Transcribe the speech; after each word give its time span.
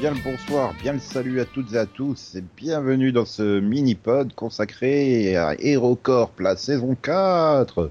bien 0.00 0.14
le 0.14 0.22
bonsoir, 0.22 0.72
bien 0.80 0.94
le 0.94 0.98
salut 0.98 1.40
à 1.40 1.44
toutes 1.44 1.74
et 1.74 1.76
à 1.76 1.84
tous 1.84 2.34
et 2.34 2.42
bienvenue 2.56 3.12
dans 3.12 3.26
ce 3.26 3.60
mini-pod 3.60 4.32
consacré 4.32 5.36
à 5.36 5.54
HeroCorp, 5.60 6.40
la 6.40 6.56
saison 6.56 6.94
4. 6.94 7.90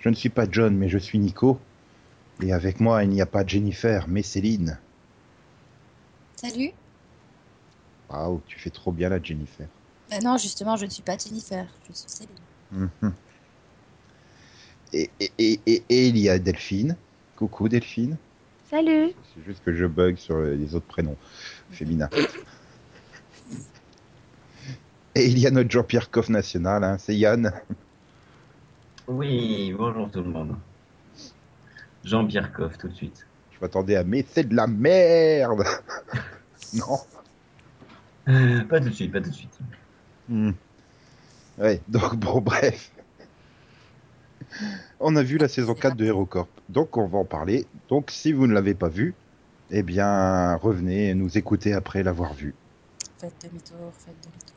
Je 0.00 0.08
ne 0.08 0.16
suis 0.16 0.30
pas 0.30 0.46
John, 0.50 0.76
mais 0.76 0.88
je 0.88 0.98
suis 0.98 1.20
Nico. 1.20 1.60
Et 2.42 2.52
avec 2.52 2.80
moi, 2.80 3.04
il 3.04 3.10
n'y 3.10 3.20
a 3.20 3.26
pas 3.26 3.46
Jennifer, 3.46 4.06
mais 4.08 4.22
Céline. 4.22 4.80
Salut. 6.34 6.72
Waouh, 8.10 8.40
tu 8.48 8.58
fais 8.58 8.70
trop 8.70 8.90
bien 8.90 9.08
la 9.08 9.22
Jennifer. 9.22 9.68
Bah 10.10 10.18
non, 10.24 10.38
justement, 10.38 10.76
je 10.76 10.86
ne 10.86 10.90
suis 10.90 11.04
pas 11.04 11.16
Jennifer, 11.16 11.68
je 11.88 11.94
suis 11.94 12.08
Céline. 12.08 12.88
Mhm. 13.02 13.12
Et, 14.92 15.08
et, 15.20 15.30
et, 15.38 15.84
et 15.88 16.08
il 16.08 16.18
y 16.18 16.28
a 16.28 16.40
Delphine. 16.40 16.96
Coucou 17.36 17.68
Delphine. 17.68 18.16
Salut. 18.72 19.12
C'est 19.34 19.44
juste 19.44 19.62
que 19.62 19.74
je 19.74 19.84
bug 19.84 20.16
sur 20.16 20.38
les 20.40 20.74
autres 20.74 20.86
prénoms 20.86 21.18
féminins. 21.72 22.08
Et 25.14 25.26
il 25.26 25.38
y 25.38 25.46
a 25.46 25.50
notre 25.50 25.70
Jean-Pierre 25.70 26.10
Coff 26.10 26.30
national, 26.30 26.82
hein, 26.82 26.96
c'est 26.96 27.14
Yann. 27.14 27.52
Oui, 29.06 29.74
bonjour 29.76 30.10
tout 30.10 30.22
le 30.22 30.30
monde. 30.30 30.56
Jean-Pierre 32.02 32.50
Coff, 32.50 32.78
tout 32.78 32.88
de 32.88 32.94
suite. 32.94 33.26
Je 33.50 33.58
m'attendais 33.60 33.96
à 33.96 34.04
mais 34.04 34.24
c'est 34.26 34.48
de 34.48 34.56
la 34.56 34.66
merde 34.66 35.64
Non 36.72 36.98
Euh, 38.28 38.64
pas 38.64 38.80
tout 38.80 38.88
de 38.88 38.94
suite, 38.94 39.12
pas 39.12 39.20
tout 39.20 39.28
de 39.28 39.34
suite. 39.34 39.58
Hmm. 40.30 40.52
Ouais, 41.58 41.82
donc 41.88 42.16
bon, 42.16 42.40
bref. 42.40 42.90
On 45.00 45.16
a 45.16 45.22
vu 45.22 45.38
la 45.38 45.48
saison 45.48 45.74
4 45.74 45.96
de 45.96 46.04
HeroCorp, 46.06 46.48
donc 46.68 46.96
on 46.96 47.06
va 47.06 47.18
en 47.18 47.24
parler. 47.24 47.66
Donc 47.88 48.10
si 48.10 48.32
vous 48.32 48.46
ne 48.46 48.52
l'avez 48.52 48.74
pas 48.74 48.88
vu, 48.88 49.14
eh 49.70 49.82
bien 49.82 50.54
revenez 50.56 51.14
nous 51.14 51.38
écouter 51.38 51.72
après 51.72 52.02
l'avoir 52.02 52.34
vu. 52.34 52.54
Faites 53.18 53.34
demi-tour, 53.42 53.92
faites 53.98 54.14
demi-tour. 54.22 54.56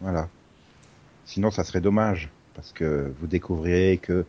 Voilà. 0.00 0.28
Sinon 1.24 1.50
ça 1.50 1.64
serait 1.64 1.80
dommage, 1.80 2.28
parce 2.54 2.72
que 2.72 3.12
vous 3.20 3.26
découvrirez 3.26 3.98
que 3.98 4.24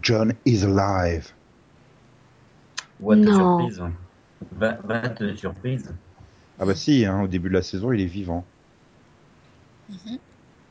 John 0.00 0.32
is 0.46 0.64
alive. 0.64 1.32
What 3.00 3.14
a 3.14 3.16
Non. 3.16 3.68
surprise. 3.68 3.82
Va, 4.52 4.78
va 4.84 5.08
te 5.08 5.34
surprise. 5.34 5.90
Ah 6.60 6.66
bah 6.66 6.74
si, 6.74 7.04
hein, 7.04 7.22
au 7.22 7.28
début 7.28 7.48
de 7.48 7.54
la 7.54 7.62
saison 7.62 7.92
il 7.92 8.00
est 8.00 8.06
vivant. 8.06 8.44
Mhm. 9.88 10.18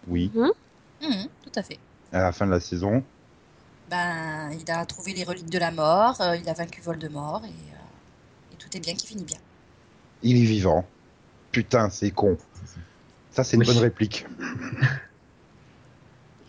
Oui. 0.08 0.32
Mhm, 0.36 1.28
tout 1.44 1.52
à 1.56 1.64
fait. 1.64 1.80
À 2.14 2.22
la 2.22 2.32
fin 2.32 2.46
de 2.46 2.52
la 2.52 2.60
saison, 2.60 3.04
Ben, 3.90 4.52
il 4.52 4.70
a 4.70 4.86
trouvé 4.86 5.14
les 5.14 5.24
reliques 5.24 5.50
de 5.50 5.58
la 5.60 5.72
mort, 5.72 6.20
euh, 6.20 6.36
il 6.36 6.48
a 6.50 6.54
vaincu 6.54 6.82
Voldemort 6.82 7.42
et, 7.46 7.48
euh, 7.48 8.54
et 8.54 8.56
tout 8.58 8.76
est 8.76 8.82
bien 8.82 8.94
qui 8.94 9.08
finit 9.08 9.24
bien. 9.24 9.38
il 10.24 10.36
est 10.38 10.46
vivant. 10.46 10.86
Putain, 11.52 11.90
c'est 11.90 12.12
con. 12.12 12.38
Ça, 13.32 13.44
c'est 13.44 13.56
une 13.56 13.62
Oui. 13.62 13.68
bonne 13.68 13.78
réplique. 13.78 14.26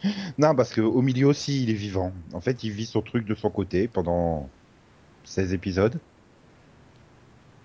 non, 0.38 0.54
parce 0.54 0.70
que 0.72 0.80
au 0.80 1.02
milieu 1.02 1.26
aussi, 1.26 1.62
il 1.62 1.70
est 1.70 1.74
vivant. 1.74 2.12
En 2.32 2.40
fait, 2.40 2.62
il 2.64 2.70
vit 2.70 2.86
son 2.86 3.02
truc 3.02 3.24
de 3.26 3.34
son 3.34 3.50
côté 3.50 3.88
pendant 3.88 4.48
16 5.24 5.52
épisodes. 5.52 5.98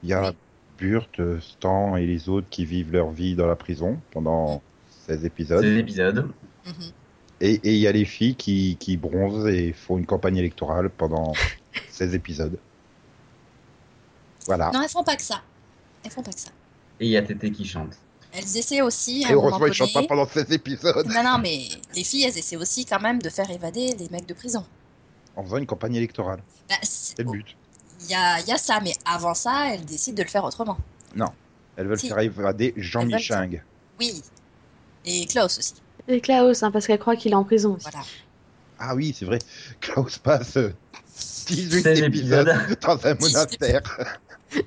Il 0.04 0.10
y 0.10 0.14
a 0.14 0.30
Oui. 0.30 0.36
Burt, 0.78 1.40
Stan 1.40 1.96
et 1.96 2.06
les 2.06 2.28
autres 2.30 2.48
qui 2.50 2.66
vivent 2.66 2.92
leur 2.92 3.12
vie 3.12 3.36
dans 3.36 3.46
la 3.48 3.56
prison 3.56 4.00
pendant 4.12 4.62
16 5.08 5.24
épisodes. 5.26 5.62
Ces 5.64 5.78
épisodes. 5.78 6.28
Mhm. 6.66 6.74
Et 7.42 7.60
il 7.64 7.78
y 7.78 7.88
a 7.88 7.92
les 7.92 8.06
filles 8.06 8.36
qui, 8.36 8.78
qui 8.80 8.98
bronzent 8.98 9.48
et 9.48 9.74
font 9.74 9.98
une 9.98 10.06
campagne 10.06 10.38
électorale 10.38 10.90
pendant 10.90 11.34
16 11.92 12.16
épisodes. 12.16 12.58
Voilà. 14.46 14.72
Non, 14.74 14.82
elles 14.82 14.90
font 14.90 15.04
pas 15.04 15.16
que 15.16 15.22
ça. 15.22 15.42
Elles 16.04 16.12
font 16.12 16.24
pas 16.24 16.32
que 16.34 16.40
ça. 16.40 16.52
Et 17.00 17.06
il 17.06 17.12
y 17.12 17.18
a 17.18 17.22
Tété 17.22 17.52
qui 17.52 17.66
chante. 17.66 17.98
Elles 18.34 18.58
essaient 18.58 18.82
aussi. 18.82 19.24
à 19.26 19.30
Et 19.30 19.34
heureusement, 19.34 19.66
ils 19.68 19.74
chantent 19.74 19.94
pas 19.94 20.04
pendant 20.04 20.28
16 20.28 20.52
épisodes. 20.52 21.08
Non, 21.08 21.24
non, 21.24 21.38
mais 21.38 21.68
les 21.96 22.04
filles, 22.04 22.24
elles 22.24 22.38
essaient 22.38 22.56
aussi 22.58 22.86
quand 22.86 23.00
même 23.00 23.22
de 23.22 23.30
faire 23.30 23.50
évader 23.50 23.94
les 23.98 24.10
mecs 24.10 24.26
de 24.26 24.34
prison. 24.34 24.66
En 25.36 25.44
faisant 25.44 25.58
une 25.58 25.66
campagne 25.66 25.96
électorale. 25.96 26.42
Ben, 26.70 26.76
c'est- 26.82 27.18
le 27.20 27.26
but. 27.26 27.56
Il 28.02 28.10
y 28.10 28.16
a, 28.16 28.40
il 28.42 28.48
y 28.48 28.52
a 28.52 28.58
ça, 28.58 28.80
mais 28.82 28.94
avant 29.06 29.34
ça, 29.34 29.74
elles 29.74 29.86
décident 29.86 30.18
de 30.18 30.24
le 30.24 30.30
faire 30.30 30.44
autrement. 30.44 30.78
Elles 31.76 31.88
veulent 31.88 31.98
Si. 32.00 32.08
faire 32.08 32.20
évader 32.20 32.74
Jean 32.78 33.02
Elles 33.02 33.08
veulent 33.08 33.16
Miching. 33.16 33.62
Oui. 34.00 34.22
Et 35.06 35.26
Klaus 35.26 35.58
aussi. 35.58 35.74
Et 36.08 36.22
Klaus, 36.22 36.64
hein, 36.64 36.72
parce 36.72 36.88
qu'elle 36.88 37.00
croit 37.00 37.16
qu'il 37.16 37.32
est 37.32 37.36
en 37.36 37.44
prison 37.44 37.76
aussi. 37.76 37.88
Voilà. 37.90 38.06
Ah 38.80 38.96
oui, 38.96 39.16
c'est 39.18 39.26
vrai. 39.26 39.40
Klaus 39.80 40.18
passe 40.18 40.58
euh, 40.58 40.74
18 41.48 41.84
16 41.84 42.02
épisodes 42.02 42.52
dans 42.82 43.06
un 43.06 43.16
monastère. 43.16 44.12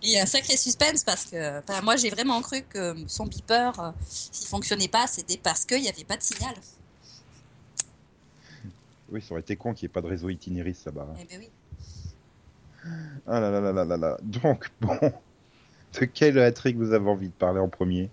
Il 0.00 0.10
y 0.10 0.18
a 0.18 0.22
un 0.22 0.26
sacré 0.26 0.56
suspense 0.56 1.04
parce 1.04 1.24
que 1.26 1.82
moi 1.82 1.96
j'ai 1.96 2.08
vraiment 2.08 2.40
cru 2.40 2.62
que 2.62 2.94
son 3.08 3.26
beeper, 3.26 3.78
euh, 3.80 3.90
s'il 4.06 4.46
fonctionnait 4.46 4.88
pas, 4.88 5.06
c'était 5.06 5.36
parce 5.36 5.64
qu'il 5.64 5.82
n'y 5.82 5.88
avait 5.88 6.04
pas 6.04 6.16
de 6.16 6.22
signal. 6.22 6.54
Oui, 9.10 9.20
ça 9.20 9.32
aurait 9.32 9.40
été 9.40 9.56
con 9.56 9.74
qu'il 9.74 9.86
n'y 9.86 9.90
ait 9.90 9.92
pas 9.92 10.00
de 10.00 10.06
réseau 10.06 10.28
itinériste 10.28 10.86
là-bas. 10.86 11.08
Eh 11.20 11.24
ben 11.24 11.40
oui. 11.40 11.50
Ah 13.26 13.40
là 13.40 13.50
là 13.50 13.60
là 13.60 13.72
là 13.72 13.84
là 13.84 13.96
là. 13.96 14.18
Donc, 14.22 14.70
bon. 14.80 14.98
De 15.98 16.04
quelle 16.04 16.38
intrigue 16.38 16.76
vous 16.76 16.92
avez 16.92 17.08
envie 17.08 17.28
de 17.28 17.32
parler 17.32 17.60
en 17.60 17.68
premier? 17.68 18.10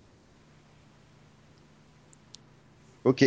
Ok. 3.06 3.24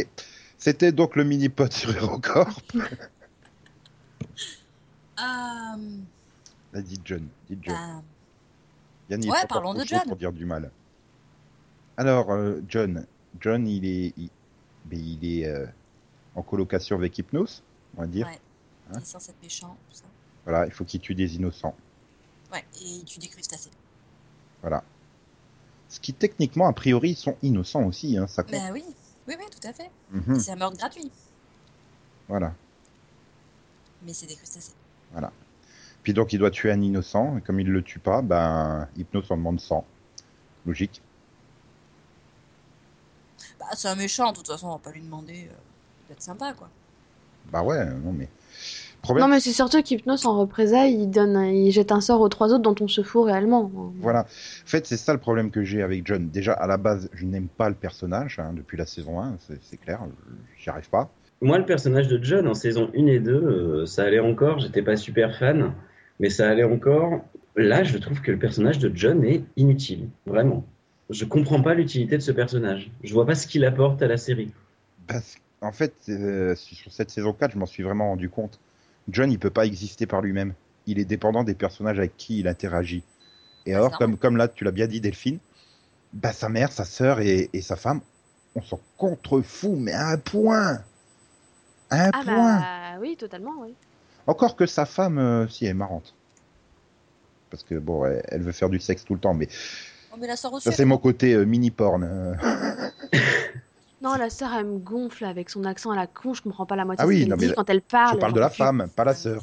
C'était 0.58 0.92
donc 0.92 1.16
le 1.16 1.24
mini-pod 1.24 1.72
sur 1.72 1.96
HeroCorp. 1.96 2.62
Euh, 5.20 5.78
Là, 6.72 6.82
dit 6.82 7.00
John. 7.04 7.28
Dit 7.50 7.58
John. 7.62 8.02
Yann, 9.10 9.22
il 9.22 9.30
ouais, 9.30 9.38
parlons 9.50 9.74
de 9.74 9.84
John. 9.84 10.02
pour 10.08 10.16
dire 10.16 10.32
du 10.32 10.46
mal. 10.46 10.72
Alors, 11.98 12.32
euh, 12.32 12.62
John. 12.70 13.06
John, 13.42 13.68
il 13.68 13.86
est, 13.86 14.14
il, 14.16 14.30
il 14.94 15.26
est 15.42 15.46
euh, 15.46 15.66
en 16.36 16.42
colocation 16.42 16.96
avec 16.96 17.18
Hypnos, 17.18 17.64
on 17.98 18.02
va 18.02 18.08
dire. 18.08 18.28
ouais. 18.28 18.40
Hein 18.92 18.94
Il 18.96 19.02
est 19.02 19.06
censé 19.06 19.32
être 19.32 19.44
méchant, 19.44 19.76
tout 19.90 19.98
ça. 19.98 20.06
Voilà, 20.46 20.66
il 20.66 20.72
faut 20.72 20.86
qu'il 20.86 21.02
tue 21.02 21.16
des 21.16 21.36
innocents. 21.36 21.76
Ouais, 22.54 22.64
et 22.82 23.04
tu 23.04 23.20
des 23.20 23.28
crustacés. 23.28 23.72
Voilà. 24.62 24.84
Ce 25.90 26.00
qui 26.00 26.14
techniquement, 26.14 26.68
a 26.68 26.74
priori, 26.74 27.14
sont 27.16 27.36
innocents 27.42 27.84
aussi, 27.84 28.18
hein, 28.18 28.28
ça 28.28 28.44
compte. 28.44 28.54
Ben 28.54 28.72
oui, 28.72 28.86
oui, 29.30 29.36
oui, 29.40 29.46
tout 29.52 29.68
à 29.68 29.74
fait. 29.74 29.90
Mhm, 30.12 30.40
C'est 30.40 30.52
un 30.52 30.56
meurtre 30.56 30.78
gratuit, 30.78 31.12
Voilà. 32.28 32.54
mais 34.06 34.14
c'est 34.14 34.26
des 34.26 34.36
crustacés. 34.36 34.74
Puis 36.04 36.14
donc, 36.14 36.32
il 36.34 36.40
doit 36.40 36.50
tuer 36.52 36.72
un 36.72 36.82
innocent, 36.82 37.38
et 37.38 37.42
comme 37.42 37.60
il 37.60 37.68
le 37.68 37.84
tue 37.84 38.00
pas, 38.00 38.22
ben, 38.22 38.88
Hypnos 38.98 39.30
en 39.32 39.38
demande 39.38 39.60
100. 39.60 39.86
Logique. 40.66 41.02
Bah, 43.60 43.66
c'est 43.74 43.90
un 43.90 43.96
méchant, 43.96 44.32
de 44.32 44.38
toute 44.38 44.48
façon, 44.48 44.68
on 44.68 44.72
va 44.74 44.80
pas 44.80 44.92
lui 44.92 45.02
demander 45.02 45.48
euh, 45.52 45.54
d'être 46.08 46.22
sympa, 46.22 46.54
quoi. 46.54 46.70
Bah 47.52 47.64
ouais, 47.64 47.86
non 47.86 48.14
mais. 48.14 48.30
Problème, 49.02 49.26
Non, 49.28 49.34
mais 49.34 49.40
c'est 49.40 49.54
surtout 49.54 49.82
qu'Hypnos, 49.82 50.26
en 50.26 50.38
représailles, 50.40 50.94
il, 50.94 51.10
donne, 51.10 51.36
un- 51.36 51.48
il 51.52 51.72
jette 51.72 51.92
un 51.92 52.02
sort 52.02 52.20
aux 52.22 52.28
trois 52.30 52.50
autres 52.54 52.64
dont 52.64 52.76
on 52.82 52.88
se 52.88 53.02
fout 53.02 53.26
réellement. 53.26 53.72
Voilà. 54.02 54.22
En 54.22 54.26
fait, 54.68 54.86
c'est 54.86 54.98
ça 54.98 55.14
le 55.14 55.20
problème 55.20 55.52
que 55.52 55.64
j'ai 55.64 55.82
avec 55.82 56.06
John. 56.06 56.30
Déjà, 56.30 56.54
à 56.54 56.68
la 56.68 56.78
base, 56.78 57.10
je 57.14 57.26
n'aime 57.26 57.48
pas 57.48 57.70
le 57.70 57.76
personnage, 57.76 58.40
hein, 58.40 58.52
depuis 58.54 58.78
la 58.78 58.86
saison 58.86 59.22
1, 59.22 59.38
c'est- 59.62 59.78
clair, 59.78 60.02
j'y 60.60 60.70
arrive 60.70 60.90
pas. 60.90 61.10
Moi, 61.42 61.58
le 61.58 61.66
personnage 61.66 62.10
de 62.10 62.22
John 62.22 62.48
en 62.48 62.54
saison 62.54 62.90
1 62.94 63.08
et 63.08 63.20
2, 63.20 63.32
euh, 63.34 63.86
ça 63.86 64.04
allait 64.04 64.20
encore. 64.20 64.60
J'étais 64.60 64.82
pas 64.82 64.98
super 64.98 65.38
fan, 65.38 65.72
mais 66.20 66.30
ça 66.30 66.50
allait 66.50 66.66
encore. 66.66 67.22
Là, 67.56 67.84
je 67.84 67.98
trouve 67.98 68.20
que 68.22 68.32
le 68.32 68.38
personnage 68.38 68.80
de 68.80 68.92
John 68.94 69.24
est 69.24 69.44
inutile. 69.56 70.10
Vraiment. 70.26 70.66
Je 71.10 71.24
comprends 71.24 71.62
pas 71.62 71.74
l'utilité 71.74 72.18
de 72.18 72.22
ce 72.22 72.32
personnage. 72.34 72.92
Je 73.04 73.14
vois 73.14 73.26
pas 73.26 73.36
ce 73.36 73.48
qu'il 73.48 73.64
apporte 73.64 74.02
à 74.02 74.08
la 74.08 74.18
série. 74.18 74.52
Parce 75.08 75.38
en 75.62 75.72
fait, 75.72 75.94
euh, 76.10 76.56
sur 76.56 76.92
cette 76.92 77.10
saison 77.10 77.34
4, 77.34 77.54
je 77.54 77.58
m'en 77.58 77.66
suis 77.66 77.84
vraiment 77.84 78.10
rendu 78.10 78.30
compte. 78.30 78.60
John, 79.12 79.32
il 79.32 79.40
peut 79.40 79.50
pas 79.50 79.66
exister 79.66 80.06
par 80.06 80.22
lui-même. 80.22 80.54
Il 80.86 81.00
est 81.00 81.06
dépendant 81.06 81.44
des 81.44 81.54
personnages 81.56 81.98
avec 81.98 82.18
qui 82.18 82.40
il 82.40 82.48
interagit. 82.48 83.04
Et 83.66 83.74
alors, 83.74 83.98
comme, 83.98 84.18
comme 84.18 84.38
là, 84.38 84.48
tu 84.48 84.64
l'as 84.64 84.72
bien 84.72 84.88
dit, 84.88 85.02
Delphine, 85.02 85.40
bah, 86.14 86.32
sa 86.34 86.50
mère, 86.50 86.72
sa 86.72 86.86
sœur 86.86 87.20
et, 87.20 87.50
et 87.54 87.62
sa 87.62 87.76
femme, 87.76 88.02
on 88.56 88.62
s'en 88.62 88.80
contrefout, 88.98 89.76
mais 89.78 89.92
à 89.94 90.08
un 90.10 90.18
point. 90.18 90.80
À 91.90 92.06
un 92.08 92.12
Ah 92.14 92.22
point. 92.24 92.60
bah 92.60 93.00
oui, 93.02 93.16
totalement, 93.18 93.54
oui. 93.62 93.74
Encore 94.28 94.56
que 94.56 94.66
sa 94.66 94.86
femme, 94.86 95.18
euh, 95.20 95.48
si, 95.48 95.66
elle 95.66 95.72
est 95.72 95.74
marrante. 95.76 96.16
Parce 97.52 97.64
que, 97.64 97.76
bon, 97.76 98.06
elle, 98.06 98.24
elle 98.28 98.42
veut 98.42 98.52
faire 98.52 98.70
du 98.70 98.80
sexe 98.80 99.04
tout 99.06 99.14
le 99.14 99.20
temps, 99.20 99.34
mais 99.34 99.48
Oh, 100.12 100.16
mais 100.20 100.26
la 100.28 100.36
sœur 100.36 100.54
aussi. 100.54 100.64
ça, 100.64 100.72
c'est 100.72 100.86
mon 100.86 100.98
côté 100.98 101.34
euh, 101.34 101.46
mini-porn. 101.46 102.04
Non, 104.02 104.16
la 104.16 104.30
sœur, 104.30 104.50
elle 104.58 104.66
me 104.66 104.78
gonfle 104.80 105.26
avec 105.26 105.50
son 105.50 105.66
accent 105.66 105.92
à 105.92 105.96
la 105.96 106.08
con, 106.08 106.34
je 106.34 106.42
comprends 106.42 106.66
pas 106.66 106.78
la 106.78 106.86
moitié 106.86 107.02
Ah 107.02 107.06
de 107.06 107.10
oui, 107.10 107.16
ce 107.16 107.20
qu'elle 107.24 107.30
non, 107.32 107.36
mais 107.38 107.48
dit 107.48 107.54
quand 107.54 107.70
elle 107.70 107.82
parle. 107.82 108.16
Je 108.16 108.20
parle 108.20 108.34
de 108.34 108.40
la 108.40 108.50
femme, 108.50 108.88
pas 108.96 109.04
la 109.04 109.14
sœur. 109.14 109.42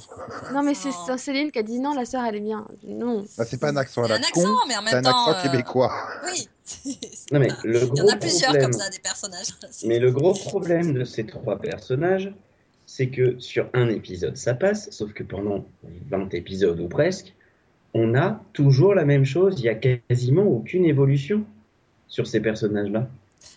Non, 0.55 0.63
mais 0.63 0.73
c'est 0.75 0.91
Céline 1.19 1.51
qui 1.51 1.59
a 1.59 1.63
dit 1.63 1.79
non, 1.79 1.95
la 1.95 2.05
sœur, 2.07 2.25
elle 2.25 2.37
est 2.37 2.41
bien. 2.41 2.67
Non. 2.87 3.25
Bah, 3.37 3.45
c'est 3.45 3.59
pas 3.61 3.69
un 3.69 3.77
accent 3.77 4.03
à 4.03 4.07
Il 4.07 4.11
y 4.11 4.13
a 4.15 4.19
la 4.19 4.27
un 4.27 4.31
con, 4.33 4.41
accent, 4.41 4.67
mais 4.69 4.77
en 4.77 4.81
c'est 4.87 4.93
un 4.93 4.95
même 4.95 5.05
temps. 5.05 5.27
accent 5.27 5.39
euh, 5.39 5.43
québécois. 5.51 5.93
Oui. 6.25 6.49
Non, 7.33 7.39
mais 7.41 7.49
le 7.65 7.79
Il 7.81 7.85
y 7.87 7.91
en 7.91 7.95
gros 7.95 8.11
a 8.11 8.17
plusieurs 8.17 8.51
problème- 8.51 8.63
comme 8.71 8.73
ça, 8.81 8.89
des 8.91 8.99
personnages. 8.99 9.49
Mais 9.85 9.99
le 10.01 10.11
gros 10.11 10.33
problème 10.33 10.95
de 10.95 11.05
ces 11.05 11.25
trois 11.27 11.59
personnages, 11.61 12.33
c'est 12.87 13.09
que 13.09 13.39
sur 13.39 13.69
un 13.75 13.89
épisode, 13.89 14.37
ça 14.37 14.55
passe, 14.55 14.91
sauf 14.91 15.13
que 15.13 15.23
pendant 15.23 15.65
20 16.11 16.33
épisodes 16.35 16.79
ou 16.81 16.89
presque, 16.89 17.35
on 17.95 18.15
a 18.17 18.41
toujours 18.53 18.95
la 18.95 19.05
même 19.05 19.25
chose. 19.25 19.57
Il 19.59 19.65
y 19.65 19.69
a 19.69 19.75
quasiment 19.75 20.43
aucune 20.45 20.85
évolution 20.85 21.45
sur 22.09 22.27
ces 22.27 22.41
personnages-là. 22.41 23.09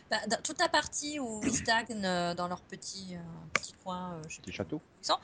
Bah, 0.09 0.17
dans 0.27 0.41
toute 0.41 0.59
la 0.59 0.67
partie 0.69 1.19
où 1.19 1.39
ils 1.43 1.53
stagnent 1.53 2.03
euh, 2.03 2.33
dans 2.33 2.47
leur 2.47 2.61
petit, 2.61 3.09
euh, 3.15 3.19
petit 3.53 3.73
coin, 3.83 4.13
euh, 4.13 4.21
je 4.27 4.35
sais 4.35 4.41
Petit 4.41 4.51
château. 4.51 4.77
où 4.77 4.81
ils 5.03 5.05
sont, 5.05 5.17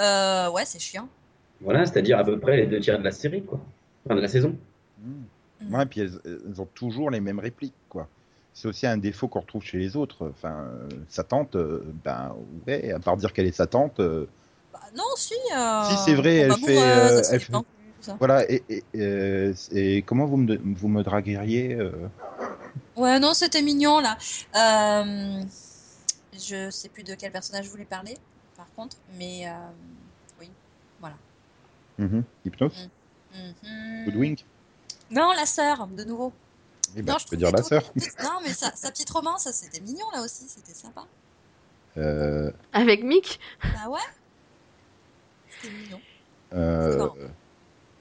euh, 0.00 0.50
ouais, 0.50 0.64
c'est 0.64 0.80
chiant. 0.80 1.08
Voilà, 1.60 1.86
c'est-à-dire 1.86 2.18
à 2.18 2.24
peu 2.24 2.38
près 2.40 2.56
les 2.56 2.66
deux 2.66 2.80
tiers 2.80 2.98
de 2.98 3.04
la 3.04 3.12
série, 3.12 3.44
quoi. 3.44 3.60
Enfin, 4.04 4.16
de 4.16 4.20
la 4.20 4.28
saison. 4.28 4.56
Mm. 4.98 5.12
Mm. 5.60 5.74
Ouais, 5.74 5.86
puis 5.86 6.00
elles, 6.00 6.18
elles 6.24 6.60
ont 6.60 6.66
toujours 6.74 7.10
les 7.10 7.20
mêmes 7.20 7.38
répliques, 7.38 7.74
quoi. 7.88 8.08
C'est 8.54 8.68
aussi 8.68 8.86
un 8.86 8.96
défaut 8.98 9.28
qu'on 9.28 9.40
retrouve 9.40 9.62
chez 9.62 9.78
les 9.78 9.96
autres. 9.96 10.28
Enfin, 10.30 10.66
euh, 10.66 10.88
sa 11.08 11.22
tante, 11.22 11.54
euh, 11.56 11.84
ben 12.04 12.34
ouais, 12.66 12.92
à 12.92 12.98
part 12.98 13.16
dire 13.16 13.32
qu'elle 13.32 13.46
est 13.46 13.52
sa 13.52 13.66
tante, 13.66 14.00
euh, 14.00 14.26
Bah, 14.72 14.80
non, 14.96 15.04
si. 15.16 15.34
euh, 15.56 15.84
Si, 15.84 15.96
c'est 16.04 16.14
vrai, 16.14 16.36
elle 16.36 16.52
fait, 16.54 16.78
euh, 16.78 17.22
elle 17.30 17.40
fait 17.40 17.52
voilà. 18.18 18.50
Et, 18.50 18.64
et, 18.68 18.82
euh, 18.96 19.54
et 19.70 20.02
comment 20.02 20.26
vous 20.26 20.36
me, 20.36 20.58
vous 20.58 20.88
me 20.88 21.02
dragueriez 21.04 21.74
euh, 21.76 21.92
Ouais, 22.96 23.18
non, 23.18 23.32
c'était 23.34 23.62
mignon 23.62 24.00
là. 24.00 24.18
Euh, 24.54 25.42
je 26.34 26.70
sais 26.70 26.88
plus 26.88 27.02
de 27.04 27.14
quel 27.14 27.32
personnage 27.32 27.64
je 27.66 27.70
voulais 27.70 27.84
parler, 27.84 28.16
par 28.56 28.66
contre, 28.76 28.96
mais 29.18 29.48
euh, 29.48 29.52
oui, 30.38 30.50
voilà. 31.00 31.16
mhm, 31.98 32.22
Hypnose. 32.44 32.88
Woodwink 34.06 34.44
Non, 35.10 35.32
la 35.32 35.46
sœur, 35.46 35.86
de 35.86 36.04
nouveau. 36.04 36.32
Eh 36.96 37.00
ben, 37.02 37.12
non, 37.12 37.18
je 37.18 37.26
peux 37.28 37.36
dire 37.36 37.50
la 37.50 37.62
sœur. 37.62 37.82
tout- 37.94 38.22
Non, 38.22 38.40
mais 38.42 38.52
sa, 38.52 38.74
sa 38.76 38.90
petite 38.90 39.08
romance, 39.08 39.44
ça, 39.44 39.52
c'était 39.52 39.80
mignon 39.80 40.04
là 40.12 40.20
aussi, 40.22 40.46
c'était 40.48 40.74
sympa. 40.74 41.06
Euh, 41.96 42.50
Avec 42.72 43.02
Mick? 43.02 43.40
Bah 43.62 43.88
ouais. 43.88 44.00
C'était 45.62 45.74
mignon. 45.74 46.00
euh. 46.52 47.12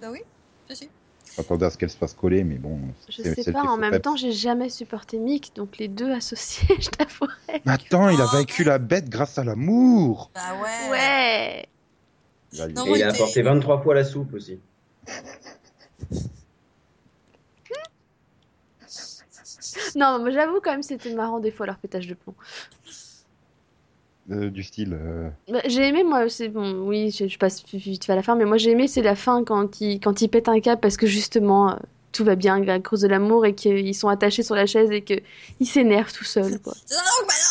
Bah 0.01 0.09
oui, 0.11 0.21
je 0.69 0.73
suis. 0.75 0.89
Je 1.35 1.41
m'attendais 1.41 1.65
à 1.65 1.69
ce 1.69 1.77
qu'elle 1.77 1.89
se 1.89 1.97
fasse 1.97 2.13
coller, 2.13 2.43
mais 2.43 2.55
bon. 2.55 2.79
Je 3.09 3.21
sais 3.23 3.51
pas, 3.51 3.63
en 3.63 3.77
même 3.77 3.99
temps, 4.01 4.15
j'ai 4.15 4.31
jamais 4.31 4.69
supporté 4.69 5.17
Mick, 5.17 5.55
donc 5.55 5.77
les 5.77 5.87
deux 5.87 6.11
associés, 6.11 6.75
je 6.79 6.89
t'avouerai. 6.89 7.61
Mais 7.65 7.71
attends, 7.71 8.09
il 8.09 8.19
a 8.21 8.25
vaincu 8.25 8.63
la 8.63 8.77
bête 8.79 9.09
grâce 9.09 9.37
à 9.37 9.43
l'amour. 9.43 10.29
Bah 10.35 10.41
ouais. 10.61 10.89
Ouais 10.91 11.65
Il 12.53 12.61
a- 12.61 12.67
Non, 12.67 12.85
Et 12.85 12.89
moi, 12.89 12.97
il 12.97 13.03
a 13.03 13.09
apporté 13.09 13.41
23 13.41 13.81
fois 13.81 13.95
la 13.95 14.03
soupe 14.03 14.33
aussi. 14.33 14.59
Non, 19.95 20.19
mais 20.23 20.31
j'avoue 20.31 20.59
quand 20.61 20.71
même, 20.71 20.83
c'était 20.83 21.13
marrant 21.13 21.39
des 21.39 21.51
fois 21.51 21.65
leur 21.65 21.77
pétage 21.77 22.07
de 22.07 22.13
plomb. 22.13 22.35
Euh, 24.29 24.49
du 24.49 24.63
style. 24.63 24.93
euh, 24.93 25.29
Bah, 25.51 25.61
J'ai 25.65 25.87
aimé, 25.87 26.03
moi, 26.03 26.29
c'est 26.29 26.49
bon, 26.49 26.73
oui, 26.87 27.11
je, 27.11 27.27
je 27.27 27.37
passe 27.37 27.63
vite 27.73 28.05
fait 28.05 28.13
à 28.13 28.15
la 28.15 28.23
fin, 28.23 28.35
mais 28.35 28.45
moi 28.45 28.57
j'ai 28.57 28.71
aimé, 28.71 28.87
c'est 28.87 29.01
la 29.01 29.15
fin 29.15 29.43
quand 29.43 29.81
ils, 29.81 29.99
quand 29.99 30.21
ils 30.21 30.29
pètent 30.29 30.49
un 30.49 30.59
câble 30.59 30.79
parce 30.81 30.97
que 30.97 31.07
justement, 31.07 31.71
euh, 31.71 31.75
tout 32.11 32.23
va 32.23 32.35
bien 32.35 32.65
à 32.67 32.79
cause 32.79 33.01
de 33.01 33.07
l'amour 33.07 33.45
et 33.45 33.55
qu'ils 33.55 33.95
sont 33.95 34.09
attachés 34.09 34.43
sur 34.43 34.55
la 34.55 34.65
chaise 34.65 34.91
et 34.91 35.01
qu'ils 35.03 35.67
s'énervent 35.67 36.13
tout 36.13 36.23
seuls, 36.25 36.59
quoi. 36.59 36.73
Maintenant, 36.89 37.01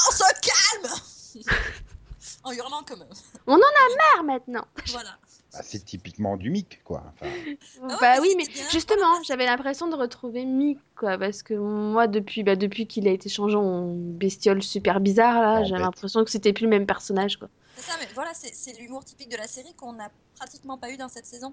on 0.08 0.12
se 0.12 1.42
calme 1.42 1.44
En 2.44 2.52
hurlant 2.52 2.82
comme 2.86 3.00
eux. 3.00 3.56
Ah, 4.18 4.22
maintenant 4.22 4.64
Voilà. 4.88 5.10
Bah, 5.52 5.60
c'est 5.62 5.84
typiquement 5.84 6.36
du 6.36 6.50
mic, 6.50 6.80
quoi. 6.84 7.02
Enfin, 7.14 7.32
Ah 7.82 7.96
Bah 8.00 8.14
mais 8.14 8.20
oui, 8.20 8.34
mais 8.36 8.46
bien, 8.46 8.68
justement, 8.70 9.22
j'avais 9.24 9.46
l'impression 9.46 9.88
de 9.88 9.94
retrouver 9.96 10.44
Mick, 10.44 10.78
quoi, 10.96 11.18
parce 11.18 11.42
que 11.42 11.54
moi, 11.54 12.06
depuis, 12.06 12.42
bah, 12.42 12.56
depuis 12.56 12.86
qu'il 12.86 13.06
a 13.08 13.10
été 13.10 13.28
changé 13.28 13.56
en 13.56 13.94
bestiole 13.94 14.62
super 14.62 15.00
bizarre, 15.00 15.60
là, 15.60 15.60
bête. 15.62 15.78
l'impression 15.80 16.24
que 16.24 16.30
c'était 16.30 16.52
plus 16.52 16.64
le 16.64 16.70
même 16.70 16.86
personnage, 16.86 17.36
quoi. 17.38 17.48
C'est 17.76 17.82
ça, 17.90 17.96
mais 18.00 18.08
voilà, 18.14 18.30
c'est 18.34 18.78
l'humour 18.78 19.04
typique 19.04 19.30
de 19.30 19.36
la 19.36 19.46
série 19.46 19.72
qu'on 19.74 19.94
n'a 19.94 20.10
pratiquement 20.36 20.76
pas 20.78 20.90
eu 20.90 20.96
dans 20.96 21.08
cette 21.08 21.26
saison. 21.26 21.52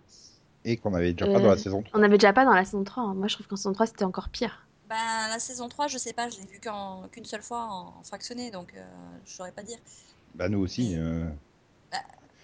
et 0.65 0.75
qu'on 0.75 0.93
avait 0.93 1.13
déjà 1.13 1.25
pas 1.31 1.39
Euh, 1.39 1.43
dans 1.43 1.49
la 1.49 1.57
saison 1.57 1.81
3. 1.81 1.97
On 1.97 2.01
n'avait 2.01 2.17
déjà 2.17 2.33
pas 2.33 2.43
dans 2.43 2.53
la 2.53 2.65
saison 2.65 2.83
3. 2.83 3.03
hein. 3.03 3.13
Moi, 3.13 3.27
je 3.29 3.35
trouve 3.35 3.47
qu'en 3.47 3.55
saison 3.55 3.71
3, 3.73 3.85
c'était 3.85 4.03
encore 4.03 4.27
pire. 4.29 4.67
Ben, 4.89 4.95
la 5.29 5.39
saison 5.39 5.69
3, 5.69 5.87
je 5.87 5.97
sais 5.97 6.11
pas, 6.13 6.27
je 6.29 6.37
l'ai 6.39 6.59
qu'en- 6.59 7.07
qu'une 7.11 7.23
seule 7.25 7.41
fois 7.41 7.67
en 7.69 8.03
fractionné, 8.03 8.51
donc 8.51 8.73
euh, 8.75 8.83
je 9.25 9.31
saurais 9.33 9.51
pas 9.53 9.63
dire. 9.63 9.77
Bah, 10.35 10.49
nous 10.49 10.59
aussi. 10.59 10.95
euh, 10.97 11.25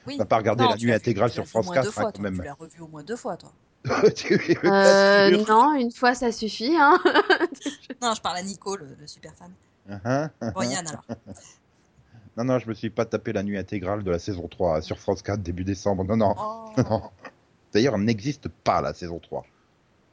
Oui. 0.07 0.17
T'as 0.17 0.25
pas 0.25 0.37
regardé 0.37 0.63
Non, 0.63 0.71
la 0.71 0.77
nuit 0.77 0.91
intégrale 0.91 1.29
sur 1.29 1.45
France 1.45 1.65
au 1.65 1.67
moins 1.67 1.75
4, 1.75 1.83
deux 1.83 1.89
hein, 1.89 1.91
fois, 1.91 2.03
quand 2.05 2.11
toi. 2.11 2.23
même. 2.23 2.37
Tu 2.37 2.43
l'as 2.43 2.53
revu 2.53 2.81
au 2.81 2.87
moins 2.87 3.03
deux 3.03 3.15
fois, 3.15 3.37
toi. 3.37 3.51
Euh, 4.63 5.45
non, 5.45 5.73
une 5.75 5.91
fois, 5.91 6.15
ça 6.15 6.31
suffit, 6.31 6.75
hein. 6.77 6.97
Non, 8.01 8.13
je 8.13 8.21
parle 8.21 8.37
à 8.37 8.41
Nico, 8.41 8.77
le, 8.77 8.87
le 8.99 9.07
super 9.07 9.33
fan. 9.35 9.51
Hein 10.05 10.29
Bon, 10.53 10.61
Yann, 10.61 10.87
alors. 10.87 11.03
Non, 12.37 12.45
non, 12.45 12.57
je 12.59 12.67
me 12.67 12.73
suis 12.73 12.89
pas 12.89 13.05
tapé 13.05 13.31
la 13.31 13.43
nuit 13.43 13.59
intégrale 13.59 14.03
de 14.03 14.09
la 14.09 14.17
saison 14.17 14.47
3 14.47 14.81
sur 14.81 14.97
France 14.97 15.21
4 15.21 15.41
début 15.41 15.63
décembre. 15.63 16.03
Non, 16.03 16.17
non. 16.17 16.33
Oh. 16.39 16.71
non. 16.77 17.03
D'ailleurs, 17.73 17.95
elle 17.95 18.03
n'existe 18.03 18.47
pas 18.47 18.81
la 18.81 18.93
saison 18.93 19.19
3. 19.19 19.45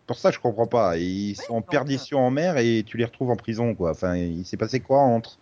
Pour 0.06 0.18
ça, 0.18 0.30
je 0.30 0.38
comprends 0.38 0.66
pas. 0.66 0.98
Ils 0.98 1.36
sont 1.36 1.54
en 1.54 1.60
donc, 1.60 1.70
perdition 1.70 2.18
en 2.18 2.30
mer 2.30 2.58
et 2.58 2.82
tu 2.86 2.98
les 2.98 3.06
retrouves 3.06 3.30
en 3.30 3.36
prison, 3.36 3.74
quoi. 3.74 3.92
Enfin, 3.92 4.16
il 4.16 4.44
s'est 4.44 4.58
passé 4.58 4.80
quoi 4.80 4.98
entre 4.98 5.38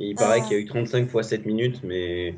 Et 0.00 0.08
il 0.08 0.14
paraît 0.16 0.40
Ah. 0.40 0.44
qu'il 0.46 0.52
y 0.56 0.60
a 0.60 0.62
eu 0.62 0.66
35 0.66 1.08
fois 1.08 1.22
7 1.22 1.44
minutes, 1.44 1.82
mais 1.84 2.34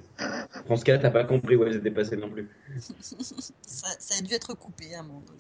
France 0.67 0.83
4 0.83 1.03
n'a 1.03 1.11
pas 1.11 1.25
compris 1.25 1.55
où 1.57 1.65
elles 1.65 1.77
étaient 1.77 1.93
passées 1.93 2.17
non 2.17 2.29
plus. 2.29 2.49
ça, 3.01 3.87
ça 3.99 4.15
a 4.19 4.23
dû 4.23 4.35
être 4.35 4.55
coupé 4.55 4.95
à 4.95 5.01
un 5.01 5.03
moment 5.05 5.23
donné. 5.27 5.39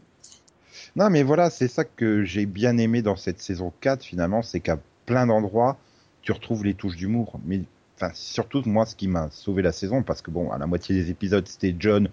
Non, 0.94 1.10
mais 1.10 1.22
voilà, 1.22 1.50
c'est 1.50 1.68
ça 1.68 1.84
que 1.84 2.22
j'ai 2.22 2.46
bien 2.46 2.78
aimé 2.78 3.02
dans 3.02 3.16
cette 3.16 3.40
saison 3.40 3.72
4, 3.80 4.04
finalement, 4.04 4.42
c'est 4.42 4.60
qu'à 4.60 4.78
plein 5.06 5.26
d'endroits, 5.26 5.78
tu 6.22 6.32
retrouves 6.32 6.64
les 6.64 6.74
touches 6.74 6.96
d'humour. 6.96 7.40
Mais 7.44 7.62
enfin, 7.96 8.12
surtout, 8.14 8.62
moi, 8.66 8.86
ce 8.86 8.94
qui 8.94 9.08
m'a 9.08 9.28
sauvé 9.30 9.62
la 9.62 9.72
saison, 9.72 10.02
parce 10.02 10.22
que 10.22 10.30
bon, 10.30 10.50
à 10.52 10.58
la 10.58 10.66
moitié 10.66 10.94
des 10.94 11.10
épisodes, 11.10 11.46
c'était 11.48 11.74
John, 11.78 12.08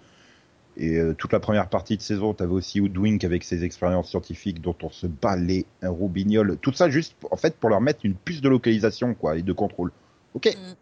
et 0.76 0.96
euh, 0.96 1.14
toute 1.14 1.32
la 1.32 1.40
première 1.40 1.68
partie 1.68 1.96
de 1.96 2.02
saison, 2.02 2.32
t'avais 2.32 2.52
aussi 2.52 2.80
Woodwink 2.80 3.22
avec 3.24 3.44
ses 3.44 3.64
expériences 3.64 4.08
scientifiques 4.10 4.60
dont 4.60 4.76
on 4.82 4.90
se 4.90 5.06
bat 5.06 5.36
les 5.36 5.66
roubignoles. 5.82 6.56
Tout 6.60 6.72
ça 6.72 6.88
juste, 6.88 7.14
en 7.30 7.36
fait, 7.36 7.56
pour 7.56 7.70
leur 7.70 7.80
mettre 7.80 8.00
une 8.04 8.14
puce 8.14 8.40
de 8.40 8.48
localisation, 8.48 9.14
quoi, 9.14 9.36
et 9.36 9.42
de 9.42 9.52
contrôle. 9.52 9.92
Ok. 10.34 10.46
Mm. 10.46 10.74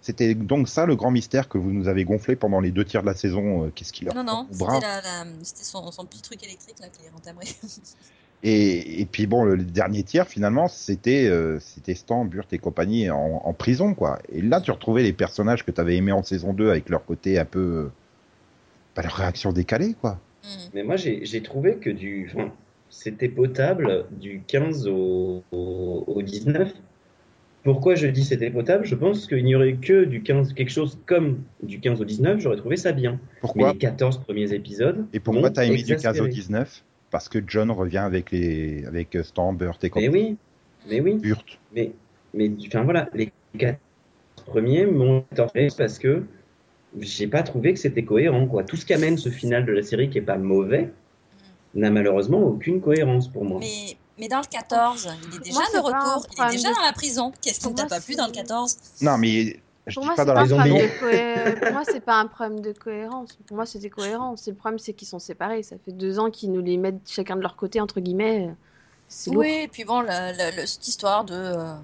C'était 0.00 0.34
donc 0.34 0.68
ça 0.68 0.84
le 0.84 0.96
grand 0.96 1.12
mystère 1.12 1.48
que 1.48 1.58
vous 1.58 1.70
nous 1.70 1.86
avez 1.86 2.04
gonflé 2.04 2.34
pendant 2.34 2.58
les 2.58 2.72
deux 2.72 2.84
tiers 2.84 3.02
de 3.02 3.06
la 3.06 3.14
saison. 3.14 3.64
euh, 3.66 3.72
Qu'est-ce 3.72 3.92
qu'il 3.92 4.06
leur 4.06 4.16
Non, 4.16 4.24
non, 4.24 4.46
c'était 4.50 4.80
la- 4.80 5.00
la- 5.00 5.24
c'était 5.44 5.62
son, 5.62 5.92
son 5.92 6.04
petit 6.04 6.20
truc 6.22 6.42
électrique 6.42 6.80
là, 6.80 6.88
qui 6.88 7.04
est 7.06 7.10
entamé. 7.16 7.46
Et, 8.44 9.00
et 9.00 9.06
puis 9.06 9.28
bon, 9.28 9.44
le, 9.44 9.56
dernier 9.58 10.02
tiers 10.02 10.26
finalement, 10.26 10.66
c'était 10.66 11.28
euh, 11.28 11.60
c'était 11.60 11.94
Stan, 11.94 12.24
Burt 12.24 12.52
et 12.52 12.58
compagnie 12.58 13.08
en, 13.08 13.40
en 13.44 13.52
prison 13.52 13.94
quoi. 13.94 14.18
Et 14.32 14.42
là, 14.42 14.60
tu 14.60 14.72
retrouvais 14.72 15.04
les 15.04 15.12
personnages 15.12 15.64
que 15.64 15.70
tu 15.70 15.80
avais 15.80 15.94
aimés 15.96 16.10
en 16.10 16.24
saison 16.24 16.52
2 16.52 16.68
avec 16.68 16.88
leur 16.88 17.04
côté 17.04 17.38
un 17.38 17.44
peu, 17.44 17.60
euh, 17.60 17.92
bah, 18.96 19.02
leur 19.02 19.12
réaction 19.14 19.52
décalée 19.52 19.94
quoi. 20.00 20.18
Mm. 20.42 20.46
Mais 20.74 20.82
moi, 20.82 20.96
j'ai 20.96 21.24
j'ai 21.24 21.40
trouvé 21.40 21.76
que 21.76 21.88
du, 21.88 22.32
enfin, 22.34 22.50
c'était 22.90 23.28
potable 23.28 24.06
du 24.10 24.42
15 24.48 24.88
au, 24.88 25.44
au, 25.52 26.02
au 26.08 26.20
19. 26.22 26.72
Pourquoi 27.64 27.94
je 27.94 28.08
dis 28.08 28.24
c'était 28.24 28.50
potable 28.50 28.84
Je 28.84 28.94
pense 28.94 29.26
qu'il 29.26 29.44
n'y 29.44 29.54
aurait 29.54 29.74
que 29.74 30.04
du 30.04 30.22
15, 30.22 30.52
quelque 30.54 30.70
chose 30.70 30.98
comme 31.06 31.42
du 31.62 31.78
15 31.78 32.00
au 32.00 32.04
19, 32.04 32.40
j'aurais 32.40 32.56
trouvé 32.56 32.76
ça 32.76 32.92
bien. 32.92 33.12
Mais 33.12 33.40
Pourquoi 33.40 33.72
les 33.72 33.78
14 33.78 34.18
premiers 34.18 34.52
épisodes. 34.52 35.06
Et 35.12 35.20
pourquoi 35.20 35.50
t'as 35.50 35.64
aimé 35.64 35.82
du 35.82 35.94
15 35.94 36.20
au 36.20 36.26
exaspéré. 36.26 36.28
19 36.30 36.84
Parce 37.10 37.28
que 37.28 37.38
John 37.46 37.70
revient 37.70 37.98
avec 37.98 38.32
les 38.32 38.84
avec 38.86 39.16
Stan, 39.22 39.52
Burt 39.52 39.82
et 39.84 39.86
Mais 39.86 39.90
compagnie. 39.90 40.08
oui, 40.08 40.36
mais 40.88 41.00
oui. 41.00 41.14
Burt. 41.18 41.58
Mais, 41.74 41.92
mais 42.34 42.50
enfin 42.66 42.82
voilà, 42.82 43.08
les 43.14 43.30
14 43.58 43.78
premiers 44.46 44.86
m'ont 44.86 45.24
torturé 45.34 45.68
parce 45.76 46.00
que 46.00 46.24
j'ai 46.98 47.28
pas 47.28 47.42
trouvé 47.42 47.72
que 47.72 47.78
c'était 47.78 48.02
cohérent. 48.04 48.46
Quoi. 48.46 48.64
Tout 48.64 48.76
ce 48.76 48.84
qu'amène 48.84 49.16
ce 49.16 49.28
final 49.28 49.64
de 49.64 49.72
la 49.72 49.82
série 49.82 50.10
qui 50.10 50.18
est 50.18 50.22
pas 50.22 50.36
mauvais 50.36 50.90
n'a 51.74 51.90
malheureusement 51.90 52.40
aucune 52.40 52.80
cohérence 52.80 53.28
pour 53.28 53.44
moi. 53.44 53.60
Mais, 53.60 53.96
mais 54.18 54.28
dans 54.28 54.40
le 54.40 54.46
14, 54.46 55.08
il 55.28 55.36
est 55.36 55.38
déjà 55.40 55.54
Moi, 55.54 55.62
de 55.74 55.78
retour, 55.78 56.26
il 56.36 56.44
est 56.44 56.50
déjà 56.50 56.68
de- 56.70 56.74
dans 56.74 56.82
la 56.82 56.92
prison. 56.92 57.32
Qu'est-ce 57.40 57.60
qui 57.60 57.68
ne 57.68 57.74
t'a 57.74 57.86
pas 57.86 58.00
plu 58.00 58.14
dans 58.14 58.26
le 58.26 58.32
14 58.32 58.76
Non 59.00 59.18
mais 59.18 59.60
je 59.86 59.94
Pour 59.94 60.02
dis 60.02 60.06
moi, 60.08 60.16
pas 60.16 60.24
dans 60.24 60.34
pas, 60.34 60.46
cohé- 60.46 61.60
Pour 61.60 61.72
moi, 61.72 61.82
c'est 61.84 62.00
pas 62.00 62.16
un 62.20 62.26
problème 62.26 62.60
de 62.60 62.72
cohérence. 62.72 63.30
Pour 63.46 63.56
moi, 63.56 63.66
c'était 63.66 63.90
cohérent. 63.90 64.34
Le 64.46 64.52
problème, 64.54 64.78
c'est 64.78 64.92
qu'ils 64.92 65.08
sont 65.08 65.18
séparés. 65.18 65.62
Ça 65.62 65.76
fait 65.84 65.92
deux 65.92 66.18
ans 66.18 66.30
qu'ils 66.30 66.52
nous 66.52 66.62
les 66.62 66.76
mettent 66.76 67.08
chacun 67.08 67.36
de 67.36 67.40
leur 67.42 67.56
côté 67.56 67.80
entre 67.80 68.00
guillemets. 68.00 68.50
C'est 69.08 69.30
lourd. 69.30 69.40
Oui, 69.42 69.50
et 69.64 69.68
puis 69.68 69.84
bon, 69.84 70.00
la- 70.00 70.32
la- 70.32 70.50
le- 70.50 70.66
cette 70.66 70.86
histoire 70.86 71.24
de, 71.24 71.34
euh, 71.34 71.74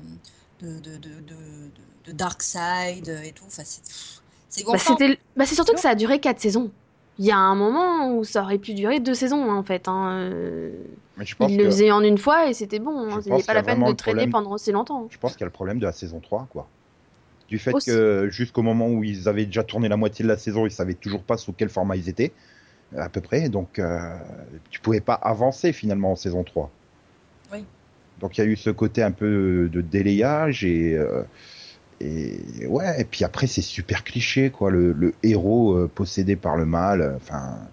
de, 0.60 0.78
de, 0.78 0.96
de, 0.96 0.96
de, 0.98 1.10
de- 1.20 1.70
de 2.06 2.12
Dark 2.12 2.42
Side 2.42 3.08
et 3.24 3.32
tout, 3.32 3.44
c'est 3.48 3.66
c'est 3.66 4.64
Bah, 4.64 4.78
bah, 5.36 5.44
c'est 5.46 5.54
surtout 5.54 5.74
que 5.74 5.80
ça 5.80 5.90
a 5.90 5.94
duré 5.94 6.20
quatre 6.20 6.40
saisons. 6.40 6.70
Il 7.18 7.24
y 7.26 7.32
a 7.32 7.36
un 7.38 7.54
moment 7.56 8.16
où 8.16 8.22
ça 8.24 8.42
aurait 8.42 8.58
pu 8.58 8.74
durer 8.74 9.00
deux 9.00 9.14
saisons 9.14 9.50
hein, 9.50 9.56
en 9.56 9.62
fait. 9.64 9.88
Hein. 9.88 10.10
euh, 10.12 10.70
mais 11.16 11.24
je 11.26 11.34
pense 11.34 11.50
Ils 11.50 11.58
le 11.58 11.64
faisaient 11.64 11.90
en 11.90 12.02
une 12.02 12.18
fois 12.18 12.48
et 12.48 12.54
c'était 12.54 12.78
bon. 12.78 13.10
Je 13.10 13.30
Hein. 13.30 13.38
Y 13.38 13.42
pas 13.42 13.54
la 13.54 13.62
peine 13.62 13.84
de 13.84 13.92
traîner 13.92 14.22
problème- 14.26 14.30
pendant 14.30 14.52
aussi 14.52 14.70
longtemps. 14.72 15.08
je 15.10 15.18
pense 15.18 15.32
qu'il 15.32 15.40
y 15.40 15.44
a 15.44 15.46
le 15.46 15.52
problème 15.52 15.78
de 15.80 15.84
la 15.86 15.92
saison 15.92 16.20
3 16.20 16.46
quoi? 16.50 16.68
Du 17.48 17.58
fait 17.58 17.72
Aussi. 17.74 17.90
que 17.90 18.28
jusqu'au 18.30 18.62
moment 18.62 18.88
où 18.88 19.02
ils 19.02 19.26
avaient 19.28 19.46
déjà 19.46 19.64
tourné 19.64 19.88
la 19.88 19.96
moitié 19.96 20.22
de 20.22 20.28
la 20.28 20.36
saison, 20.36 20.66
ils 20.66 20.70
savaient 20.70 20.94
toujours 20.94 21.22
pas 21.22 21.36
sous 21.38 21.52
quel 21.52 21.70
format 21.70 21.96
ils 21.96 22.08
étaient 22.08 22.32
à 22.96 23.08
peu 23.08 23.20
près, 23.20 23.48
donc 23.48 23.78
euh, 23.78 24.16
tu 24.70 24.80
pouvais 24.80 25.00
pas 25.00 25.14
avancer 25.14 25.72
finalement 25.72 26.12
en 26.12 26.16
saison 26.16 26.42
3. 26.44 26.70
Oui. 27.52 27.64
Donc 28.20 28.36
il 28.38 28.42
y 28.42 28.44
a 28.44 28.46
eu 28.46 28.56
ce 28.56 28.70
côté 28.70 29.02
un 29.02 29.10
peu 29.12 29.68
de 29.72 29.80
délayage 29.80 30.64
et 30.64 30.94
euh, 30.96 31.22
et 32.00 32.66
ouais 32.66 33.00
et 33.00 33.04
puis 33.04 33.24
après 33.24 33.46
c'est 33.46 33.62
super 33.62 34.04
cliché 34.04 34.50
quoi 34.50 34.70
le, 34.70 34.92
le 34.92 35.14
héros 35.22 35.74
euh, 35.74 35.88
possédé 35.92 36.36
par 36.36 36.56
le 36.56 36.66
mal 36.66 37.00
euh, 37.02 37.16
enfin 37.16 37.70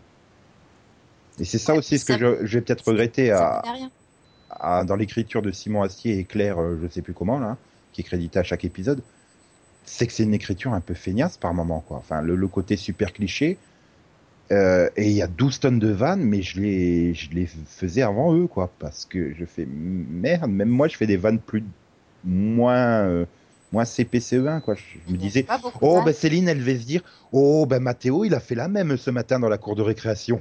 Et 1.40 1.46
c'est 1.46 1.58
ça 1.58 1.74
Ouais, 1.74 1.80
aussi 1.80 2.00
ce 2.00 2.06
que 2.06 2.18
je, 2.18 2.46
je 2.46 2.58
vais 2.58 2.62
peut-être 2.64 2.86
regretter 2.88 3.32
à, 3.32 4.84
dans 4.86 4.96
l'écriture 4.96 5.42
de 5.42 5.52
Simon 5.52 5.84
Astier 5.84 6.18
et 6.20 6.26
Claire, 6.26 6.60
euh, 6.62 6.80
je 6.82 6.88
sais 6.88 7.02
plus 7.02 7.14
comment 7.14 7.40
là, 7.40 7.58
qui 7.92 8.02
est 8.02 8.04
crédité 8.04 8.40
à 8.40 8.44
chaque 8.44 8.66
épisode, 8.66 9.04
c'est 9.86 10.08
que 10.08 10.14
c'est 10.14 10.24
une 10.24 10.34
écriture 10.34 10.74
un 10.74 10.82
peu 10.82 10.94
feignasse 10.96 11.38
par 11.38 11.54
moment 11.54 11.82
quoi. 11.82 11.98
Enfin 11.98 12.22
le, 12.22 12.36
le 12.36 12.48
côté 12.48 12.78
super 12.78 13.14
cliché. 13.14 13.62
euh, 14.52 14.90
et 14.96 15.08
il 15.10 15.16
y 15.16 15.22
a 15.24 15.28
12 15.28 15.60
tonnes 15.60 15.80
de 15.80 15.90
vannes, 15.92 16.24
mais 16.24 16.42
je 16.42 16.60
les, 16.62 17.14
je 17.16 17.32
les 17.32 17.48
faisais 17.48 18.02
avant 18.04 18.36
eux, 18.36 18.48
quoi, 18.48 18.76
parce 18.80 19.06
que 19.06 19.34
je 19.34 19.46
fais 19.46 19.66
merde. 19.68 20.52
Même 20.52 20.70
moi, 20.70 20.88
je 20.88 20.98
fais 20.98 21.08
des 21.08 21.18
vannes 21.18 21.40
plus 21.42 21.64
moins 22.24 23.26
moins 23.76 23.84
CPCE1, 23.84 24.62
quoi. 24.62 24.76
Je, 24.76 24.84
je 25.06 25.12
me 25.12 25.18
disais, 25.18 25.46
oh 25.82 26.02
ben 26.04 26.14
Céline, 26.14 26.48
elle 26.48 26.60
devait 26.60 26.80
se 26.80 26.86
dire, 26.86 27.02
oh 27.34 27.66
ben 27.66 27.82
Mathéo, 27.82 28.24
il 28.24 28.34
a 28.34 28.40
fait 28.40 28.56
la 28.56 28.68
même 28.70 28.96
ce 28.96 29.12
matin 29.12 29.38
dans 29.40 29.50
la 29.50 29.58
cour 29.58 29.76
de 29.76 29.82
récréation. 29.82 30.40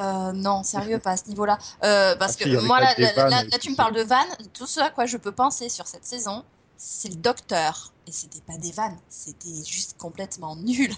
Euh, 0.00 0.32
non, 0.32 0.62
sérieux, 0.64 0.98
pas 0.98 1.12
à 1.12 1.16
ce 1.16 1.28
niveau-là. 1.28 1.56
Euh, 1.82 2.14
parce 2.16 2.36
Ah 2.40 2.44
que 2.44 2.66
moi, 2.66 2.80
là, 2.80 2.94
là, 2.98 3.12
vannes 3.16 3.30
là- 3.30 3.42
et 3.42 3.44
là, 3.44 3.50
tout 3.52 3.58
tu 3.60 3.70
me 3.70 3.76
parles 3.76 3.94
de 3.94 4.02
vannes. 4.02 4.26
Tout 4.52 4.66
ce 4.66 4.80
à 4.80 4.90
quoi 4.90 5.06
je 5.06 5.16
peux 5.16 5.32
penser 5.32 5.68
sur 5.68 5.86
cette 5.86 6.04
saison, 6.04 6.42
c'est 6.76 7.08
le 7.08 7.14
docteur. 7.16 7.92
Et 8.06 8.12
c'était 8.12 8.40
pas 8.46 8.58
des 8.58 8.72
vannes, 8.72 8.96
c'était 9.08 9.64
juste 9.66 9.96
complètement 9.96 10.56
nul. 10.56 10.90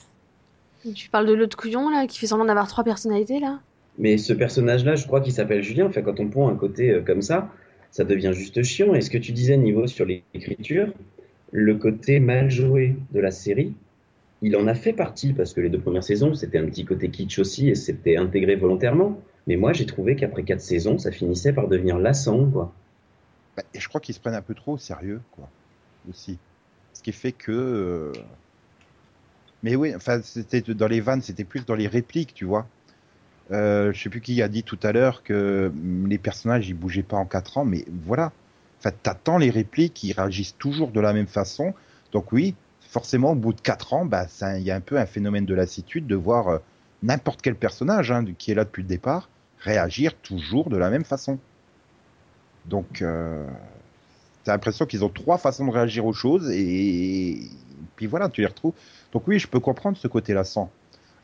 Tu 0.94 1.08
parles 1.10 1.26
de 1.26 1.34
l'autre 1.34 1.56
couillon 1.56 1.88
là 1.90 2.06
qui 2.06 2.18
fait 2.18 2.26
semblant 2.26 2.44
d'avoir 2.46 2.66
trois 2.68 2.84
personnalités 2.84 3.38
là? 3.40 3.58
Mais 3.98 4.18
ce 4.18 4.32
personnage-là, 4.32 4.94
je 4.96 5.06
crois 5.06 5.20
qu'il 5.20 5.32
s'appelle 5.32 5.62
Julien. 5.62 5.86
Enfin, 5.86 6.02
quand 6.02 6.18
on 6.20 6.28
prend 6.28 6.48
un 6.48 6.56
côté 6.56 6.90
euh, 6.90 7.02
comme 7.02 7.22
ça, 7.22 7.48
ça 7.96 8.04
devient 8.04 8.32
juste 8.34 8.62
chiant. 8.62 8.94
Et 8.94 9.00
ce 9.00 9.08
que 9.08 9.16
tu 9.16 9.32
disais, 9.32 9.56
niveau 9.56 9.86
sur 9.86 10.04
l'écriture, 10.04 10.92
le 11.50 11.76
côté 11.76 12.20
mal 12.20 12.50
joué 12.50 12.94
de 13.10 13.20
la 13.20 13.30
série, 13.30 13.72
il 14.42 14.54
en 14.54 14.66
a 14.66 14.74
fait 14.74 14.92
partie 14.92 15.32
parce 15.32 15.54
que 15.54 15.62
les 15.62 15.70
deux 15.70 15.80
premières 15.80 16.04
saisons, 16.04 16.34
c'était 16.34 16.58
un 16.58 16.66
petit 16.66 16.84
côté 16.84 17.08
kitsch 17.08 17.38
aussi 17.38 17.70
et 17.70 17.74
c'était 17.74 18.18
intégré 18.18 18.54
volontairement. 18.54 19.18
Mais 19.46 19.56
moi, 19.56 19.72
j'ai 19.72 19.86
trouvé 19.86 20.14
qu'après 20.14 20.42
quatre 20.42 20.60
saisons, 20.60 20.98
ça 20.98 21.10
finissait 21.10 21.54
par 21.54 21.68
devenir 21.68 21.98
lassant, 21.98 22.50
quoi. 22.50 22.74
Bah, 23.56 23.62
et 23.72 23.80
je 23.80 23.88
crois 23.88 24.00
qu'ils 24.02 24.14
se 24.14 24.20
prennent 24.20 24.34
un 24.34 24.42
peu 24.42 24.54
trop 24.54 24.74
au 24.74 24.78
sérieux, 24.78 25.22
quoi, 25.30 25.48
aussi. 26.10 26.38
Ce 26.92 27.02
qui 27.02 27.12
fait 27.12 27.32
que. 27.32 27.52
euh, 27.52 28.12
Mais 29.62 29.74
oui, 29.74 29.94
enfin, 29.94 30.20
c'était 30.22 30.60
dans 30.60 30.88
les 30.88 31.00
vannes, 31.00 31.22
c'était 31.22 31.44
plus 31.44 31.64
dans 31.64 31.74
les 31.74 31.86
répliques, 31.86 32.34
tu 32.34 32.44
vois. 32.44 32.66
Euh, 33.52 33.92
je 33.92 34.02
sais 34.02 34.10
plus 34.10 34.20
qui 34.20 34.42
a 34.42 34.48
dit 34.48 34.64
tout 34.64 34.78
à 34.82 34.92
l'heure 34.92 35.22
que 35.22 35.70
hum, 35.72 36.06
les 36.08 36.18
personnages 36.18 36.68
ils 36.68 36.74
bougeaient 36.74 37.02
pas 37.02 37.16
en 37.16 37.26
4 37.26 37.58
ans, 37.58 37.64
mais 37.64 37.84
voilà. 38.04 38.32
Enfin, 38.78 38.90
t'attends 39.02 39.38
les 39.38 39.50
répliques, 39.50 40.02
ils 40.04 40.12
réagissent 40.12 40.56
toujours 40.58 40.90
de 40.90 41.00
la 41.00 41.12
même 41.12 41.28
façon. 41.28 41.74
Donc 42.12 42.32
oui, 42.32 42.54
forcément, 42.80 43.32
au 43.32 43.34
bout 43.36 43.52
de 43.52 43.60
4 43.60 43.92
ans, 43.92 44.04
bah, 44.04 44.26
il 44.56 44.62
y 44.62 44.70
a 44.70 44.76
un 44.76 44.80
peu 44.80 44.98
un 44.98 45.06
phénomène 45.06 45.46
de 45.46 45.54
lassitude 45.54 46.06
de 46.06 46.16
voir 46.16 46.48
euh, 46.48 46.58
n'importe 47.02 47.42
quel 47.42 47.54
personnage 47.54 48.10
hein, 48.10 48.24
qui 48.38 48.50
est 48.50 48.54
là 48.54 48.64
depuis 48.64 48.82
le 48.82 48.88
départ 48.88 49.28
réagir 49.58 50.14
toujours 50.14 50.70
de 50.70 50.76
la 50.76 50.90
même 50.90 51.04
façon. 51.04 51.38
Donc, 52.66 53.02
euh, 53.02 53.46
t'as 54.44 54.52
l'impression 54.52 54.86
qu'ils 54.86 55.04
ont 55.04 55.08
trois 55.08 55.38
façons 55.38 55.66
de 55.66 55.72
réagir 55.72 56.06
aux 56.06 56.12
choses 56.12 56.50
et 56.50 57.40
puis 57.96 58.06
voilà, 58.06 58.28
tu 58.28 58.40
les 58.40 58.46
retrouves. 58.46 58.74
Donc 59.12 59.26
oui, 59.26 59.38
je 59.38 59.48
peux 59.48 59.60
comprendre 59.60 59.96
ce 59.96 60.08
côté 60.08 60.34
lassant. 60.34 60.70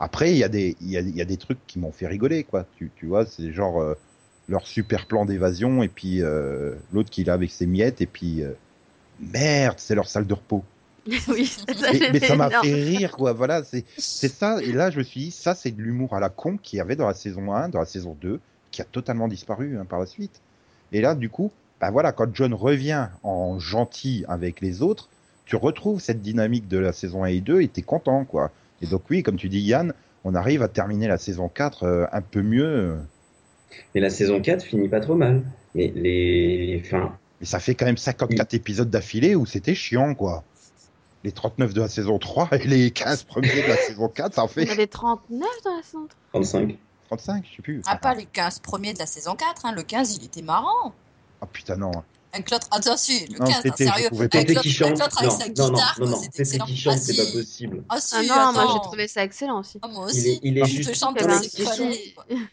Après, 0.03 0.33
il 0.33 0.37
y 0.37 0.43
a 0.43 0.49
des, 0.49 0.75
il 0.81 0.89
y 0.89 0.97
a, 0.97 0.99
il 0.99 1.15
y 1.15 1.21
a 1.21 1.25
des 1.25 1.37
trucs 1.37 1.65
qui 1.65 1.79
m'ont 1.79 1.93
fait 1.93 2.07
rigoler, 2.07 2.43
quoi. 2.43 2.65
Tu, 2.75 2.91
tu 2.93 3.05
vois, 3.05 3.25
c'est 3.25 3.53
genre 3.53 3.81
euh, 3.81 3.93
leur 4.49 4.67
super 4.67 5.05
plan 5.05 5.23
d'évasion 5.23 5.81
et 5.81 5.87
puis 5.87 6.21
euh, 6.21 6.75
l'autre 6.91 7.09
qui 7.09 7.21
est 7.21 7.23
là 7.23 7.33
avec 7.33 7.51
ses 7.51 7.65
miettes 7.65 8.01
et 8.01 8.05
puis 8.05 8.43
euh, 8.43 8.51
merde, 9.21 9.75
c'est 9.77 9.95
leur 9.95 10.09
salle 10.09 10.27
de 10.27 10.33
repos. 10.33 10.61
Oui, 11.29 11.45
ça, 11.45 11.63
Mais, 11.93 12.11
mais 12.11 12.19
ça 12.19 12.35
m'a 12.35 12.49
fait 12.49 12.73
rire, 12.73 13.11
quoi. 13.13 13.31
Voilà, 13.31 13.63
c'est 13.63 13.85
c'est 13.97 14.27
ça. 14.27 14.61
Et 14.61 14.73
là, 14.73 14.91
je 14.91 14.97
me 14.97 15.03
suis 15.03 15.21
dit, 15.21 15.31
ça, 15.31 15.55
c'est 15.55 15.71
de 15.71 15.81
l'humour 15.81 16.13
à 16.13 16.19
la 16.19 16.27
con 16.27 16.57
qu'il 16.57 16.79
y 16.79 16.81
avait 16.81 16.97
dans 16.97 17.07
la 17.07 17.13
saison 17.13 17.53
1, 17.53 17.69
dans 17.69 17.79
la 17.79 17.85
saison 17.85 18.17
2, 18.21 18.41
qui 18.71 18.81
a 18.81 18.85
totalement 18.85 19.29
disparu 19.29 19.77
hein, 19.77 19.85
par 19.85 19.99
la 19.99 20.05
suite. 20.05 20.41
Et 20.91 20.99
là, 20.99 21.15
du 21.15 21.29
coup, 21.29 21.49
bah 21.79 21.91
voilà, 21.91 22.11
quand 22.11 22.27
John 22.33 22.53
revient 22.53 23.07
en 23.23 23.57
gentil 23.57 24.25
avec 24.27 24.59
les 24.59 24.81
autres, 24.81 25.07
tu 25.45 25.55
retrouves 25.55 26.01
cette 26.01 26.21
dynamique 26.21 26.67
de 26.67 26.77
la 26.77 26.91
saison 26.91 27.23
1 27.23 27.27
et 27.27 27.41
2 27.41 27.61
et 27.61 27.69
t'es 27.69 27.81
content, 27.81 28.25
quoi. 28.25 28.51
Et 28.83 28.87
donc, 28.87 29.03
oui, 29.09 29.23
comme 29.23 29.37
tu 29.37 29.47
dis, 29.47 29.61
Yann, 29.61 29.93
on 30.25 30.35
arrive 30.35 30.61
à 30.61 30.67
terminer 30.67 31.07
la 31.07 31.17
saison 31.17 31.47
4 31.47 31.83
euh, 31.83 32.05
un 32.11 32.21
peu 32.21 32.41
mieux. 32.41 32.97
Mais 33.95 34.01
la 34.01 34.09
saison 34.09 34.41
4 34.41 34.63
finit 34.63 34.89
pas 34.89 34.99
trop 34.99 35.15
mal. 35.15 35.43
Mais 35.73 35.91
les. 35.95 36.81
Enfin, 36.85 37.17
Mais 37.39 37.45
ça 37.45 37.59
fait 37.59 37.75
quand 37.75 37.85
même 37.85 37.97
54 37.97 38.53
épisodes 38.53 38.89
d'affilée 38.89 39.35
où 39.35 39.45
c'était 39.45 39.73
chiant, 39.73 40.13
quoi. 40.13 40.43
Les 41.23 41.31
39 41.31 41.73
de 41.73 41.81
la 41.81 41.87
saison 41.87 42.19
3 42.19 42.49
et 42.51 42.67
les 42.67 42.91
15 42.91 43.23
premiers 43.23 43.47
de 43.47 43.67
la 43.69 43.77
saison 43.77 44.09
4, 44.09 44.33
ça 44.33 44.43
en 44.43 44.49
Il 44.57 44.63
y 44.63 44.65
fait 44.65 44.71
avait 44.73 44.87
39 44.87 45.49
dans 45.63 45.75
la 45.77 45.81
saison 45.81 46.07
3. 46.31 46.41
35. 46.41 46.77
35, 47.07 47.45
je 47.49 47.55
sais 47.55 47.61
plus. 47.61 47.81
Ah, 47.85 47.95
pas 47.95 48.13
les 48.13 48.25
15 48.25 48.59
premiers 48.59 48.93
de 48.93 48.99
la 48.99 49.05
saison 49.05 49.35
4. 49.35 49.65
Hein. 49.65 49.73
Le 49.73 49.83
15, 49.83 50.17
il 50.17 50.25
était 50.25 50.41
marrant. 50.41 50.93
Ah 51.41 51.45
putain, 51.45 51.77
non. 51.77 51.91
Avec 52.33 52.49
l'autre, 52.51 52.67
attends, 52.71 52.97
si, 52.97 53.27
le 53.27 53.37
Non, 53.39 53.45
15, 53.45 53.55
hein, 53.55 53.59
Tété, 53.61 53.85
je 53.85 53.89
sérieux. 53.89 54.07
Avec 54.07 54.33
l'autre 54.99 55.17
avec 55.19 55.31
Non, 55.31 55.37
sa 55.37 55.47
non, 55.47 55.53
non, 55.69 55.73
guitare, 55.73 55.95
non, 55.99 56.05
quoi, 56.05 56.05
non. 56.07 56.15
c'était 56.17 56.29
Tété 56.31 56.41
excellent. 56.41 56.65
qui 56.65 56.77
chante, 56.77 56.93
Ah, 56.95 56.99
c'est 57.01 57.13
si. 57.13 57.17
pas 57.25 57.39
possible. 57.39 57.83
Ah, 57.89 57.97
si, 57.99 58.15
Ah 58.15 58.21
non, 58.23 58.53
moi 58.53 58.71
j'ai 58.73 58.79
trouvé 58.81 59.07
ça 59.07 59.23
excellent 59.23 59.59
aussi. 59.59 59.79
Ah, 59.81 59.87
moi 59.87 60.07
Il 60.11 60.17
aussi. 60.17 60.29
est, 60.29 60.39
il 60.43 60.57
est 60.57 60.65
Je 60.65 60.75
juste. 60.77 60.91
te 60.93 60.97
chante 60.97 61.17
Il. 61.21 61.27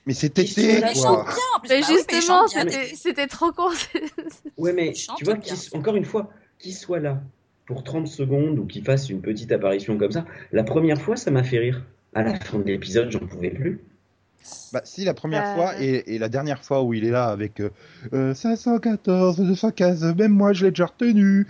Mais 0.06 0.14
c'est 0.14 0.26
Il 0.26 0.32
Tété, 0.32 0.80
chante- 0.80 0.82
Mais 0.82 0.92
il 0.92 1.00
chante 1.00 1.25
quoi. 1.25 1.34
Mais 1.62 1.68
Bah 1.68 1.68
mais 1.70 1.78
il 1.80 1.84
justement, 1.84 2.46
c'était 2.96 3.26
trop 3.26 3.52
con. 3.52 3.68
Ouais, 4.58 4.72
mais 4.72 4.88
Il 4.88 5.14
tu 5.16 5.25
vois, 5.25 5.37
encore 5.72 5.96
une 5.96 6.04
fois, 6.04 6.30
qu'il 6.58 6.75
soit 6.75 7.00
là 7.00 7.20
pour 7.66 7.82
30 7.84 8.06
secondes 8.06 8.58
ou 8.58 8.66
qu'il 8.66 8.84
fasse 8.84 9.08
une 9.08 9.20
petite 9.22 9.52
apparition 9.52 9.96
comme 9.96 10.12
ça, 10.12 10.25
la 10.52 10.64
première 10.64 11.00
fois, 11.00 11.16
ça 11.16 11.30
m'a 11.30 11.42
fait 11.42 11.58
rire. 11.58 11.82
À 12.14 12.22
la 12.22 12.38
fin 12.40 12.58
de 12.58 12.64
l'épisode, 12.64 13.10
j'en 13.10 13.20
pouvais 13.20 13.50
plus. 13.50 13.80
Bah, 14.73 14.80
si, 14.85 15.04
la 15.04 15.14
première 15.14 15.47
Euh. 15.49 15.54
fois 15.54 15.80
et, 15.80 16.14
et 16.14 16.18
la 16.18 16.28
dernière 16.28 16.64
fois 16.64 16.82
où 16.82 16.94
il 16.94 17.04
est 17.04 17.11
là 17.11 17.26
avec 17.26 17.61
euh, 17.61 17.70
euh, 18.12 18.35
514, 18.35 19.37
215, 19.38 20.14
même 20.16 20.32
moi 20.32 20.52
je 20.52 20.64
l'ai 20.66 20.70
déjà 20.70 20.87
retenu. 20.87 21.47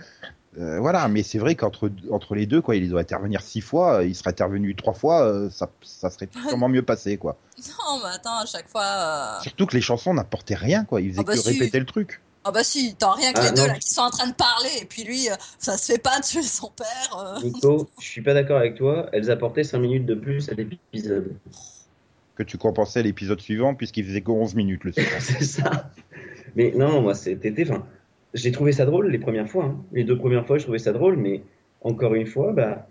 Euh, 0.59 0.79
voilà, 0.81 1.07
mais 1.07 1.23
c'est 1.23 1.37
vrai 1.39 1.55
qu'entre 1.55 1.89
entre 2.11 2.35
les 2.35 2.45
deux, 2.45 2.61
quoi, 2.61 2.75
il 2.75 2.89
doit 2.89 2.99
intervenir 2.99 3.41
six 3.41 3.61
fois, 3.61 4.03
il 4.03 4.13
serait 4.13 4.31
intervenu 4.31 4.75
trois 4.75 4.93
fois, 4.93 5.21
euh, 5.23 5.49
ça, 5.49 5.69
ça 5.81 6.09
serait 6.09 6.27
sûrement 6.49 6.67
mieux 6.67 6.81
passé, 6.81 7.15
quoi. 7.15 7.37
Non, 7.57 7.99
mais 8.03 8.09
attends, 8.13 8.39
à 8.39 8.45
chaque 8.45 8.67
fois. 8.67 8.83
euh, 8.83 9.41
Surtout 9.43 9.65
que 9.65 9.75
les 9.75 9.81
chansons 9.81 10.13
n'apportaient 10.13 10.55
rien, 10.55 10.83
quoi, 10.83 10.99
ils 10.99 11.11
faisaient 11.11 11.21
Ah 11.21 11.23
bah 11.23 11.33
que 11.35 11.39
si. 11.39 11.51
répéter 11.51 11.79
le 11.79 11.85
truc. 11.85 12.19
Ah 12.43 12.51
bah 12.51 12.63
si, 12.65 12.95
t'as 12.99 13.13
rien 13.13 13.31
que 13.31 13.39
Ah, 13.39 13.43
les 13.43 13.51
deux 13.51 13.61
non. 13.61 13.67
là 13.67 13.75
qui 13.79 13.89
sont 13.93 14.01
en 14.01 14.09
train 14.09 14.27
de 14.27 14.33
parler 14.33 14.69
et 14.81 14.85
puis 14.85 15.05
lui, 15.05 15.29
euh, 15.29 15.35
ça 15.57 15.77
se 15.77 15.93
fait 15.93 15.99
pas 15.99 16.19
de 16.19 16.25
tuer 16.25 16.41
son 16.41 16.69
père. 16.71 17.17
euh. 17.37 17.39
Nico, 17.43 17.87
je 18.01 18.05
suis 18.07 18.21
pas 18.21 18.33
d'accord 18.33 18.57
avec 18.57 18.75
toi. 18.75 19.07
Elles 19.13 19.31
apportaient 19.31 19.63
5 19.63 19.77
minutes 19.79 20.05
de 20.07 20.15
plus 20.15 20.49
à 20.49 20.53
l'épisode. 20.55 21.33
Que 22.41 22.47
tu 22.49 22.57
compensais 22.57 23.03
l'épisode 23.03 23.39
suivant 23.39 23.75
puisqu'il 23.75 24.03
faisait 24.03 24.21
que 24.21 24.31
11 24.31 24.55
minutes 24.55 24.83
le 24.83 24.91
suivant. 24.93 25.09
C'est 25.19 25.43
ça. 25.43 25.91
Mais 26.55 26.73
non, 26.75 27.01
moi, 27.01 27.13
c'était. 27.13 27.53
Enfin, 27.61 27.85
j'ai 28.33 28.51
trouvé 28.51 28.71
ça 28.71 28.85
drôle 28.85 29.11
les 29.11 29.19
premières 29.19 29.47
fois. 29.47 29.65
hein. 29.65 29.83
Les 29.91 30.03
deux 30.03 30.17
premières 30.17 30.47
fois, 30.47 30.57
je 30.57 30.63
trouvais 30.63 30.79
ça 30.79 30.91
drôle, 30.91 31.17
mais 31.17 31.43
encore 31.81 32.15
une 32.15 32.25
fois, 32.25 32.51
bah, 32.51 32.87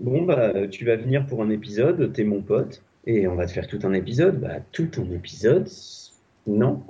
bon, 0.00 0.22
bah, 0.22 0.66
tu 0.66 0.84
vas 0.84 0.96
venir 0.96 1.26
pour 1.26 1.42
un 1.42 1.50
épisode, 1.50 2.12
t'es 2.12 2.24
mon 2.24 2.42
pote, 2.42 2.82
et 3.06 3.28
on 3.28 3.36
va 3.36 3.46
te 3.46 3.52
faire 3.52 3.68
tout 3.68 3.78
un 3.84 3.92
épisode. 3.92 4.40
Bah, 4.40 4.56
tout 4.72 4.90
un 4.98 5.10
épisode, 5.12 5.68
non. 6.48 6.82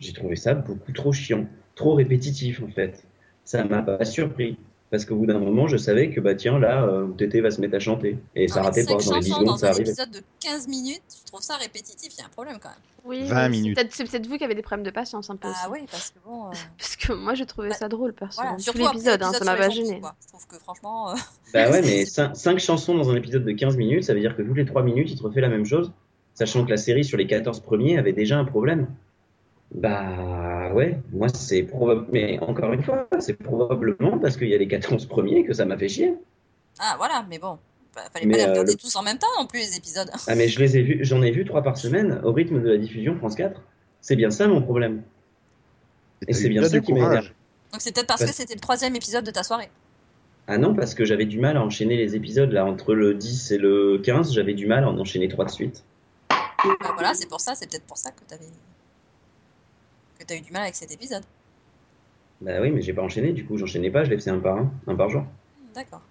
J'ai 0.00 0.14
trouvé 0.14 0.36
ça 0.36 0.54
beaucoup 0.54 0.92
trop 0.92 1.12
chiant, 1.12 1.46
trop 1.74 1.94
répétitif 1.94 2.62
en 2.62 2.68
fait. 2.68 3.04
Ça 3.44 3.64
m'a 3.64 3.82
pas 3.82 4.04
surpris. 4.06 4.56
Parce 4.92 5.06
qu'au 5.06 5.16
bout 5.16 5.24
d'un 5.26 5.38
moment, 5.38 5.66
je 5.68 5.78
savais 5.78 6.10
que 6.10 6.20
bah 6.20 6.34
tiens, 6.34 6.58
là, 6.58 6.84
euh, 6.84 7.06
Tété 7.16 7.40
va 7.40 7.50
se 7.50 7.60
mettre 7.62 7.74
à 7.74 7.78
chanter. 7.80 8.18
Et 8.36 8.46
ça 8.46 8.60
mais 8.60 8.66
ratait 8.66 8.84
pas. 8.84 8.92
Dans 8.92 8.98
les 8.98 9.02
10 9.02 9.08
chansons 9.08 9.22
secondes, 9.22 9.46
dans 9.46 9.56
ça 9.56 9.70
arrivait. 9.70 9.90
épisode 9.90 10.10
de 10.10 10.20
15 10.40 10.68
minutes, 10.68 11.02
je 11.18 11.26
trouve 11.28 11.40
ça 11.40 11.56
répétitif, 11.56 12.12
il 12.14 12.18
y 12.18 12.22
a 12.22 12.26
un 12.26 12.28
problème 12.28 12.58
quand 12.62 12.68
même. 12.68 12.78
Oui, 13.04 13.24
20 13.26 13.34
mais 13.34 13.48
minutes. 13.48 13.78
C'est 13.90 14.04
peut-être 14.04 14.26
vous 14.26 14.36
qui 14.36 14.44
avez 14.44 14.54
des 14.54 14.60
problèmes 14.62 14.84
de 14.84 14.90
patience 14.90 15.30
un 15.30 15.36
peu 15.36 15.48
Ah 15.50 15.70
aussi. 15.70 15.80
oui, 15.80 15.86
parce 15.90 16.10
que 16.10 16.18
bon. 16.24 16.46
euh, 16.48 16.50
Parce 16.78 16.96
que 16.96 17.12
moi 17.14 17.32
j'ai 17.34 17.46
trouvé 17.46 17.70
Bah, 17.70 17.74
ça 17.74 17.88
drôle, 17.88 18.12
perso. 18.12 18.42
Voilà, 18.42 18.56
Tout 18.58 18.76
l'épisode, 18.76 19.22
hein, 19.22 19.32
ça 19.32 19.44
m'a 19.44 19.56
pas 19.56 19.70
gêné. 19.70 20.00
Je 20.20 20.28
trouve 20.28 20.46
que 20.46 20.58
franchement. 20.58 21.10
euh, 21.10 21.14
Bah 21.54 21.70
ouais, 21.70 21.80
mais 21.80 22.04
5 22.34 22.58
chansons 22.58 22.94
dans 22.94 23.08
un 23.10 23.16
épisode 23.16 23.44
de 23.46 23.52
15 23.52 23.78
minutes, 23.78 24.04
ça 24.04 24.12
veut 24.12 24.20
dire 24.20 24.36
que 24.36 24.42
toutes 24.42 24.58
les 24.58 24.66
3 24.66 24.82
minutes, 24.82 25.10
il 25.10 25.16
te 25.16 25.22
refait 25.22 25.40
la 25.40 25.48
même 25.48 25.64
chose, 25.64 25.90
sachant 26.34 26.66
que 26.66 26.70
la 26.70 26.76
série 26.76 27.02
sur 27.04 27.16
les 27.16 27.26
14 27.26 27.60
premiers 27.60 27.96
avait 27.96 28.12
déjà 28.12 28.38
un 28.38 28.44
problème. 28.44 28.88
Bah 29.74 30.70
ouais, 30.74 30.98
moi 31.12 31.28
c'est 31.30 31.62
probable, 31.62 32.06
mais 32.12 32.38
encore 32.40 32.72
une 32.72 32.82
fois, 32.82 33.08
c'est 33.20 33.32
probablement 33.34 34.18
parce 34.18 34.36
qu'il 34.36 34.48
y 34.48 34.54
a 34.54 34.58
les 34.58 34.68
14 34.68 35.06
premiers 35.06 35.44
que 35.44 35.54
ça 35.54 35.64
m'a 35.64 35.78
fait 35.78 35.88
chier. 35.88 36.14
Ah 36.78 36.94
voilà, 36.98 37.24
mais 37.28 37.38
bon. 37.38 37.58
bah, 37.94 38.02
fallait 38.12 38.26
Mais, 38.26 38.32
pas 38.32 38.38
les 38.38 38.44
euh, 38.44 38.50
regarder 38.50 38.72
le- 38.72 38.78
tous 38.78 38.94
en 38.96 39.02
même 39.02 39.18
temps 39.18 39.26
non 39.38 39.46
plus 39.46 39.60
les 39.60 39.76
épisodes. 39.76 40.10
Ah 40.26 40.34
mais 40.34 40.48
je 40.48 40.60
les 40.60 40.76
ai 40.76 40.82
vus, 40.82 40.98
j'en 41.02 41.22
ai 41.22 41.30
vu 41.30 41.44
3 41.46 41.62
par 41.62 41.78
semaine 41.78 42.20
au 42.22 42.32
rythme 42.32 42.62
de 42.62 42.68
la 42.68 42.76
diffusion 42.76 43.16
France 43.16 43.34
4. 43.34 43.60
C'est 44.02 44.16
bien 44.16 44.30
ça 44.30 44.46
mon 44.46 44.60
problème. 44.60 45.02
Et 46.28 46.34
c'est 46.34 46.48
bien 46.50 46.62
ça 46.64 46.78
qui 46.80 46.92
m'énerve. 46.92 47.28
Donc 47.72 47.80
c'est 47.80 47.94
peut-être 47.94 48.06
parce 48.08 48.20
Bah- 48.20 48.26
que 48.26 48.34
c'était 48.34 48.54
le 48.54 48.60
troisième 48.60 48.94
épisode 48.94 49.24
de 49.24 49.30
ta 49.30 49.42
soirée. 49.42 49.70
Ah 50.48 50.58
non, 50.58 50.74
parce 50.74 50.94
que 50.94 51.04
j'avais 51.04 51.24
du 51.24 51.38
mal 51.38 51.56
à 51.56 51.62
enchaîner 51.62 51.96
les 51.96 52.14
épisodes 52.14 52.50
là 52.52 52.66
entre 52.66 52.94
le 52.94 53.14
10 53.14 53.52
et 53.52 53.58
le 53.58 53.98
15, 54.04 54.32
j'avais 54.34 54.54
du 54.54 54.66
mal 54.66 54.84
à 54.84 54.88
en 54.90 54.98
enchaîner 54.98 55.28
3 55.28 55.46
de 55.46 55.50
suite. 55.50 55.82
Bah 56.28 56.92
voilà, 56.94 57.14
c'est 57.14 57.28
pour 57.28 57.40
ça, 57.40 57.54
c'est 57.54 57.70
peut-être 57.70 57.86
pour 57.86 57.96
ça 57.96 58.10
que 58.10 58.22
t'avais. 58.28 58.46
Que 60.22 60.28
t'as 60.28 60.36
eu 60.36 60.40
du 60.40 60.52
mal 60.52 60.62
avec 60.62 60.74
cet 60.76 60.90
épisode. 60.92 61.24
Bah 62.40 62.60
oui, 62.60 62.70
mais 62.70 62.82
j'ai 62.82 62.92
pas 62.92 63.02
enchaîné, 63.02 63.32
du 63.32 63.44
coup 63.46 63.56
j'enchaînais 63.56 63.90
pas, 63.90 64.04
je 64.04 64.10
les 64.10 64.16
faisais 64.16 64.30
un 64.30 64.38
par 64.40 64.56
un, 64.58 64.72
un 64.86 64.94
par 64.96 65.08
jour. 65.10 65.24
D'accord. 65.74 66.02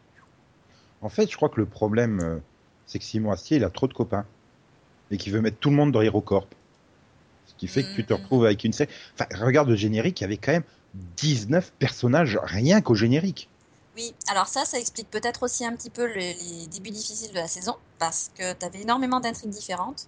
En 1.01 1.09
fait, 1.09 1.29
je 1.29 1.35
crois 1.35 1.49
que 1.49 1.59
le 1.59 1.65
problème, 1.65 2.19
euh, 2.21 2.39
c'est 2.85 2.99
que 2.99 3.05
Simon 3.05 3.31
Astier, 3.31 3.57
il 3.57 3.63
a 3.63 3.69
trop 3.69 3.87
de 3.87 3.93
copains. 3.93 4.25
et 5.11 5.17
qui 5.17 5.29
veut 5.29 5.41
mettre 5.41 5.59
tout 5.59 5.69
le 5.69 5.75
monde 5.75 5.91
dans 5.91 6.01
HeroCorp. 6.01 6.55
Ce 7.45 7.53
qui 7.55 7.67
fait 7.67 7.83
que 7.83 7.95
tu 7.95 8.05
te 8.05 8.13
Mhm. 8.13 8.21
retrouves 8.21 8.45
avec 8.45 8.63
une 8.63 8.73
série. 8.73 8.89
Enfin, 9.13 9.27
regarde 9.43 9.69
le 9.69 9.75
générique, 9.75 10.21
il 10.21 10.23
y 10.23 10.25
avait 10.25 10.37
quand 10.37 10.53
même 10.53 10.63
19 10.93 11.73
personnages 11.79 12.39
rien 12.43 12.81
qu'au 12.81 12.95
générique. 12.95 13.49
Oui, 13.97 14.13
alors 14.29 14.47
ça, 14.47 14.63
ça 14.63 14.79
explique 14.79 15.09
peut-être 15.09 15.43
aussi 15.43 15.65
un 15.65 15.75
petit 15.75 15.89
peu 15.89 16.07
le- 16.07 16.15
les 16.15 16.67
débuts 16.67 16.91
difficiles 16.91 17.31
de 17.31 17.35
la 17.35 17.47
saison, 17.47 17.75
parce 17.99 18.31
que 18.35 18.53
tu 18.53 18.65
avais 18.65 18.81
énormément 18.81 19.19
d'intrigues 19.19 19.49
différentes, 19.51 20.07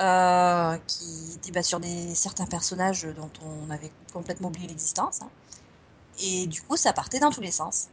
euh, 0.00 0.76
qui 0.86 1.52
bah, 1.52 1.62
sur 1.62 1.80
certains 2.14 2.46
personnages 2.46 3.06
dont 3.16 3.30
on 3.44 3.70
avait 3.70 3.90
complètement 4.12 4.48
oublié 4.48 4.68
l'existence. 4.68 5.20
hein. 5.22 5.28
Et 6.22 6.46
du 6.46 6.62
coup, 6.62 6.76
ça 6.76 6.92
partait 6.92 7.18
dans 7.18 7.30
tous 7.30 7.40
les 7.40 7.50
sens. 7.50 7.88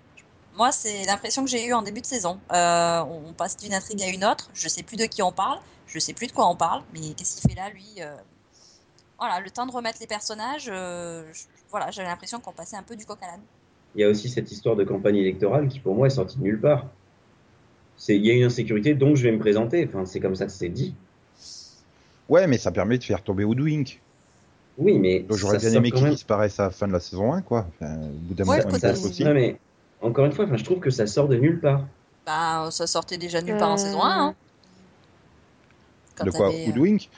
Moi, 0.55 0.71
c'est 0.71 1.05
l'impression 1.05 1.43
que 1.43 1.49
j'ai 1.49 1.65
eue 1.65 1.73
en 1.73 1.81
début 1.81 2.01
de 2.01 2.05
saison. 2.05 2.39
Euh, 2.51 2.99
on 3.01 3.33
passe 3.33 3.57
d'une 3.57 3.73
intrigue 3.73 4.01
à 4.01 4.07
une 4.07 4.25
autre, 4.25 4.49
je 4.53 4.67
sais 4.67 4.83
plus 4.83 4.97
de 4.97 5.05
qui 5.05 5.21
on 5.21 5.31
parle, 5.31 5.59
je 5.85 5.99
sais 5.99 6.13
plus 6.13 6.27
de 6.27 6.31
quoi 6.31 6.49
on 6.49 6.55
parle, 6.55 6.83
mais 6.93 7.13
qu'est-ce 7.15 7.39
qu'il 7.39 7.51
fait 7.51 7.55
là, 7.55 7.69
lui 7.69 7.85
euh, 7.99 8.15
Voilà, 9.19 9.39
le 9.39 9.49
temps 9.49 9.65
de 9.65 9.71
remettre 9.71 9.99
les 10.01 10.07
personnages, 10.07 10.71
voilà, 11.69 11.91
j'avais 11.91 12.07
l'impression 12.07 12.39
qu'on 12.39 12.53
passait 12.53 12.75
un 12.75 12.83
peu 12.83 12.95
du 12.95 13.05
coq 13.05 13.19
à 13.21 13.27
l'âne. 13.27 13.41
Il 13.95 14.01
y 14.01 14.03
a 14.03 14.09
aussi 14.09 14.29
cette 14.29 14.51
histoire 14.51 14.75
de 14.75 14.83
campagne 14.83 15.17
électorale 15.17 15.67
qui, 15.67 15.79
pour 15.79 15.95
moi, 15.95 16.07
est 16.07 16.11
sortie 16.11 16.37
de 16.37 16.43
nulle 16.43 16.59
part. 16.59 16.87
Il 18.07 18.25
y 18.25 18.31
a 18.31 18.33
une 18.33 18.43
insécurité, 18.43 18.93
donc 18.93 19.15
je 19.15 19.23
vais 19.23 19.31
me 19.31 19.39
présenter. 19.39 19.85
Enfin, 19.87 20.05
c'est 20.05 20.19
comme 20.19 20.35
ça 20.35 20.45
que 20.45 20.51
c'est 20.51 20.69
dit. 20.69 20.95
Ouais, 22.29 22.47
mais 22.47 22.57
ça 22.57 22.71
permet 22.71 22.97
de 22.97 23.03
faire 23.03 23.23
tomber 23.23 23.43
Woodwink. 23.43 24.01
Oui, 24.77 24.99
mais 24.99 25.21
Donc 25.21 25.37
j'aurais 25.37 25.59
ça 25.59 25.69
bien 25.69 25.77
aimé 25.79 25.91
qu'il 25.91 26.03
même- 26.03 26.13
disparaisse 26.13 26.59
à 26.59 26.63
la 26.65 26.69
fin 26.69 26.87
de 26.87 26.93
la 26.93 26.99
saison 26.99 27.33
1, 27.33 27.41
quoi. 27.41 27.67
Enfin, 27.69 27.95
au 27.95 28.09
bout 28.13 28.33
d'un 28.35 28.45
Ouais, 28.47 28.63
moment, 28.63 28.77
faut 28.95 29.07
aussi. 29.07 29.23
Non, 29.23 29.33
mais 29.33 29.55
encore 30.01 30.25
une 30.25 30.33
fois, 30.33 30.45
enfin, 30.45 30.57
je 30.57 30.63
trouve 30.63 30.79
que 30.79 30.89
ça 30.91 31.07
sort 31.07 31.27
de 31.27 31.35
nulle 31.37 31.59
part. 31.59 31.85
Bah, 32.25 32.69
ça 32.71 32.85
sortait 32.85 33.17
déjà 33.17 33.41
de 33.41 33.47
nulle 33.47 33.57
part 33.57 33.69
en 33.71 33.73
Euh, 33.73 33.77
saison 33.77 34.03
1. 34.03 34.27
Hein. 34.27 34.35
Quand 36.15 36.25
De 36.25 36.31
quoi 36.31 36.49
t'avais, 36.49 36.63
euh, 36.63 36.67
Woodwink? 36.67 37.09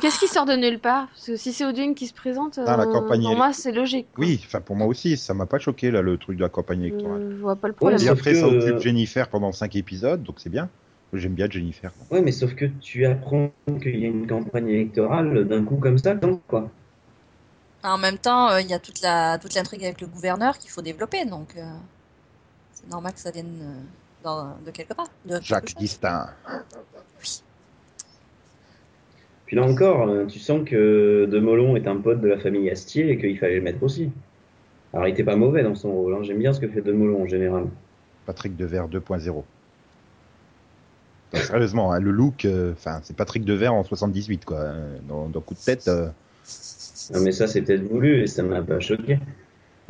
Qu'est-ce 0.00 0.18
qui 0.18 0.28
sort 0.28 0.46
de 0.46 0.54
nulle 0.54 0.78
part? 0.80 1.08
Parce 1.08 1.26
que 1.26 1.36
si 1.36 1.52
c'est 1.52 1.66
Odin 1.66 1.92
qui 1.92 2.06
se 2.06 2.14
présente, 2.14 2.58
Ah, 2.66 2.76
la 2.76 2.84
euh, 2.84 3.00
pour 3.06 3.36
moi 3.36 3.52
c'est 3.52 3.70
logique. 3.72 4.08
quoi. 4.14 4.24
Oui, 4.24 4.40
enfin 4.46 4.60
pour 4.62 4.76
moi 4.76 4.86
aussi, 4.86 5.16
ça 5.18 5.34
m'a 5.34 5.44
pas 5.44 5.58
choqué 5.58 5.90
là 5.90 6.00
le 6.00 6.16
truc 6.16 6.36
de 6.38 6.42
la 6.42 6.48
campagne 6.48 6.80
électorale. 6.82 7.20
Euh, 7.20 7.30
je 7.36 7.40
vois 7.42 7.56
pas 7.56 7.68
le 7.68 7.74
problème. 7.74 8.00
Et 8.00 8.08
après, 8.08 8.32
que- 8.32 8.40
ça 8.40 8.48
occupe 8.48 8.78
Jennifer 8.78 9.28
pendant 9.28 9.52
5 9.52 9.76
épisodes, 9.76 10.22
donc 10.22 10.40
c'est 10.40 10.48
bien. 10.48 10.70
J'aime 11.14 11.34
bien 11.34 11.48
Jennifer. 11.48 11.92
Ouais, 12.10 12.20
mais 12.22 12.32
sauf 12.32 12.54
que 12.54 12.64
tu 12.80 13.06
apprends 13.06 13.50
qu'il 13.80 13.98
y 13.98 14.04
a 14.04 14.08
une 14.08 14.26
campagne 14.26 14.68
électorale 14.68 15.46
d'un 15.46 15.64
coup 15.64 15.76
comme 15.76 15.96
ça, 15.96 16.14
tant 16.16 16.40
quoi. 16.48 16.68
En 17.84 17.98
même 17.98 18.18
temps, 18.18 18.50
euh, 18.50 18.60
il 18.60 18.66
y 18.68 18.74
a 18.74 18.78
toute 18.78 19.00
la 19.02 19.38
toute 19.38 19.54
l'intrigue 19.54 19.84
avec 19.84 20.00
le 20.00 20.06
gouverneur 20.06 20.58
qu'il 20.58 20.70
faut 20.70 20.82
développer, 20.82 21.24
donc 21.24 21.48
euh, 21.56 21.62
c'est 22.72 22.88
normal 22.90 23.12
que 23.12 23.20
ça 23.20 23.30
vienne 23.30 23.58
euh, 23.62 24.24
dans- 24.24 24.56
de 24.64 24.70
quelque 24.70 24.94
part. 24.94 25.06
De 25.24 25.34
quelque 25.34 25.44
Jacques 25.44 25.68
chose. 25.68 25.78
Distin. 25.78 26.26
Puis 29.46 29.56
là 29.56 29.62
encore, 29.64 30.08
tu 30.26 30.38
sens 30.38 30.62
que 30.66 31.28
De 31.30 31.38
Molon 31.38 31.76
est 31.76 31.86
un 31.86 31.96
pote 31.96 32.20
de 32.20 32.28
la 32.28 32.38
famille 32.38 32.70
Astier 32.70 33.10
et 33.10 33.18
qu'il 33.18 33.38
fallait 33.38 33.56
le 33.56 33.62
mettre 33.62 33.82
aussi. 33.82 34.10
Alors, 34.92 35.06
il 35.06 35.12
était 35.12 35.24
pas 35.24 35.36
mauvais 35.36 35.62
dans 35.62 35.74
son 35.74 35.92
rôle. 35.92 36.14
hein. 36.14 36.22
J'aime 36.22 36.38
bien 36.38 36.52
ce 36.52 36.60
que 36.60 36.68
fait 36.68 36.80
De 36.80 36.92
Molon 36.92 37.22
en 37.22 37.26
général. 37.26 37.66
Patrick 38.26 38.56
Devers 38.56 38.88
2.0. 38.88 39.42
Sérieusement, 41.34 41.92
hein, 41.92 42.00
le 42.00 42.10
look, 42.10 42.44
euh, 42.44 42.74
c'est 43.02 43.16
Patrick 43.16 43.44
Devers 43.44 43.74
en 43.74 43.84
78, 43.84 44.44
quoi. 44.44 44.58
euh, 44.58 44.98
Dans, 45.08 45.28
dans 45.28 45.40
coup 45.40 45.54
de 45.54 45.58
tête. 45.60 45.88
euh, 45.88 46.08
Non, 47.12 47.20
mais 47.20 47.32
ça, 47.32 47.46
c'est 47.46 47.62
peut-être 47.62 47.82
voulu 47.84 48.22
et 48.22 48.26
ça 48.26 48.42
m'a 48.42 48.62
pas 48.62 48.80
choqué. 48.80 49.18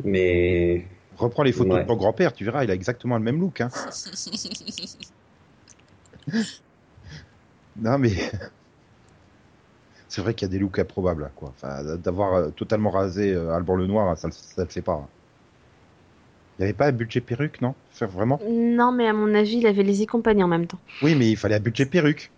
Mais 0.03 0.85
reprends 1.17 1.43
les 1.43 1.51
photos 1.51 1.75
Ouais. 1.75 1.83
de 1.83 1.87
ton 1.87 1.95
grand-père, 1.95 2.33
tu 2.33 2.43
verras, 2.45 2.63
il 2.63 2.71
a 2.71 2.73
exactement 2.73 3.17
le 3.17 3.23
même 3.23 3.39
look. 3.39 3.61
Hein. 3.61 3.69
Non, 7.77 7.97
mais. 7.97 8.11
c'est 10.07 10.21
vrai 10.21 10.33
qu'il 10.33 10.47
y 10.47 10.49
a 10.49 10.51
des 10.51 10.59
looks 10.59 10.79
improbables, 10.79 11.29
quoi. 11.35 11.49
Enfin, 11.55 11.83
d'avoir 11.97 12.51
totalement 12.53 12.89
rasé 12.89 13.35
Alban 13.35 13.75
Lenoir, 13.75 14.17
ça, 14.17 14.29
ça 14.31 14.63
le 14.63 14.69
fait 14.69 14.81
pas. 14.81 15.07
Il 16.57 16.61
n'y 16.61 16.63
avait 16.65 16.73
pas 16.73 16.87
un 16.87 16.91
budget 16.91 17.21
perruque, 17.21 17.61
non? 17.61 17.75
Faire 17.91 18.09
vraiment? 18.09 18.39
Non, 18.49 18.91
mais 18.91 19.07
à 19.07 19.13
mon 19.13 19.33
avis, 19.35 19.57
il 19.57 19.67
avait 19.67 19.83
les 19.83 20.01
y 20.01 20.05
compagnies 20.05 20.43
en 20.43 20.47
même 20.47 20.67
temps. 20.67 20.79
Oui, 21.01 21.15
mais 21.15 21.29
il 21.31 21.37
fallait 21.37 21.55
un 21.55 21.59
budget 21.59 21.85
perruque. 21.85 22.31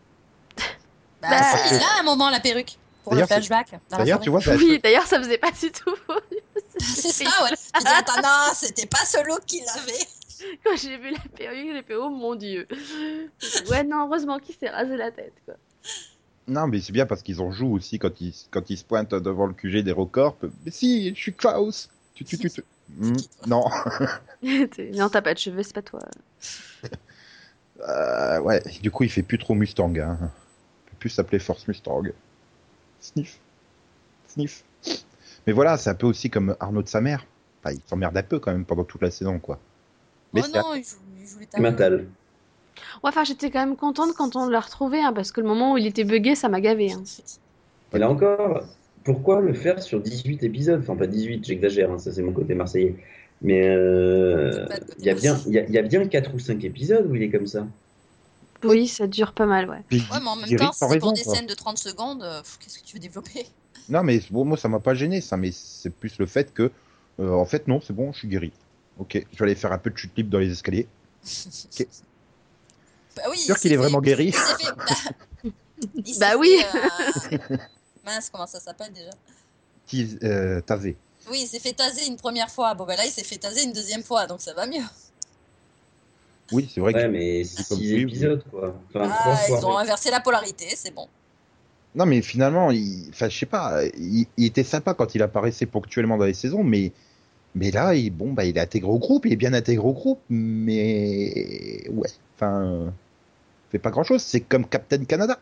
Bah, 1.22 1.28
Bah, 1.30 1.44
si, 1.44 1.76
il 1.76 1.82
a 1.82 2.00
un 2.00 2.04
moment 2.04 2.30
la 2.30 2.40
perruque 2.40 2.78
pour 3.04 3.14
le 3.16 3.26
flashback. 3.26 3.76
D'ailleurs, 3.92 4.20
tu 4.22 4.30
vois, 4.30 4.42
ça- 4.42 4.56
Oui, 4.56 4.80
d'ailleurs, 4.84 5.06
ça 5.06 5.20
faisait 5.20 5.38
pas 5.38 5.52
du 5.52 5.72
tout. 5.72 5.96
c'est 6.80 7.12
ça, 7.12 7.44
ouais. 7.44 7.52
Dis 7.80 7.86
attends 7.86 8.22
non, 8.22 8.54
c'était 8.54 8.86
pas 8.86 9.06
ce 9.06 9.26
look 9.28 9.46
qu'il 9.46 9.64
avait. 9.70 10.06
Quand 10.64 10.76
j'ai 10.78 10.98
vu 10.98 11.12
la 11.12 11.20
perruque, 11.36 11.70
j'ai 11.74 11.84
fait 11.84 11.96
oh 11.96 12.10
mon 12.10 12.36
dieu. 12.36 12.68
Ouais, 13.70 13.84
non, 13.84 14.08
heureusement 14.08 14.38
qu'il 14.40 14.56
s'est 14.56 14.70
rasé 14.70 14.96
la 14.96 15.12
tête. 15.12 15.34
Quoi. 15.46 15.56
Non, 16.48 16.68
mais 16.68 16.80
c'est 16.80 16.92
bien 16.94 17.06
parce 17.06 17.24
qu'ils 17.24 17.42
en 17.42 17.52
jouent 17.52 17.74
aussi 17.74 18.00
quand 18.00 18.22
ils, 18.22 18.34
quand 18.52 18.70
ils 18.70 18.78
se 18.78 18.84
pointent 18.86 19.16
devant 19.16 19.48
le 19.48 19.54
QG 19.54 19.84
d'Hérocorp. 19.84 20.38
Mais 20.64 20.72
si, 20.72 21.10
je 21.16 21.20
suis 21.20 21.34
Klaus 21.34 21.90
tu, 22.14 22.24
tu, 22.24 22.38
tu, 22.38 22.50
tu. 22.50 22.64
Hmm, 22.96 23.16
Non. 23.46 23.66
non, 24.94 25.10
t'as 25.10 25.22
pas 25.22 25.34
de 25.34 25.40
cheveux, 25.40 25.64
c'est 25.64 25.74
pas 25.74 25.82
toi. 25.82 26.00
Euh, 27.88 28.40
ouais, 28.40 28.64
du 28.82 28.90
coup, 28.90 29.04
il 29.04 29.10
fait 29.10 29.22
plus 29.22 29.38
trop 29.38 29.54
Mustang. 29.54 29.94
Hein. 30.00 30.18
Il 30.20 30.90
peut 30.90 30.96
plus 31.00 31.10
s'appeler 31.10 31.38
Force 31.38 31.68
Mustang. 31.68 32.06
Sniff. 33.00 33.40
Sniff. 34.28 34.64
Mais 35.46 35.54
voilà, 35.54 35.78
c'est 35.78 35.92
un 35.92 35.96
peu 35.96 36.08
aussi 36.08 36.32
comme 36.32 36.56
Arnaud 36.60 36.82
de 36.82 36.88
sa 36.88 37.02
mère. 37.02 37.26
Enfin, 37.62 37.76
il 37.76 37.82
s'emmerde 37.88 38.18
un 38.18 38.24
peu 38.24 38.40
quand 38.40 38.52
même 38.52 38.66
pendant 38.66 38.84
toute 38.84 39.04
la 39.04 39.12
saison, 39.12 39.38
quoi. 39.38 39.60
Mais 40.34 40.42
oh 40.44 40.58
non, 40.58 40.74
il 40.74 40.84
joue, 40.84 40.98
il 41.20 41.28
joue 41.28 41.40
les. 41.40 41.62
Matal. 41.62 42.08
Ouais, 43.04 43.10
enfin, 43.10 43.24
j'étais 43.24 43.50
quand 43.52 43.60
même 43.60 43.76
contente 43.76 44.14
quand 44.16 44.36
on 44.36 44.50
l'a 44.50 44.60
retrouvé, 44.60 45.02
hein, 45.02 45.14
parce 45.14 45.32
que 45.32 45.42
le 45.42 45.48
moment 45.48 45.74
où 45.74 45.78
il 45.78 45.86
était 45.86 46.04
bugué, 46.04 46.36
ça 46.36 46.50
m'a 46.50 46.62
gavé. 46.62 46.92
Hein. 46.92 47.04
Et 47.94 48.00
là 48.00 48.10
encore, 48.10 48.64
pourquoi 49.08 49.40
le 49.42 49.54
faire 49.54 49.82
sur 49.82 50.02
18 50.02 50.44
épisodes? 50.44 50.82
Enfin, 50.82 50.96
pas 50.98 51.08
18, 51.08 51.46
j'exagère, 51.46 51.90
hein, 51.92 51.98
ça 51.98 52.12
c'est 52.12 52.22
mon 52.22 52.34
côté 52.34 52.54
marseillais. 52.56 52.96
Mais 53.42 53.68
euh, 53.68 54.66
il 55.00 55.06
y, 55.06 55.10
a 55.10 55.16
bien- 55.16 55.40
il 55.48 55.54
y, 55.54 55.60
a- 55.60 55.64
il 55.66 55.72
y 55.74 55.78
a 55.78 55.82
bien 55.82 56.08
4 56.08 56.34
ou 56.36 56.40
5 56.40 56.64
épisodes 56.66 57.08
où 57.10 57.16
il 57.16 57.24
est 57.24 57.30
comme 57.30 57.48
ça. 57.48 57.66
Oui, 58.64 58.88
ça 58.88 59.08
dure 59.08 59.32
pas 59.34 59.46
mal, 59.46 59.70
ouais. 59.70 59.82
Puis, 59.88 60.04
Ouais, 60.12 60.20
mais 60.22 60.28
en 60.30 60.36
même 60.36 60.56
temps, 60.58 60.74
si 60.74 60.80
c'est 60.80 60.86
pour 60.86 60.94
raison, 60.94 61.12
des 61.14 61.24
quoi. 61.24 61.36
scènes 61.36 61.48
de 61.48 61.54
30 61.54 61.78
secondes, 61.78 62.24
euh, 62.24 62.42
qu'est-ce 62.60 62.80
que 62.80 62.86
tu 62.86 62.96
veux 62.98 63.00
développer? 63.00 63.46
Non, 63.90 64.04
mais 64.04 64.20
bon, 64.32 64.44
moi, 64.44 64.58
ça 64.58 64.68
m'a 64.68 64.80
pas 64.80 64.94
gêné, 64.96 65.22
ça. 65.22 65.38
Mais 65.38 65.52
c'est 65.54 65.92
plus 65.92 66.20
le 66.20 66.26
fait 66.26 66.54
que, 66.54 66.72
euh, 67.20 67.32
en 67.32 67.46
fait, 67.46 67.68
non, 67.68 67.80
c'est 67.80 67.94
bon, 67.94 68.12
je 68.12 68.20
suis 68.20 68.28
guéri. 68.28 68.52
Ok, 69.00 69.24
je 69.32 69.38
vais 69.38 69.46
aller 69.46 69.56
faire 69.56 69.72
un 69.72 69.78
peu 69.78 69.92
de 69.92 69.98
chute 69.98 70.18
libre 70.18 70.30
dans 70.32 70.40
les 70.40 70.52
escaliers. 70.52 70.88
Bah 73.16 73.24
oui, 73.32 73.38
Sûr 73.38 73.56
il 73.56 73.60
qu'il 73.62 73.74
est 73.74 73.78
vraiment 73.78 74.02
guéri 74.02 74.28
il 74.28 74.34
s'est 74.34 74.56
fait- 74.56 74.72
bah, 76.20 76.32
Bah 76.32 76.38
oui. 76.38 76.58
fait, 76.60 77.42
euh, 77.44 77.58
Mince, 78.08 78.30
comment 78.32 78.48
ça 78.48 78.60
s'appelle 78.62 78.94
déjà 78.94 79.10
Tease- 79.88 80.18
euh, 80.24 80.62
tasé. 80.62 80.96
Oui, 81.30 81.42
il 81.42 81.48
s'est 81.48 81.60
fait 81.60 81.74
taser 81.74 82.08
une 82.08 82.16
première 82.16 82.50
fois. 82.50 82.74
Bon, 82.74 82.86
bah 82.86 82.96
là, 82.96 83.06
il 83.06 83.12
s'est 83.12 83.24
fait 83.24 83.38
taser 83.38 83.64
une 83.66 83.74
deuxième 83.74 84.02
fois, 84.04 84.26
donc 84.28 84.40
ça 84.42 84.54
va 84.54 84.66
mieux. 84.66 84.84
Oui, 86.54 86.70
c'est 86.74 86.80
vrai 86.80 86.94
Ouais, 86.94 87.04
que. 87.04 87.08
mais 87.08 87.44
comme 87.68 87.78
6 87.78 87.94
lui, 87.94 88.02
épisodes, 88.04 88.44
quoi. 88.50 88.74
Enfin, 88.90 89.10
Ah, 89.14 89.36
3 89.48 89.60
ils 89.60 89.66
ont 89.66 89.78
inversé 89.78 90.10
la 90.10 90.22
polarité, 90.22 90.68
c'est 90.78 90.92
bon. 90.94 91.08
Non, 91.96 92.06
mais 92.06 92.22
finalement, 92.22 92.72
il... 92.72 93.08
enfin, 93.10 93.28
je 93.28 93.38
sais 93.38 93.46
pas, 93.46 93.84
il... 93.98 94.26
il 94.38 94.46
était 94.46 94.64
sympa 94.64 94.94
quand 94.94 95.14
il 95.16 95.22
apparaissait 95.22 95.66
ponctuellement 95.66 96.18
dans 96.18 96.26
les 96.26 96.34
saisons, 96.34 96.64
mais, 96.64 96.94
mais 97.56 97.72
là, 97.72 97.94
il... 97.96 98.12
bon, 98.12 98.32
bah, 98.32 98.46
il 98.46 98.58
est 98.58 98.62
intégré 98.62 98.90
au 98.90 99.00
groupe, 99.00 99.26
il 99.26 99.34
est 99.34 99.38
bien 99.38 99.54
intégré 99.54 99.86
au 99.86 99.92
groupe, 99.94 100.22
mais 100.30 101.84
ouais, 101.90 102.10
enfin, 102.36 102.62
euh, 102.64 102.90
fait 103.72 103.80
pas 103.80 103.90
grand 103.92 104.04
chose. 104.04 104.22
C'est 104.22 104.42
comme 104.42 104.66
Captain 104.66 105.04
Canada. 105.04 105.40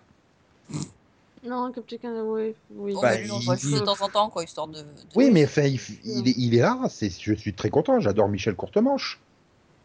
Non, 1.45 1.71
comme 1.71 1.83
quelqu'un, 1.83 2.21
oui. 2.23 2.55
oui. 2.71 2.93
Oh, 2.95 3.01
Bah, 3.01 3.11
on 3.31 3.37
le 3.39 3.43
voit 3.45 3.55
il- 3.55 3.59
juste 3.59 3.73
de 3.75 3.79
temps 3.85 4.01
en 4.01 4.09
temps, 4.09 4.29
quoi, 4.29 4.43
histoire 4.43 4.67
de. 4.67 4.79
de- 4.81 4.85
Oui, 5.15 5.29
mais 5.31 5.45
enfin, 5.45 5.63
il... 5.63 5.77
f- 5.77 5.99
il 6.03 6.27
est... 6.27 6.33
il 6.37 6.55
est 6.55 6.61
là. 6.61 6.79
C'est... 6.89 7.09
Je 7.09 7.33
suis 7.33 7.53
très 7.53 7.69
content. 7.69 7.99
J'adore 7.99 8.27
Michel 8.29 8.55
Courtemanche, 8.55 9.19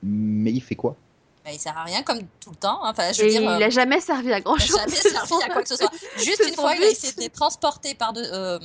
mais 0.03 0.53
il 0.53 0.61
fait 0.61 0.75
quoi? 0.77 0.97
Bah, 1.45 1.51
il 1.53 1.59
sert 1.59 1.77
à 1.77 1.85
rien 1.85 2.03
comme 2.03 2.21
tout 2.41 2.51
le 2.51 2.57
temps. 2.57 2.85
hein. 2.85 2.91
Enfin, 2.91 3.13
je 3.13 3.23
veux 3.23 3.29
Et 3.29 3.31
dire. 3.33 3.43
il 3.43 3.49
euh, 3.63 3.67
a 3.67 3.71
jamais 3.71 4.01
servi 4.01 4.33
à 4.33 4.41
grand 4.41 4.57
Il 4.57 4.63
chose. 4.63 4.77
n'a 4.77 4.83
jamais 4.87 4.97
servi 4.97 5.43
à 5.45 5.49
quoi 5.49 5.63
que 5.63 5.69
ce 5.69 5.77
soit. 5.77 5.91
Juste 6.17 6.37
c'est 6.43 6.49
une 6.51 6.55
fois, 6.55 6.75
il 6.75 6.83
a 6.83 6.87
but. 6.87 6.93
essayé 6.93 7.13
de 7.15 7.21
les 7.21 7.31
transporter 7.31 7.95
par 7.95 8.13
de, 8.13 8.21
euh, 8.23 8.59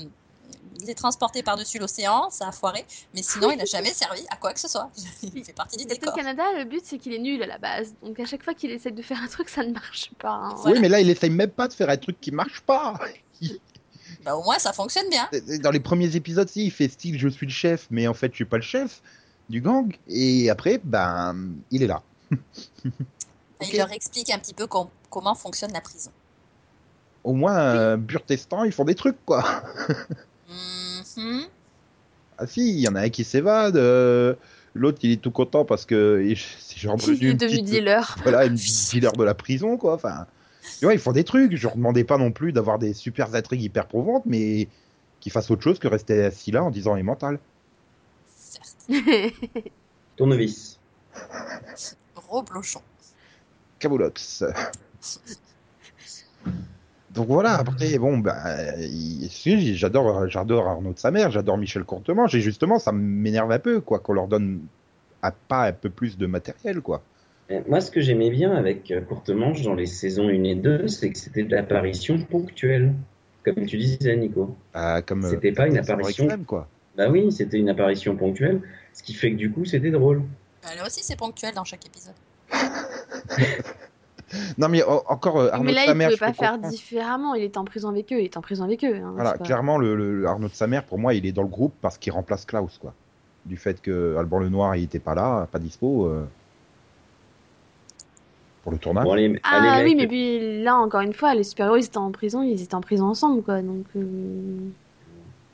de 0.79 0.85
les 0.85 0.95
transporter 0.95 1.43
par-dessus 1.43 1.79
l'océan, 1.79 2.29
ça 2.29 2.47
a 2.47 2.51
foiré, 2.51 2.85
mais 3.13 3.21
sinon, 3.23 3.51
il 3.51 3.57
n'a 3.57 3.65
jamais 3.65 3.89
servi 3.93 4.21
à 4.29 4.35
quoi 4.35 4.53
que 4.53 4.59
ce 4.59 4.67
soit. 4.67 4.89
Il 5.33 5.43
fait 5.43 5.53
partie 5.53 5.77
du 5.77 5.85
décor. 5.85 6.13
Canada, 6.13 6.43
le 6.57 6.65
but 6.65 6.81
c'est 6.85 6.97
qu'il 6.97 7.13
est 7.13 7.19
nul 7.19 7.41
à 7.43 7.47
la 7.47 7.57
base. 7.57 7.93
Donc 8.03 8.19
à 8.19 8.25
chaque 8.25 8.43
fois 8.43 8.53
qu'il 8.53 8.71
essaie 8.71 8.91
de 8.91 9.01
faire 9.01 9.21
un 9.21 9.27
truc, 9.27 9.49
ça 9.49 9.63
ne 9.63 9.71
marche 9.73 10.11
pas. 10.19 10.29
hein. 10.31 10.55
Voilà. 10.57 10.75
Oui, 10.75 10.81
mais 10.81 10.89
là, 10.89 10.99
il 10.99 11.09
essaye 11.09 11.29
même 11.29 11.49
pas 11.51 11.67
de 11.67 11.73
faire 11.73 11.89
un 11.89 11.97
truc 11.97 12.19
qui 12.21 12.31
marche 12.31 12.61
pas. 12.61 12.99
Bah, 14.23 14.35
au 14.35 14.43
moins, 14.43 14.57
ça 14.57 14.73
fonctionne 14.73 15.07
bien. 15.09 15.29
Dans 15.61 15.69
les 15.71 15.79
premiers 15.79 16.15
épisodes, 16.15 16.49
si, 16.49 16.65
il 16.65 16.71
fait 16.71 16.87
style 16.87 17.19
je 17.19 17.27
suis 17.27 17.45
le 17.45 17.51
chef, 17.51 17.85
mais 17.91 18.07
en 18.07 18.13
fait, 18.15 18.31
je 18.31 18.35
suis 18.37 18.45
pas 18.45 18.55
le 18.57 18.63
chef 18.63 19.01
du 19.49 19.61
gang. 19.61 19.95
Et 20.07 20.49
après, 20.49 20.79
ben, 20.83 21.35
il 21.69 21.83
est 21.83 21.87
là. 21.87 22.01
Il 23.61 23.77
leur 23.77 23.91
explique 23.91 24.31
un 24.31 24.39
petit 24.39 24.53
peu 24.55 24.65
com- 24.67 24.89
comment 25.11 25.35
fonctionne 25.35 25.71
la 25.73 25.81
prison. 25.81 26.11
Au 27.23 27.33
moins, 27.33 27.55
euh, 27.57 27.97
Burtestan, 27.97 28.63
ils 28.63 28.71
font 28.71 28.83
des 28.85 28.95
trucs, 28.95 29.23
quoi. 29.25 29.43
Mhm. 30.49 31.43
Ah 32.37 32.47
si, 32.47 32.69
il 32.69 32.79
y 32.79 32.87
en 32.87 32.95
a 32.95 33.01
un 33.01 33.09
qui 33.09 33.23
s'évade, 33.23 33.77
euh, 33.77 34.35
l'autre 34.73 34.99
il 35.03 35.11
est 35.11 35.21
tout 35.21 35.31
content 35.31 35.63
parce 35.65 35.85
que 35.85 36.21
c'est 36.59 36.77
genre 36.77 36.97
Il 37.07 37.09
est 37.09 37.31
une 37.31 37.37
devenu 37.37 37.37
petite, 37.37 37.65
dealer. 37.65 38.15
voilà, 38.23 38.45
une 38.45 38.55
dealer 38.55 39.13
de 39.13 39.23
la 39.23 39.33
prison 39.33 39.77
quoi. 39.77 39.93
Enfin, 39.93 40.27
Tu 40.79 40.85
vois, 40.85 40.93
ils 40.93 40.99
font 40.99 41.13
des 41.13 41.23
trucs. 41.23 41.55
Je 41.55 41.63
leur 41.63 41.75
demandais 41.75 42.03
pas 42.03 42.17
non 42.17 42.31
plus 42.31 42.51
d'avoir 42.51 42.77
des 42.79 42.93
super 42.93 43.33
intrigues 43.33 43.61
hyper 43.63 43.87
prouvantes, 43.87 44.25
mais 44.25 44.67
qu'ils 45.21 45.31
fassent 45.31 45.49
autre 45.49 45.63
chose 45.63 45.79
que 45.79 45.87
rester 45.87 46.23
assis 46.25 46.51
là 46.51 46.63
en 46.63 46.71
disant 46.71 46.95
il 46.95 46.99
est 46.99 47.03
mental. 47.03 47.39
Certes. 48.37 48.91
Tournevis. 50.17 50.79
Roblochon. 52.15 52.81
Cabolox. 53.79 54.43
Donc 57.15 57.27
voilà, 57.27 57.55
après, 57.55 57.97
bon, 57.97 58.17
bah, 58.17 58.35
il- 58.79 59.29
si, 59.29 59.75
j'adore, 59.75 60.27
j'adore 60.27 60.67
Arnaud 60.67 60.93
de 60.93 60.99
sa 60.99 61.11
mère, 61.11 61.31
j'adore 61.31 61.57
Michel 61.57 61.83
Courtemanche, 61.83 62.33
et 62.35 62.41
justement, 62.41 62.77
ça 62.79 62.91
m'énerve 62.91 63.51
un 63.51 63.59
peu, 63.59 63.79
quoi, 63.79 63.99
qu'on 63.99 64.13
leur 64.13 64.27
donne 64.27 64.61
à 65.21 65.31
pas 65.31 65.67
un 65.67 65.71
peu 65.71 65.89
plus 65.89 66.17
de 66.17 66.25
matériel, 66.27 66.81
quoi. 66.81 67.01
Et 67.49 67.59
Moi, 67.67 67.79
ce 67.79 67.91
que 67.91 68.01
j'aimais 68.01 68.31
bien 68.31 68.53
avec 68.55 68.91
euh, 68.91 69.01
Courte 69.01 69.29
Manche 69.29 69.61
dans 69.61 69.75
les 69.75 69.85
saisons 69.85 70.27
1 70.29 70.43
et 70.43 70.55
2, 70.55 70.87
c'est 70.87 71.11
que 71.11 71.17
c'était 71.17 71.43
de 71.43 71.55
l'apparition 71.55 72.17
ponctuelle. 72.19 72.93
Comme 73.43 73.65
tu 73.67 73.77
disais, 73.77 74.15
Nico. 74.15 74.55
Ah, 74.73 75.01
comme, 75.03 75.23
euh, 75.23 75.29
C'était 75.29 75.51
pas 75.51 75.67
une 75.67 75.77
apparition. 75.77 76.25
Extreme, 76.25 76.45
quoi. 76.45 76.67
Bah 76.97 77.07
oui, 77.09 77.31
c'était 77.31 77.57
une 77.57 77.69
apparition 77.69 78.15
ponctuelle, 78.15 78.61
ce 78.93 79.03
qui 79.03 79.13
fait 79.13 79.31
que 79.31 79.35
du 79.37 79.51
coup, 79.51 79.63
c'était 79.65 79.91
drôle. 79.91 80.23
Bah, 80.63 80.69
là 80.75 80.85
aussi, 80.87 81.01
c'est 81.03 81.17
ponctuel 81.17 81.53
dans 81.53 81.63
chaque 81.63 81.85
épisode. 81.85 82.15
Non, 84.57 84.67
mais 84.69 84.83
encore, 84.83 85.37
euh, 85.39 85.49
Arnaud 85.51 85.65
mais 85.65 85.73
là, 85.73 85.81
de 85.81 85.85
sa 85.87 85.91
il 85.93 85.97
mère, 85.97 86.07
pouvait 86.09 86.19
pas 86.19 86.33
faire 86.33 86.51
comprendre. 86.53 86.71
différemment. 86.73 87.35
Il 87.35 87.43
était 87.43 87.57
en 87.57 87.65
prison 87.65 87.89
avec 87.89 88.11
eux. 88.11 88.19
Il 88.19 88.25
était 88.25 88.37
en 88.37 88.41
prison 88.41 88.63
avec 88.63 88.83
eux. 88.83 88.95
hein, 88.95 89.11
Voilà, 89.15 89.33
pas- 89.33 89.43
clairement, 89.45 89.77
le, 89.77 89.95
le 89.95 90.25
Arnaud 90.27 90.47
de 90.47 90.53
sa 90.53 90.67
mère, 90.67 90.83
pour 90.83 90.97
moi, 90.99 91.13
il 91.13 91.25
est 91.25 91.31
dans 91.31 91.43
le 91.43 91.47
groupe 91.47 91.73
parce 91.81 91.97
qu'il 91.97 92.11
remplace 92.11 92.45
Klaus, 92.45 92.77
quoi. 92.79 92.93
Du 93.45 93.57
fait 93.57 93.79
que 93.81 94.15
Alban 94.17 94.39
Lenoir, 94.39 94.75
il 94.75 94.83
était 94.83 94.99
pas 94.99 95.13
là, 95.13 95.47
pas 95.51 95.59
dispo, 95.59 96.07
euh, 96.07 96.25
pour 98.63 98.71
le 98.71 98.79
tournage. 98.79 99.03
Bon, 99.05 99.13
allez, 99.13 99.39
Ah 99.43 99.73
allez, 99.75 99.83
oui, 99.83 99.95
mais 99.95 100.07
puis 100.07 100.63
là, 100.63 100.75
encore 100.77 101.01
une 101.01 101.13
fois, 101.13 101.35
les 101.35 101.43
super-héros, 101.43 101.77
ils 101.77 101.85
étaient 101.85 101.97
en 101.97 102.11
prison. 102.11 102.41
Ils 102.41 102.61
étaient 102.63 102.73
en 102.75 102.81
prison 102.81 103.05
ensemble, 103.05 103.43
quoi. 103.43 103.61
Donc, 103.61 103.85
euh, 103.95 104.01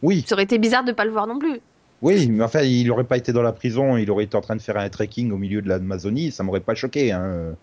Oui, 0.02 0.24
ça 0.26 0.36
aurait 0.36 0.44
été 0.46 0.58
bizarre 0.58 0.86
de 0.86 0.94
pas 0.94 1.04
le 1.04 1.12
voir 1.12 1.28
non 1.28 1.38
plus. 1.38 1.60
Oui, 2.02 2.30
mais 2.32 2.44
enfin, 2.44 2.62
il 2.62 2.90
aurait 2.90 3.04
pas 3.04 3.18
été 3.18 3.32
dans 3.34 3.44
la 3.44 3.52
prison, 3.52 3.96
il 3.98 4.10
aurait 4.10 4.24
été 4.24 4.36
en 4.36 4.42
train 4.42 4.56
de 4.56 4.62
faire 4.62 4.78
un 4.78 4.90
trekking 4.90 5.32
au 5.32 5.38
milieu 5.38 5.62
de 5.62 5.70
l'Amazonie, 5.70 6.32
ça 6.32 6.42
m'aurait 6.44 6.62
pas 6.62 6.74
choqué. 6.74 7.12
Hein. 7.12 7.54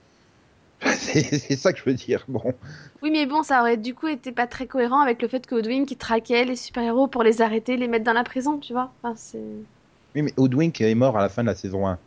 C'est 0.84 1.56
ça 1.56 1.72
que 1.72 1.78
je 1.78 1.84
veux 1.84 1.94
dire. 1.94 2.24
Bon, 2.28 2.54
Oui, 3.02 3.10
mais 3.10 3.26
bon, 3.26 3.42
ça 3.42 3.60
aurait 3.60 3.76
du 3.76 3.94
coup 3.94 4.06
été 4.08 4.32
pas 4.32 4.46
très 4.46 4.66
cohérent 4.68 5.00
avec 5.00 5.22
le 5.22 5.28
fait 5.28 5.46
que 5.46 5.54
Odwin 5.56 5.84
qui 5.86 5.96
traquait 5.96 6.44
les 6.44 6.56
super-héros 6.56 7.08
pour 7.08 7.22
les 7.22 7.42
arrêter, 7.42 7.76
les 7.76 7.88
mettre 7.88 8.04
dans 8.04 8.12
la 8.12 8.24
prison, 8.24 8.58
tu 8.58 8.72
vois. 8.72 8.94
Enfin, 9.02 9.14
c'est. 9.16 9.66
oui, 10.14 10.22
mais 10.22 10.34
Hoodwink 10.36 10.80
est 10.82 10.94
mort 10.94 11.16
à 11.16 11.22
la 11.22 11.28
fin 11.30 11.42
de 11.42 11.48
la 11.48 11.54
saison 11.54 11.86
1. 11.86 11.98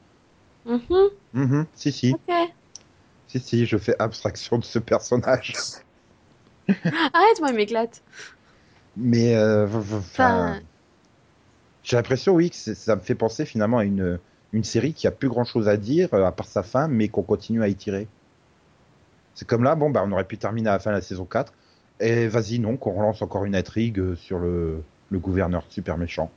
Mhm, 0.66 1.10
Mhm, 1.34 1.68
si, 1.74 1.92
si, 1.92 2.18
ok. 2.28 2.54
si, 3.26 3.40
si, 3.40 3.66
je 3.66 3.78
fais 3.80 3.96
abstraction 4.00 4.60
de 4.60 4.64
ce 4.64 4.78
personnage. 4.78 5.56
Arrête, 7.14 7.40
moi, 7.40 7.50
il 7.50 7.56
m'éclate. 7.56 8.04
Mais, 8.96 9.36
euh, 9.36 9.68
enfin, 9.68 10.62
j'ai 11.84 11.96
l'impression, 11.96 12.34
oui, 12.34 12.50
que 12.50 12.56
ça 12.56 12.96
me 12.96 13.02
fait 13.02 13.14
penser 13.16 13.46
finalement 13.46 13.78
à 13.80 13.86
une, 13.86 14.20
une 14.52 14.64
série 14.64 14.94
qui 14.96 15.06
a 15.08 15.12
plus 15.12 15.30
grand 15.30 15.44
chose 15.44 15.68
à 15.68 15.78
dire, 15.78 16.12
euh, 16.14 16.26
à 16.26 16.32
part 16.32 16.48
sa 16.48 16.64
fin, 16.64 16.88
mais 16.88 17.10
qu'on 17.10 17.24
continue 17.24 17.62
à 17.64 17.68
y 17.68 17.76
tirer. 17.76 18.08
C'est 19.36 19.48
comme 19.48 19.64
là, 19.64 19.76
bon, 19.76 19.90
bah, 19.90 20.04
on 20.06 20.12
aurait 20.12 20.26
pu 20.26 20.38
terminer 20.38 20.70
à 20.70 20.74
la 20.74 20.80
fin 20.80 20.92
de 20.92 20.96
la 20.96 21.02
saison 21.02 21.26
4, 21.26 21.54
et 22.00 22.28
vas-y, 22.28 22.60
non, 22.60 22.78
qu'on 22.78 22.94
relance 22.94 23.22
encore 23.22 23.46
une 23.46 23.56
intrigue 23.56 24.00
euh, 24.00 24.16
sur 24.16 24.40
le, 24.40 24.84
le 25.10 25.20
gouverneur 25.20 25.64
super 25.70 25.98
méchant. 25.98 26.32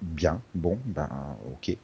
Bien, 0.00 0.40
bon, 0.54 0.78
ben, 0.84 1.08
ok. 1.52 1.76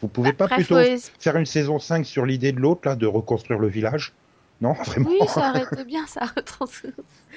Vous 0.00 0.08
pouvez 0.08 0.32
pas 0.32 0.48
plutôt 0.48 0.76
faut 0.76 1.10
faire 1.18 1.36
une 1.36 1.46
saison 1.46 1.78
5 1.78 2.04
sur 2.04 2.26
l'idée 2.26 2.52
de 2.52 2.60
l'autre, 2.60 2.82
là, 2.84 2.96
de 2.96 3.06
reconstruire 3.06 3.58
le 3.58 3.68
village? 3.68 4.12
Non, 4.60 4.72
vraiment 4.84 5.10
Oui, 5.10 5.18
ça 5.28 5.50
aurait 5.50 5.62
été 5.62 5.84
bien, 5.84 6.06
ça. 6.06 6.26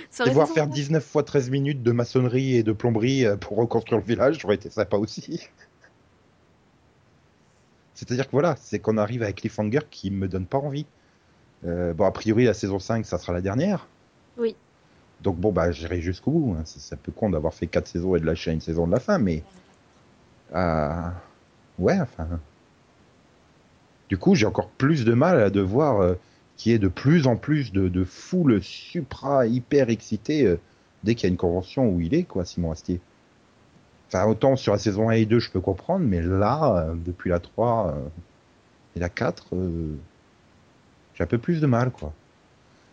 ça 0.10 0.24
aurait 0.24 0.30
Devoir 0.30 0.48
faire 0.48 0.66
sympa. 0.66 0.76
19 0.76 1.06
fois 1.06 1.24
13 1.24 1.50
minutes 1.50 1.84
de 1.84 1.92
maçonnerie 1.92 2.56
et 2.56 2.64
de 2.64 2.74
plomberie 2.74 3.26
euh, 3.26 3.38
pour 3.38 3.58
reconstruire 3.58 4.00
le 4.00 4.06
village, 4.06 4.40
ça 4.40 4.46
aurait 4.46 4.56
été 4.56 4.70
sympa 4.70 4.98
aussi. 4.98 5.48
C'est-à-dire 7.94 8.26
que 8.26 8.32
voilà, 8.32 8.56
c'est 8.62 8.80
qu'on 8.80 8.98
arrive 8.98 9.24
avec 9.24 9.38
Cliffhanger 9.38 9.80
qui 9.90 10.12
me 10.12 10.28
donne 10.28 10.46
pas 10.46 10.60
envie. 10.60 10.86
Euh, 11.66 11.94
bon, 11.94 12.06
a 12.06 12.12
priori, 12.12 12.46
la 12.46 12.54
saison 12.54 12.80
5, 12.80 13.06
ça 13.06 13.18
sera 13.18 13.34
la 13.34 13.42
dernière. 13.42 13.88
Oui. 14.38 14.56
Donc 15.22 15.38
bon, 15.38 15.52
bah, 15.52 15.72
j'irai 15.72 16.02
jusqu'au 16.02 16.32
bout. 16.32 16.56
hein. 16.58 16.62
C'est 16.66 16.94
un 16.94 17.00
peu 17.02 17.12
con 17.12 17.30
d'avoir 17.30 17.54
fait 17.54 17.68
4 17.68 17.88
saisons 17.88 18.16
et 18.16 18.20
de 18.20 18.26
lâcher 18.26 18.52
une 18.52 18.62
saison 18.62 18.86
de 18.88 18.92
la 18.92 19.00
fin, 19.00 19.18
mais... 19.18 19.44
euh, 20.56 21.10
ouais, 21.80 22.00
enfin... 22.00 22.28
Du 24.10 24.18
coup, 24.18 24.36
j'ai 24.36 24.46
encore 24.46 24.70
plus 24.70 25.04
de 25.04 25.14
mal 25.14 25.42
à 25.42 25.50
devoir 25.50 26.02
euh, 26.02 26.16
qu'il 26.56 26.72
y 26.72 26.76
ait 26.76 26.80
de 26.80 26.88
plus 26.88 27.28
en 27.28 27.36
plus 27.36 27.74
de, 27.74 27.90
de 27.90 28.04
foule 28.06 28.62
supra 28.64 29.48
hyper 29.48 29.90
excitée 29.90 30.46
euh, 30.46 30.60
dès 31.04 31.16
qu'il 31.16 31.28
y 31.28 31.30
a 31.30 31.32
une 31.32 31.38
convention 31.38 31.90
où 31.90 32.00
il 32.00 32.14
est, 32.14 32.24
quoi, 32.24 32.46
Simon 32.46 32.72
Astier. 32.72 33.02
Enfin, 34.08 34.26
autant 34.26 34.56
sur 34.56 34.72
la 34.72 34.80
saison 34.80 35.10
1 35.10 35.14
et 35.14 35.26
2, 35.26 35.40
je 35.40 35.52
peux 35.52 35.60
comprendre, 35.60 36.06
mais 36.06 36.22
là, 36.22 36.88
depuis 37.06 37.30
la 37.30 37.40
3 37.40 37.88
euh, 37.88 38.08
et 38.96 39.00
la 39.00 39.10
4, 39.10 39.48
euh, 39.54 39.96
j'ai 41.18 41.24
un 41.24 41.28
peu 41.28 41.40
plus 41.40 41.62
de 41.62 41.68
mal, 41.68 41.92
quoi. 41.92 42.14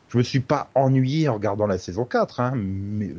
Je 0.08 0.16
me 0.18 0.22
suis 0.22 0.40
pas 0.40 0.70
ennuyé 0.74 1.28
en 1.28 1.34
regardant 1.34 1.66
la 1.66 1.78
saison 1.78 2.04
4, 2.04 2.40
hein, 2.40 2.52
mais... 2.56 3.10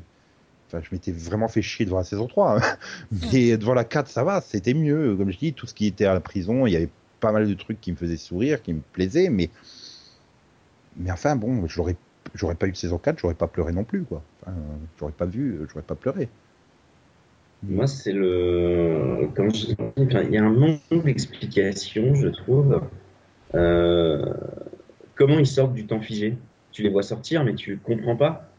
Enfin, 0.67 0.81
je 0.81 0.89
m'étais 0.91 1.11
vraiment 1.11 1.47
fait 1.47 1.61
chier 1.61 1.85
devant 1.85 1.97
la 1.97 2.03
saison 2.03 2.25
3. 2.27 2.57
hein. 2.57 2.77
Mais 3.31 3.55
devant 3.55 3.75
la 3.75 3.83
4, 3.83 4.07
ça 4.07 4.23
va, 4.23 4.41
c'était 4.41 4.73
mieux. 4.73 5.15
Comme 5.15 5.31
je 5.31 5.37
dis, 5.37 5.53
tout 5.53 5.67
ce 5.67 5.75
qui 5.75 5.85
était 5.85 6.05
à 6.05 6.13
la 6.13 6.19
prison, 6.21 6.65
il 6.65 6.73
y 6.73 6.75
avait 6.75 6.89
pas 7.19 7.31
mal 7.31 7.47
de 7.47 7.53
trucs 7.53 7.79
qui 7.79 7.91
me 7.91 7.97
faisaient 7.97 8.17
sourire, 8.17 8.63
qui 8.63 8.73
me 8.73 8.81
plaisaient, 8.93 9.29
mais... 9.29 9.51
Mais 10.97 11.11
enfin, 11.11 11.35
bon, 11.35 11.67
je 11.67 11.77
l'aurais 11.77 11.97
j'aurais 12.33 12.55
pas 12.55 12.67
eu 12.67 12.71
de 12.71 12.77
saison 12.77 12.97
4, 12.97 13.19
j'aurais 13.19 13.35
pas 13.35 13.47
pleuré 13.47 13.71
non 13.71 13.83
plus, 13.83 14.03
quoi. 14.03 14.23
Enfin, 14.41 14.55
j'aurais 14.99 15.11
pas 15.11 15.25
vu, 15.25 15.59
j'aurais 15.69 15.83
pas 15.85 15.95
pleuré. 15.95 16.29
Moi, 17.63 17.87
c'est 17.87 18.11
le. 18.11 19.29
Comme 19.35 19.53
je 19.53 19.67
il 19.97 20.31
y 20.31 20.37
a 20.37 20.43
un 20.43 20.49
manque 20.49 21.03
d'explication, 21.03 22.15
je 22.15 22.27
trouve. 22.27 22.81
Euh, 23.53 24.33
Comment 25.15 25.39
ils 25.39 25.47
sortent 25.47 25.73
du 25.73 25.85
temps 25.85 26.01
figé? 26.01 26.37
Tu 26.71 26.83
les 26.83 26.89
vois 26.89 27.03
sortir, 27.03 27.43
mais 27.43 27.55
tu 27.55 27.77
comprends 27.77 28.15
pas. 28.15 28.51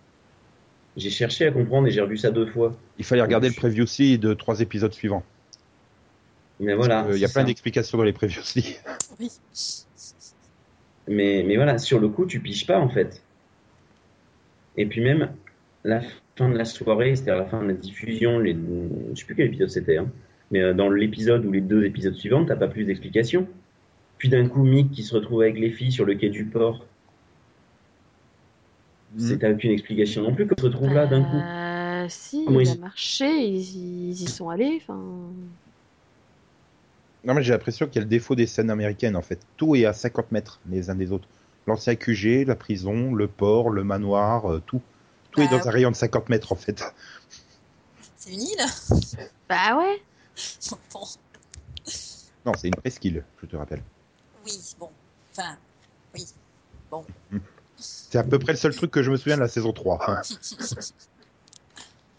J'ai 0.96 1.10
cherché 1.10 1.46
à 1.46 1.52
comprendre 1.52 1.86
et 1.86 1.90
j'ai 1.90 2.00
revu 2.00 2.16
ça 2.16 2.30
deux 2.30 2.46
fois. 2.46 2.74
Il 2.98 3.04
fallait 3.04 3.22
regarder 3.22 3.48
le 3.48 3.54
previously 3.54 4.18
de 4.18 4.32
trois 4.32 4.60
épisodes 4.60 4.92
suivants. 4.92 5.22
Mais 6.58 6.74
voilà. 6.74 7.06
Il 7.12 7.18
y 7.18 7.24
a 7.24 7.28
plein 7.28 7.44
d'explications 7.44 7.98
dans 7.98 8.04
les 8.04 8.14
previously. 8.14 8.78
Oui. 9.20 9.30
Mais, 11.08 11.44
mais 11.46 11.56
voilà, 11.56 11.78
sur 11.78 12.00
le 12.00 12.08
coup, 12.08 12.24
tu 12.24 12.40
piges 12.40 12.66
pas 12.66 12.80
en 12.80 12.88
fait. 12.88 13.22
Et 14.78 14.86
puis 14.86 15.02
même 15.02 15.30
la 15.84 16.00
fin 16.36 16.48
de 16.48 16.56
la 16.56 16.64
soirée, 16.64 17.14
c'est-à-dire 17.14 17.36
la 17.36 17.46
fin 17.46 17.62
de 17.62 17.68
la 17.68 17.74
diffusion, 17.74 18.38
les... 18.38 18.56
je 19.12 19.20
sais 19.20 19.26
plus 19.26 19.34
quel 19.34 19.46
épisode 19.46 19.70
c'était, 19.70 19.98
hein, 19.98 20.10
mais 20.50 20.60
euh, 20.60 20.74
dans 20.74 20.90
l'épisode 20.90 21.44
ou 21.44 21.52
les 21.52 21.60
deux 21.60 21.84
épisodes 21.84 22.14
suivants, 22.14 22.44
t'as 22.44 22.56
pas 22.56 22.68
plus 22.68 22.84
d'explications. 22.84 23.46
Puis 24.18 24.28
d'un 24.28 24.48
coup, 24.48 24.62
Mick 24.64 24.90
qui 24.92 25.02
se 25.02 25.14
retrouve 25.14 25.42
avec 25.42 25.58
les 25.58 25.70
filles 25.70 25.92
sur 25.92 26.04
le 26.04 26.14
quai 26.14 26.30
du 26.30 26.44
port, 26.44 26.84
c'est 29.18 29.38
t'as 29.38 29.52
aucune 29.52 29.70
explication 29.70 30.22
non 30.22 30.34
plus 30.34 30.46
qu'on 30.46 30.56
se 30.60 30.66
retrouve 30.66 30.92
là 30.92 31.06
d'un 31.06 31.22
coup. 31.22 31.36
Euh, 31.36 32.06
si, 32.08 32.44
Comment 32.46 32.60
il 32.60 32.68
a 32.68 32.72
ils- 32.72 32.80
marché, 32.80 33.30
ils, 33.46 34.10
ils 34.10 34.22
y 34.22 34.26
sont 34.26 34.48
allés. 34.50 34.78
Enfin, 34.82 34.98
Non, 37.24 37.34
mais 37.34 37.42
j'ai 37.42 37.52
l'impression 37.52 37.86
qu'il 37.86 37.96
y 37.96 37.98
a 37.98 38.02
le 38.02 38.08
défaut 38.08 38.34
des 38.34 38.46
scènes 38.46 38.70
américaines, 38.70 39.16
en 39.16 39.22
fait. 39.22 39.40
Tout 39.56 39.74
est 39.74 39.84
à 39.86 39.92
50 39.92 40.32
mètres 40.32 40.60
les 40.68 40.90
uns 40.90 40.94
des 40.94 41.12
autres. 41.12 41.28
L'ancien 41.66 41.94
QG, 41.96 42.44
la 42.46 42.54
prison, 42.56 43.12
le 43.14 43.26
port, 43.26 43.70
le 43.70 43.84
manoir, 43.84 44.50
euh, 44.52 44.62
tout. 44.66 44.80
Tout 45.32 45.40
est 45.42 45.48
Bah, 45.50 45.58
dans 45.58 45.68
un 45.68 45.70
rayon 45.70 45.90
de 45.90 45.96
50 45.96 46.28
mètres, 46.28 46.52
en 46.52 46.56
fait. 46.56 46.84
C'est 48.16 48.32
une 48.32 48.42
île 48.42 48.64
bah 49.48 49.76
ouais. 49.78 50.02
Non, 52.44 52.52
c'est 52.56 52.68
une 52.68 52.74
presqu'île, 52.76 53.24
je 53.42 53.46
te 53.46 53.56
rappelle. 53.56 53.82
Oui, 54.46 54.74
bon. 54.78 54.90
Enfin, 55.32 55.56
oui. 56.14 56.26
Bon. 56.90 57.04
C'est 57.76 58.18
à 58.18 58.24
peu 58.24 58.38
près 58.38 58.52
le 58.52 58.58
seul 58.58 58.74
truc 58.74 58.90
que 58.90 59.02
je 59.02 59.10
me 59.10 59.16
souviens 59.16 59.36
de 59.36 59.42
la 59.42 59.48
saison 59.48 59.72
3. 59.72 60.10
hein. 60.10 60.22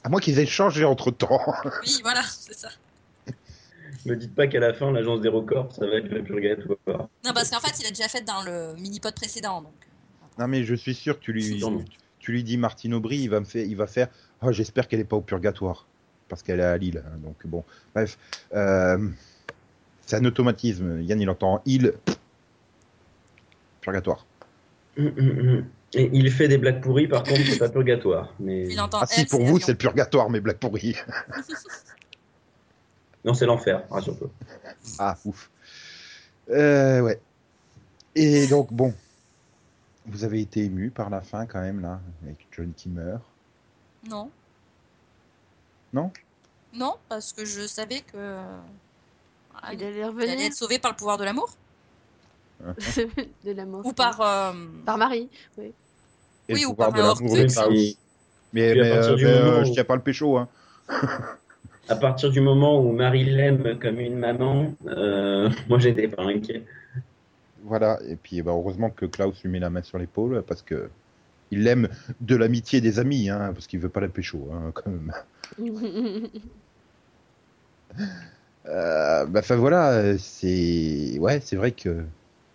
À 0.04 0.10
moins 0.10 0.20
qu'ils 0.22 0.40
aient 0.40 0.46
changé 0.46 0.86
entre 0.86 1.12
temps. 1.12 1.42
Oui, 1.84 2.00
voilà, 2.02 2.22
c'est 2.24 2.54
ça. 2.54 2.70
Me 4.06 4.16
dites 4.16 4.34
pas 4.34 4.48
qu'à 4.48 4.60
la 4.60 4.74
fin, 4.74 4.92
l'agence 4.92 5.20
des 5.22 5.28
records, 5.28 5.74
ça 5.74 5.86
va 5.86 5.96
être 5.96 6.08
le 6.08 6.24
purgatoire. 6.24 7.10
Non, 7.26 7.34
parce 7.34 7.50
qu'en 7.50 7.60
fait, 7.60 7.78
il 7.82 7.88
a 7.88 7.90
déjà 7.90 8.08
fait 8.08 8.22
dans 8.22 8.42
le 8.44 8.74
mini-pod 8.76 9.14
précédent, 9.16 9.62
donc. 9.62 9.74
Non, 10.40 10.48
mais 10.48 10.64
je 10.64 10.76
suis 10.76 10.94
sûr 10.94 11.20
que 11.20 11.24
tu 11.26 11.34
lui, 11.34 11.62
tu 12.20 12.32
lui 12.32 12.44
dis 12.44 12.58
Martine 12.58 12.94
Aubry, 12.94 13.18
il 13.18 13.28
va, 13.30 13.40
me 13.40 13.46
faire, 13.46 13.66
il 13.66 13.76
va 13.76 13.88
faire 13.88 14.08
Oh, 14.42 14.52
j'espère 14.52 14.88
qu'elle 14.88 15.00
n'est 15.00 15.06
pas 15.06 15.16
au 15.18 15.22
purgatoire. 15.22 15.86
Parce 16.30 16.44
qu'elle 16.44 16.60
est 16.60 16.64
à 16.64 16.78
Lille. 16.78 17.04
hein, 17.06 17.18
Donc, 17.24 17.36
bon. 17.46 17.64
Bref. 17.96 18.18
Euh, 18.54 19.10
c'est 20.06 20.16
un 20.16 20.26
automatisme. 20.26 21.02
Yann, 21.02 21.20
il 21.20 21.30
entend 21.30 21.62
il. 21.66 21.94
Purgatoire. 23.88 24.26
Hum, 24.98 25.14
hum, 25.18 25.40
hum. 25.40 25.66
Et 25.94 26.10
il 26.12 26.30
fait 26.30 26.50
des 26.50 26.58
blagues 26.58 26.82
pourries, 26.82 27.08
par 27.08 27.24
contre, 27.24 27.40
c'est 27.46 27.58
pas 27.58 27.70
purgatoire. 27.70 28.34
Mais... 28.38 28.68
Il 28.68 28.82
entend 28.82 29.00
Ah, 29.02 29.06
si, 29.06 29.26
pour 29.26 29.42
vous, 29.46 29.62
c'est 29.62 29.72
le 29.72 29.78
purgatoire, 29.78 30.30
mais 30.30 30.42
blague 30.42 30.58
pourrie. 30.58 30.96
Non, 33.26 33.34
c'est 33.34 33.46
l'enfer, 33.46 33.84
rassure-toi. 33.90 34.30
Ah, 35.00 35.18
ouf. 35.26 35.50
Euh, 36.50 37.02
ouais. 37.02 37.20
Et 38.16 38.48
donc, 38.48 38.72
bon. 38.72 38.94
Vous 40.06 40.24
avez 40.24 40.40
été 40.40 40.64
ému 40.64 40.92
par 40.92 41.10
la 41.10 41.20
fin 41.20 41.46
quand 41.46 41.60
même 41.60 41.82
là, 41.82 42.00
avec 42.24 42.48
John 42.52 42.72
qui 42.74 42.88
meurt. 42.88 43.22
Non. 44.10 44.30
Non? 45.92 46.12
Non, 46.74 46.96
parce 47.10 47.34
que 47.34 47.44
je 47.44 47.68
savais 47.68 48.00
que. 48.00 48.38
Ah, 49.56 49.74
Il 49.74 49.84
allait 49.84 49.98
il 49.98 50.04
allait 50.04 50.06
revenir 50.06 50.40
être 50.40 50.54
sauvé 50.54 50.80
par 50.80 50.92
le 50.92 50.98
pouvoir 50.98 51.18
de 51.18 51.26
l'amour 51.26 51.50
de 53.46 53.52
la 53.52 53.66
mort. 53.66 53.86
Ou 53.86 53.94
par. 53.94 54.20
euh, 54.22 54.54
Par 54.86 54.98
Marie. 54.98 55.30
Oui. 55.58 55.72
Et 56.50 56.54
Oui, 56.54 56.66
ou 56.66 56.74
par 56.74 56.92
de 56.94 57.00
l'amour 57.00 57.18
de. 57.36 57.68
Puis- 57.70 57.98
Mais, 58.54 58.70
euh, 58.80 59.16
du 59.16 59.26
mais, 59.26 59.32
euh, 59.32 59.46
moment 59.46 59.64
je 59.66 59.70
où- 59.72 59.74
tiens 59.74 59.84
pas 59.84 59.96
le 59.96 60.02
pécho 60.02 60.38
hein. 60.38 60.48
À 61.90 61.96
partir 61.96 62.30
du 62.32 62.42
moment 62.42 62.82
où 62.82 62.92
Marie 62.92 63.24
l'aime 63.26 63.78
comme 63.80 64.00
une 64.00 64.18
maman, 64.18 64.74
euh, 64.88 65.50
moi 65.70 65.80
j'étais 65.80 66.08
pas 66.08 66.24
inquiet. 66.24 66.64
Voilà, 67.64 68.00
et 68.08 68.16
puis 68.16 68.42
bah, 68.42 68.52
heureusement 68.52 68.90
que 68.90 69.06
Klaus 69.06 69.42
lui 69.44 69.50
met 69.52 69.60
la 69.60 69.70
main 69.70 69.82
sur 69.84 69.98
l'épaule 69.98 70.44
parce 70.48 70.62
que 70.62 70.90
il 71.52 71.64
l'aime 71.64 71.88
de 72.22 72.36
l'amitié 72.36 72.82
des 72.82 73.00
amis, 73.00 73.30
hein, 73.30 73.52
parce 73.54 73.68
qu'il 73.68 73.80
veut 73.80 73.88
pas 73.90 74.02
la 74.02 74.10
pécho, 74.10 74.50
hein, 74.54 74.72
quand 74.74 74.90
même. 74.90 75.14
Euh, 78.66 79.26
bah, 79.26 79.40
enfin 79.40 79.56
voilà, 79.56 80.18
c'est 80.18 81.18
ouais, 81.20 81.40
c'est 81.40 81.56
vrai 81.56 81.72
que 81.72 82.04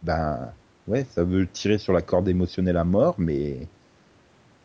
ben 0.02 0.54
ouais, 0.86 1.04
ça 1.04 1.24
veut 1.24 1.46
tirer 1.50 1.78
sur 1.78 1.92
la 1.92 2.02
corde 2.02 2.28
émotionnelle 2.28 2.76
à 2.76 2.84
mort, 2.84 3.14
mais 3.18 3.68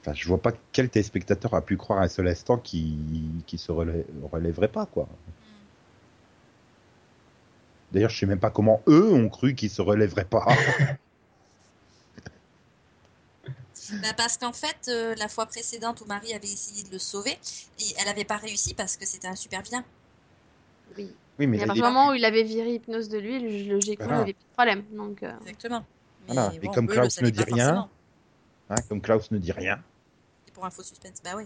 enfin 0.01 0.13
je 0.13 0.27
vois 0.27 0.41
pas 0.41 0.53
quel 0.71 0.89
téléspectateur 0.89 1.53
a 1.53 1.63
pu 1.65 1.77
croire 1.77 1.99
un 2.01 2.07
seul 2.07 2.27
instant 2.27 2.57
qui 2.57 3.43
qui 3.47 3.57
se 3.57 3.71
relè- 3.71 4.05
relèverait 4.31 4.71
pas 4.71 4.85
quoi. 4.85 5.07
D'ailleurs, 7.91 8.09
je 8.09 8.19
sais 8.19 8.25
même 8.25 8.39
pas 8.39 8.49
comment 8.51 8.81
eux 8.87 9.13
ont 9.13 9.29
cru 9.29 9.55
qu'ils 9.55 9.69
se 9.69 9.81
relèveraient 9.81 10.25
pas. 10.25 10.45
Bah, 14.01 14.13
parce 14.15 14.37
qu'en 14.37 14.53
fait, 14.53 14.87
euh, 14.87 15.15
la 15.15 15.27
fois 15.27 15.45
précédente 15.45 16.01
où 16.01 16.05
Marie 16.05 16.33
avait 16.33 16.47
essayé 16.51 16.83
de 16.83 16.91
le 16.91 16.99
sauver, 16.99 17.37
et 17.79 17.93
elle 17.99 18.05
n'avait 18.05 18.25
pas 18.25 18.37
réussi 18.37 18.73
parce 18.73 18.97
que 18.97 19.05
c'était 19.05 19.27
un 19.27 19.35
super 19.35 19.61
vilain. 19.61 19.85
oui. 20.97 21.09
Oui, 21.39 21.47
mais 21.47 21.57
Et 21.57 21.63
à 21.63 21.67
partir 21.67 21.83
du 21.83 21.89
moment 21.89 22.09
où 22.09 22.13
il 22.13 22.25
avait 22.25 22.43
viré 22.43 22.73
hypnose 22.75 23.09
de 23.09 23.17
lui, 23.19 23.39
le- 23.39 23.73
logiquement, 23.73 24.05
Voilà. 24.05 24.19
il 24.19 24.23
avait 24.23 24.33
plus 24.33 24.45
de 24.45 24.53
problème. 24.53 24.83
Donc, 24.91 25.23
euh, 25.23 25.31
Exactement. 25.41 25.83
Mais 26.27 26.33
Voilà, 26.33 26.53
et 26.61 26.67
comme 26.69 26.87
Klaus 26.87 27.21
ne 27.21 27.29
dit 27.29 27.43
rien. 27.43 27.89
hein, 28.69 28.75
comme 28.89 29.01
Klaus 29.01 29.29
ne 29.31 29.37
dit 29.37 29.51
rien. 29.51 29.79
Et 30.47 30.51
pour 30.51 30.65
un 30.65 30.69
faux 30.69 30.83
suspense, 30.83 31.21
bah 31.23 31.31
oui. 31.37 31.45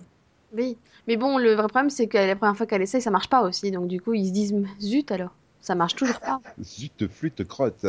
oui. 0.54 0.78
Mais 1.08 1.18
bon, 1.18 1.38
le 1.38 1.54
vrai 1.54 1.68
problème, 1.68 1.90
c'est 1.90 2.08
que 2.08 2.18
la 2.18 2.36
première 2.36 2.56
fois 2.58 2.66
qu'elle 2.66 2.82
essaye, 2.82 3.02
ça 3.02 3.12
marche 3.12 3.30
pas 3.30 3.42
aussi. 3.42 3.70
Donc, 3.72 3.88
du 3.88 4.00
coup, 4.02 4.14
ils 4.14 4.28
se 4.28 4.34
disent, 4.34 4.54
zut 4.80 5.12
alors, 5.12 5.32
ça 5.62 5.76
marche 5.76 5.96
toujours 5.96 6.20
pas. 6.20 6.40
Zut, 6.64 7.08
flûte, 7.08 7.44
crotte. 7.48 7.86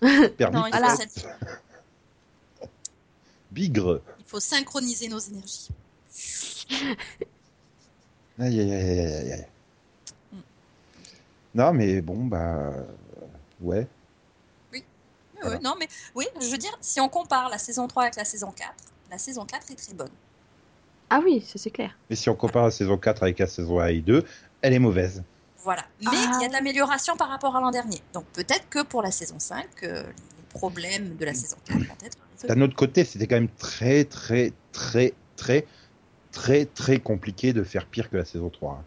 Permis, 0.36 0.56
Non, 0.56 0.66
il 0.66 0.70
Voilà. 0.70 0.94
bigre. 3.50 4.02
il 4.18 4.24
faut 4.26 4.40
synchroniser 4.40 5.08
nos 5.08 5.18
énergies. 5.18 5.68
Aïe, 8.38 8.60
aïe, 8.60 8.72
aïe, 8.72 9.00
aïe, 9.00 9.32
aïe. 9.32 9.46
Non, 11.58 11.72
mais 11.72 12.00
bon, 12.00 12.24
bah. 12.24 12.70
Ouais. 13.60 13.86
Oui, 14.72 14.84
Voilà. 15.42 15.58
non, 15.58 15.74
mais 15.78 15.88
oui, 16.14 16.24
je 16.40 16.46
veux 16.48 16.56
dire, 16.56 16.76
si 16.80 17.00
on 17.00 17.08
compare 17.08 17.48
la 17.48 17.58
saison 17.58 17.88
3 17.88 18.04
avec 18.04 18.14
la 18.16 18.24
saison 18.24 18.52
4, 18.54 18.72
la 19.10 19.18
saison 19.18 19.44
4 19.44 19.72
est 19.72 19.74
très 19.74 19.92
bonne. 19.94 20.10
Ah 21.10 21.20
oui, 21.24 21.40
ça 21.40 21.58
c'est 21.58 21.70
clair. 21.70 21.96
Mais 22.08 22.14
si 22.16 22.28
on 22.30 22.36
compare 22.36 22.64
la 22.64 22.70
saison 22.70 22.96
4 22.96 23.24
avec 23.24 23.40
la 23.40 23.46
saison 23.48 23.80
1 23.80 23.86
et 23.88 24.00
2, 24.00 24.24
elle 24.62 24.72
est 24.72 24.78
mauvaise. 24.78 25.24
Voilà. 25.64 25.82
Mais 26.00 26.06
Ah. 26.12 26.32
il 26.38 26.42
y 26.42 26.44
a 26.44 26.48
de 26.48 26.52
l'amélioration 26.52 27.16
par 27.16 27.28
rapport 27.28 27.56
à 27.56 27.60
l'an 27.60 27.72
dernier. 27.72 28.00
Donc 28.12 28.24
peut-être 28.26 28.68
que 28.70 28.82
pour 28.84 29.02
la 29.02 29.10
saison 29.10 29.38
5, 29.40 29.66
euh, 29.82 30.04
les 30.04 30.42
problèmes 30.50 31.16
de 31.16 31.24
la 31.24 31.34
saison 31.34 31.56
4 31.64 31.78
vont 31.78 31.94
être. 32.04 32.18
D'un 32.46 32.60
autre 32.60 32.76
côté, 32.76 33.04
c'était 33.04 33.26
quand 33.26 33.34
même 33.36 33.48
très, 33.48 34.04
très, 34.04 34.52
très, 34.70 35.12
très, 35.34 35.66
très, 36.30 36.66
très 36.66 36.98
compliqué 37.00 37.52
de 37.52 37.64
faire 37.64 37.86
pire 37.86 38.08
que 38.10 38.16
la 38.16 38.24
saison 38.24 38.48
3. 38.48 38.74
hein. 38.74 38.84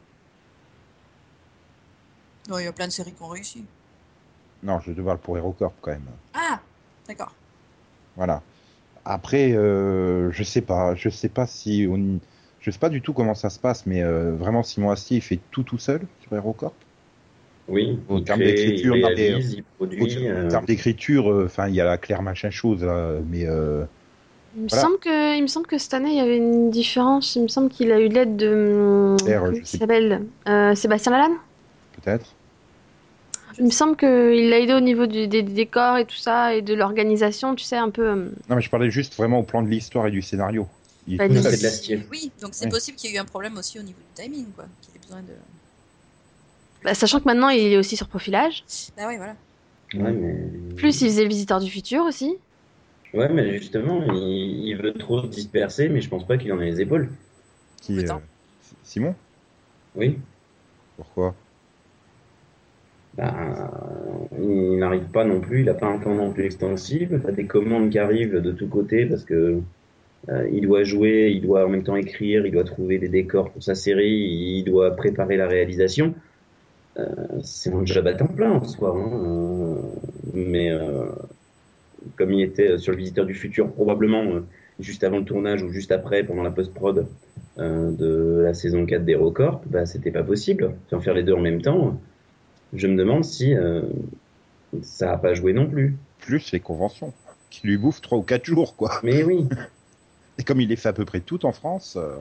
Non, 2.50 2.60
il 2.60 2.66
y 2.66 2.68
a 2.68 2.72
plein 2.72 2.88
de 2.88 2.92
séries 2.92 3.14
qui 3.14 3.22
ont 3.22 3.28
réussi. 3.28 3.64
Non, 4.64 4.80
je 4.80 4.92
te 4.92 5.02
parle 5.02 5.18
pour 5.18 5.38
HeroCorp 5.38 5.74
quand 5.82 5.92
même. 5.92 6.02
Ah, 6.34 6.60
d'accord. 7.08 7.34
Voilà. 8.16 8.42
Après, 9.06 9.52
euh, 9.54 10.32
je 10.32 10.44
sais 10.44 10.62
pas, 10.62 10.94
je 10.96 11.10
sais 11.10 11.30
pas 11.30 11.48
si 11.48 11.88
on, 11.90 12.20
je 12.60 12.70
sais 12.70 12.78
pas 12.80 12.90
du 12.90 13.02
tout 13.02 13.14
comment 13.14 13.34
ça 13.34 13.50
se 13.50 13.58
passe, 13.60 13.86
mais 13.86 14.04
euh, 14.04 14.36
vraiment 14.36 14.62
Simon 14.62 14.92
Astier 14.92 15.18
il 15.18 15.22
fait 15.22 15.40
tout 15.50 15.64
tout 15.64 15.80
seul 15.80 16.02
sur 16.22 16.34
HeroCorp. 16.36 16.74
Oui, 17.68 18.00
Au 18.10 18.20
terme 18.20 18.40
d'écriture. 18.40 18.96
En 18.96 19.10
euh, 19.12 20.50
termes 20.50 20.66
d'écriture, 20.66 21.32
euh, 21.32 21.46
enfin 21.46 21.68
il 21.68 21.76
y 21.76 21.82
a 21.82 21.86
la 21.86 21.98
Claire 21.98 22.22
machin 22.22 22.50
chose 22.50 22.84
là, 22.84 23.14
mais 23.30 23.46
euh, 23.46 23.86
Il 24.56 24.64
me, 24.64 24.68
Voilà. 24.68 24.84
semble 24.84 25.00
que, 25.00 25.38
il 25.38 25.42
me 25.42 25.48
semble 25.48 25.68
que 25.68 25.78
cette 25.78 25.94
année, 25.94 26.12
il 26.12 26.18
y 26.18 26.22
avait 26.22 26.38
une 26.38 26.70
différence. 26.70 27.36
Il 27.36 27.44
me 27.44 27.48
semble 27.48 27.70
qu'il 27.70 27.92
a 27.92 28.00
eu 28.00 28.10
l'aide 28.10 28.36
de. 28.36 29.16
Je 29.20 29.64
sais 29.64 29.78
s'appelle 29.78 30.26
Euh, 30.48 30.76
Sébastien 30.76 31.12
Lalanne 31.14 31.38
peut-être. 32.04 32.26
Il 33.58 33.66
me 33.66 33.70
semble 33.70 33.98
qu'il 33.98 34.50
l'a 34.50 34.60
aidé 34.60 34.74
au 34.74 34.80
niveau 34.80 35.08
du- 35.08 35.28
des, 35.28 35.44
des 35.44 35.54
décors 35.54 35.98
et 35.98 36.06
tout 36.06 36.16
ça, 36.16 36.56
et 36.56 36.62
de 36.62 36.74
l'organisation, 36.74 37.56
tu 37.56 37.64
sais, 37.64 37.78
un 37.78 37.90
peu. 37.90 38.08
euh, 38.10 38.30
Non 38.50 38.56
mais 38.56 38.62
je 38.62 38.70
parlais 38.70 38.90
juste 38.90 39.16
vraiment 39.16 39.40
au 39.40 39.44
plan 39.44 39.62
de 39.62 39.68
l'histoire 39.70 40.08
et 40.08 40.12
du 40.12 40.22
scénario. 40.22 40.68
Il 41.08 41.18
Bah, 41.18 41.28
tout 41.28 41.36
c'est 41.36 41.58
de 41.58 41.64
l'acier. 41.64 42.02
Oui, 42.10 42.32
donc 42.42 42.52
c'est 42.54 42.66
Ouais. 42.66 42.72
possible 42.72 42.98
qu'il 42.98 43.10
y 43.10 43.14
ait 43.14 43.18
eu 43.18 43.20
un 43.20 43.26
problème 43.26 43.58
aussi 43.58 43.80
au 43.80 43.84
niveau 43.84 44.00
du 44.00 44.24
timing, 44.24 44.46
quoi. 44.54 44.66
Qu'il 44.82 44.96
ait 44.96 45.00
besoin 45.00 45.22
de. 45.22 45.34
bah, 46.84 46.94
sachant 46.94 47.20
que 47.20 47.26
maintenant, 47.26 47.50
il 47.50 47.60
est 47.74 47.78
aussi 47.78 47.98
sur 47.98 48.08
profilage. 48.08 48.64
Bah 48.96 49.04
oui, 49.08 49.18
voilà. 49.18 49.36
Ouais, 49.94 50.12
mais... 50.14 50.76
Plus, 50.78 51.02
il 51.02 51.08
faisait 51.10 51.24
le 51.24 51.30
visiteur 51.30 51.60
du 51.60 51.70
futur 51.70 52.04
aussi. 52.06 52.38
Ouais, 53.14 53.28
mais 53.28 53.58
justement, 53.58 54.02
il, 54.08 54.68
il 54.70 54.78
veut 54.78 54.94
trop 54.94 55.22
se 55.22 55.28
disperser, 55.28 55.90
mais 55.90 56.00
je 56.02 56.10
pense 56.10 56.26
pas 56.26 56.38
qu'il 56.38 56.52
en 56.54 56.60
ait 56.62 56.66
les 56.72 56.82
épaules. 56.82 57.10
Qui, 57.82 58.00
euh. 58.06 58.14
Simon? 58.84 59.16
Oui. 59.96 60.18
Pourquoi? 60.98 61.36
Bah, 63.18 64.30
il 64.40 64.78
n'arrive 64.78 65.10
pas 65.12 65.26
non 65.26 65.42
plus, 65.42 65.60
il 65.62 65.66
n'a 65.66 65.74
pas 65.74 65.88
un 65.88 66.00
temps 66.00 66.16
non 66.16 66.32
plus 66.32 66.46
extensible. 66.46 67.22
T'as 67.24 67.32
des 67.32 67.46
commandes 67.46 67.90
qui 67.90 68.00
arrivent 68.00 68.40
de 68.40 68.52
tous 68.52 68.68
côtés 68.68 69.06
parce 69.06 69.26
que 69.26 69.60
euh, 70.30 70.50
il 70.52 70.62
doit 70.62 70.84
jouer, 70.84 71.32
il 71.36 71.42
doit 71.42 71.66
en 71.66 71.70
même 71.70 71.84
temps 71.84 71.96
écrire, 71.96 72.46
il 72.46 72.52
doit 72.52 72.64
trouver 72.64 73.00
des 73.00 73.10
décors 73.10 73.52
pour 73.52 73.64
sa 73.64 73.76
série, 73.76 74.60
il 74.60 74.64
doit 74.64 74.96
préparer 74.96 75.36
la 75.38 75.48
réalisation. 75.48 76.16
Euh, 77.00 77.06
c'est 77.44 77.74
un 77.74 77.86
job 77.86 78.08
à 78.08 78.14
temps 78.14 78.28
plein 78.28 78.52
en 78.52 78.64
soi. 78.64 78.96
hein. 78.98 79.26
Euh, 79.26 79.76
mais 80.34 80.72
euh, 80.72 81.06
comme 82.18 82.32
il 82.34 82.42
était 82.44 82.78
sur 82.78 82.92
le 82.92 82.98
Visiteur 82.98 83.26
du 83.26 83.34
Futur, 83.34 83.72
probablement 83.72 84.24
euh, 84.24 84.42
juste 84.80 85.04
avant 85.04 85.20
le 85.20 85.26
tournage 85.26 85.64
ou 85.64 85.70
juste 85.72 85.92
après, 85.92 86.24
pendant 86.24 86.44
la 86.44 86.52
post-prod 86.52 87.08
euh, 87.60 87.92
de 87.92 88.42
la 88.44 88.54
saison 88.54 88.86
4 88.86 89.06
d'HeroCorp, 89.06 89.64
bah, 89.68 89.86
c'était 89.86 90.12
pas 90.12 90.24
possible. 90.24 90.76
Sans 90.90 91.00
faire 91.02 91.14
les 91.14 91.24
deux 91.24 91.34
en 91.34 91.42
même 91.42 91.62
temps, 91.62 92.00
je 92.74 92.88
me 92.88 92.96
demande 92.96 93.24
si 93.24 93.54
euh, 93.54 93.82
ça 94.82 95.08
n'a 95.08 95.18
pas 95.18 95.34
joué 95.34 95.54
non 95.54 95.70
plus. 95.70 95.98
Plus 96.20 96.52
les 96.52 96.60
conventions 96.60 97.14
qui 97.50 97.68
lui 97.68 97.78
bouffent 97.78 98.02
trois 98.02 98.18
ou 98.18 98.24
quatre 98.24 98.46
jours 98.46 98.76
quoi. 98.76 99.00
Mais 99.04 99.24
oui, 99.24 99.48
Et 100.38 100.44
comme 100.44 100.62
il 100.62 100.70
les 100.70 100.76
fait 100.76 100.90
à 100.90 100.94
peu 100.94 101.06
près 101.06 101.20
toutes 101.20 101.46
en 101.46 101.52
France 101.52 101.96
euh, 101.98 102.16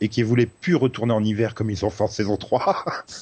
et 0.00 0.08
qui 0.08 0.22
voulait 0.22 0.46
plus 0.46 0.76
retourner 0.76 1.12
en 1.12 1.22
hiver 1.22 1.54
comme 1.54 1.70
ils 1.70 1.84
ont 1.84 1.90
fait 1.90 2.04
en 2.04 2.08
saison 2.08 2.36
3. 2.36 2.84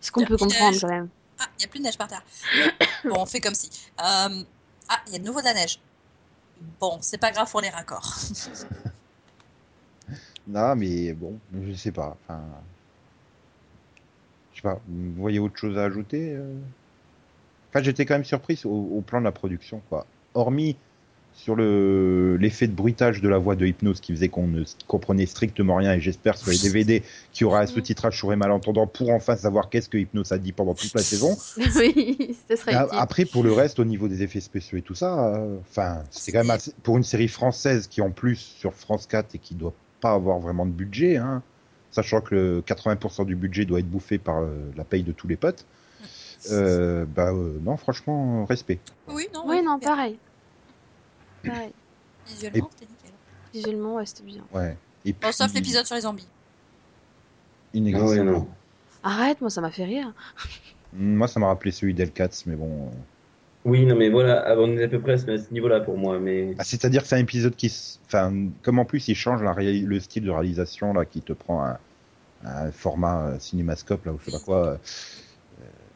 Ce 0.00 0.12
qu'on 0.12 0.20
Il 0.20 0.22
y 0.22 0.26
a 0.26 0.28
peut 0.28 0.36
plus 0.36 0.46
comprendre 0.46 0.78
quand 0.80 0.88
même. 0.88 1.08
Ah, 1.38 1.46
il 1.56 1.60
n'y 1.60 1.64
a 1.64 1.68
plus 1.68 1.78
de 1.80 1.84
neige 1.84 1.98
par 1.98 2.08
terre. 2.08 2.22
bon, 3.04 3.16
on 3.18 3.26
fait 3.26 3.40
comme 3.40 3.54
si. 3.54 3.70
Euh, 3.98 4.42
Ah, 4.88 5.00
il 5.06 5.14
y 5.14 5.16
a 5.16 5.18
de 5.18 5.24
nouveau 5.24 5.40
de 5.40 5.46
la 5.46 5.54
neige. 5.54 5.80
Bon, 6.78 6.98
c'est 7.00 7.18
pas 7.18 7.32
grave 7.32 7.50
pour 7.50 7.60
les 7.60 7.70
raccords. 7.70 8.08
non 10.46 10.76
mais 10.76 11.12
bon, 11.14 11.38
je 11.66 11.72
sais 11.72 11.92
pas. 11.92 12.16
Enfin, 12.22 12.42
pas. 14.64 14.80
Vous 14.88 15.20
voyez 15.22 15.38
autre 15.38 15.56
chose 15.56 15.78
à 15.78 15.84
ajouter 15.84 16.34
euh? 16.34 16.42
Enfin, 17.70 17.82
j'étais 17.84 18.04
quand 18.06 18.14
même 18.14 18.24
surpris 18.24 18.60
au, 18.64 18.68
au 18.68 19.00
plan 19.00 19.20
de 19.20 19.24
la 19.24 19.32
production 19.32 19.80
quoi. 19.88 20.06
Hormis 20.34 20.76
sur 21.36 21.56
le 21.56 22.36
l'effet 22.36 22.68
de 22.68 22.72
bruitage 22.72 23.20
de 23.20 23.28
la 23.28 23.38
voix 23.38 23.56
de 23.56 23.66
Hypnose 23.66 24.00
qui 24.00 24.12
faisait 24.14 24.28
qu'on 24.28 24.46
ne 24.46 24.62
comprenait 24.86 25.26
strictement 25.26 25.74
rien 25.74 25.92
et 25.94 26.00
j'espère 26.00 26.36
sur 26.38 26.52
les 26.52 26.58
DVD 26.58 27.02
qu'il 27.32 27.42
y 27.42 27.44
aura 27.44 27.60
un 27.62 27.66
sous-titrage 27.66 28.16
sourd 28.20 28.32
et 28.32 28.36
malentendant 28.36 28.86
pour 28.86 29.10
enfin 29.10 29.34
savoir 29.34 29.68
qu'est-ce 29.68 29.88
que 29.88 29.98
Hypnose 29.98 30.30
a 30.30 30.38
dit 30.38 30.52
pendant 30.52 30.74
toute 30.74 30.94
la 30.94 31.00
saison. 31.02 31.36
oui, 31.56 32.36
ce 32.48 32.54
serait 32.54 32.74
utile. 32.74 32.88
Après, 32.92 33.24
pour 33.24 33.42
le 33.42 33.52
reste, 33.52 33.80
au 33.80 33.84
niveau 33.84 34.06
des 34.06 34.22
effets 34.22 34.38
spéciaux 34.40 34.78
et 34.78 34.82
tout 34.82 34.94
ça, 34.94 35.34
euh, 35.34 35.56
enfin, 35.68 36.04
c'est 36.10 36.30
quand 36.30 36.38
même 36.38 36.50
assez- 36.50 36.72
pour 36.84 36.96
une 36.96 37.02
série 37.02 37.26
française 37.28 37.88
qui 37.88 38.00
en 38.00 38.10
plus 38.12 38.36
sur 38.36 38.72
France 38.72 39.08
4 39.08 39.34
et 39.34 39.38
qui 39.38 39.56
doit 39.56 39.74
pas 40.00 40.12
avoir 40.12 40.38
vraiment 40.38 40.66
de 40.66 40.70
budget, 40.70 41.16
hein, 41.16 41.42
sachant 41.94 42.20
que 42.20 42.34
le 42.34 42.60
80% 42.62 43.24
du 43.24 43.36
budget 43.36 43.64
doit 43.64 43.78
être 43.78 43.88
bouffé 43.88 44.18
par 44.18 44.40
euh, 44.40 44.72
la 44.76 44.82
paye 44.84 45.04
de 45.04 45.12
tous 45.12 45.28
les 45.28 45.36
potes. 45.36 45.64
Euh, 46.50 47.06
bah 47.06 47.30
euh, 47.30 47.58
non, 47.62 47.78
franchement, 47.78 48.44
respect. 48.44 48.78
Oui, 49.08 49.28
non. 49.32 49.44
Oui, 49.46 49.62
non, 49.62 49.78
pareil. 49.78 50.18
Pareil. 51.42 51.72
Visuellement, 52.26 52.68
c'était 52.70 52.92
nickel. 52.92 53.12
Visuellement, 53.54 53.94
ouais, 53.94 54.04
c'était 54.04 54.24
bien. 54.24 54.44
Ouais. 54.52 54.76
Et 55.06 55.14
Bon, 55.14 55.32
sauf 55.32 55.54
l'épisode 55.54 55.86
sur 55.86 55.94
les 55.94 56.02
zombies. 56.02 56.28
Ah 56.30 57.78
inexistant. 57.78 58.46
Arrête, 59.02 59.40
moi, 59.40 59.48
ça 59.48 59.62
m'a 59.62 59.70
fait 59.70 59.86
rire. 59.86 60.12
Moi, 60.92 61.28
ça 61.28 61.40
m'a 61.40 61.46
rappelé 61.46 61.70
celui 61.70 61.94
d'Elcats, 61.94 62.42
mais 62.44 62.56
bon. 62.56 62.90
Euh, 63.66 63.70
Oui, 63.70 63.86
non, 63.86 63.96
mais 63.96 64.10
voilà, 64.10 64.54
on 64.58 64.76
est 64.76 64.84
à 64.84 64.88
peu 64.88 65.00
près 65.00 65.12
à 65.14 65.18
ce 65.18 65.52
niveau-là 65.52 65.80
pour 65.80 65.96
moi. 65.98 66.18
Mais... 66.20 66.54
Ah, 66.58 66.64
C'est-à-dire 66.64 67.02
que 67.02 67.08
c'est 67.08 67.16
un 67.16 67.20
épisode 67.20 67.56
qui, 67.56 67.66
s- 67.66 68.00
enfin, 68.06 68.50
comme 68.62 68.78
en 68.78 68.84
plus 68.84 69.08
il 69.08 69.14
change 69.16 69.42
la 69.42 69.54
le 69.54 70.00
style 70.00 70.24
de 70.24 70.30
réalisation 70.30 70.92
là, 70.92 71.04
qui 71.04 71.20
te 71.22 71.32
prend 71.32 71.64
un, 71.64 71.78
un 72.44 72.72
format 72.72 73.28
euh, 73.30 73.38
cinémascope 73.40 74.04
là 74.06 74.12
ou 74.12 74.18
je 74.20 74.26
sais 74.26 74.32
pas 74.32 74.40
quoi. 74.40 74.66
euh, 74.68 74.78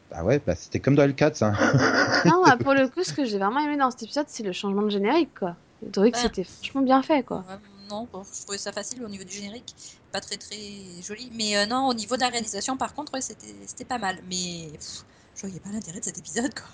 bah 0.09 0.23
ouais, 0.23 0.39
bah 0.45 0.55
c'était 0.55 0.79
comme 0.79 0.95
dans 0.95 1.03
L4 1.03 1.43
hein. 1.43 1.53
Non, 2.25 2.43
ah, 2.45 2.57
pour 2.57 2.73
le 2.73 2.87
coup, 2.89 3.03
ce 3.03 3.13
que 3.13 3.25
j'ai 3.25 3.37
vraiment 3.37 3.59
aimé 3.61 3.77
dans 3.77 3.91
cet 3.91 4.03
épisode, 4.03 4.27
c'est 4.29 4.43
le 4.43 4.51
changement 4.51 4.81
de 4.83 4.89
générique, 4.89 5.33
quoi. 5.37 5.57
Que 5.81 5.99
Ouais. 6.01 6.11
c'était 6.13 6.43
franchement 6.43 6.81
bien 6.81 7.01
fait, 7.01 7.23
quoi. 7.23 7.45
Ouais, 7.47 7.55
non, 7.89 8.09
bon, 8.11 8.23
je 8.23 8.41
trouvais 8.43 8.57
ça 8.57 8.71
facile 8.73 9.03
au 9.03 9.07
niveau 9.09 9.23
du 9.23 9.31
générique, 9.33 9.75
pas 10.11 10.19
très 10.19 10.37
très 10.37 11.01
joli. 11.01 11.31
Mais 11.33 11.55
euh, 11.57 11.65
non, 11.65 11.87
au 11.87 11.93
niveau 11.93 12.15
de 12.15 12.21
la 12.21 12.29
réalisation, 12.29 12.75
par 12.77 12.93
contre, 12.93 13.13
ouais, 13.13 13.21
c'était 13.21 13.65
c'était 13.65 13.85
pas 13.85 13.97
mal. 13.97 14.19
Mais 14.25 14.71
pff, 14.73 15.05
je 15.35 15.41
voyais 15.41 15.59
pas 15.61 15.69
l'intérêt 15.71 15.99
de 15.99 16.05
cet 16.05 16.17
épisode, 16.17 16.53
quoi. 16.53 16.67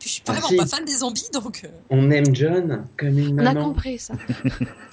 Puis 0.00 0.08
je 0.08 0.14
suis 0.14 0.22
Ah, 0.26 0.32
vraiment 0.32 0.48
si. 0.48 0.56
pas 0.56 0.66
fan 0.66 0.84
des 0.84 0.96
zombies, 0.96 1.28
donc. 1.32 1.60
euh, 1.64 1.68
On 1.90 2.10
aime 2.10 2.34
John 2.34 2.86
comme 2.96 3.16
une 3.18 3.38
On 3.40 3.46
a 3.46 3.52
maman. 3.54 3.68
compris 3.68 3.98
ça. 4.00 4.14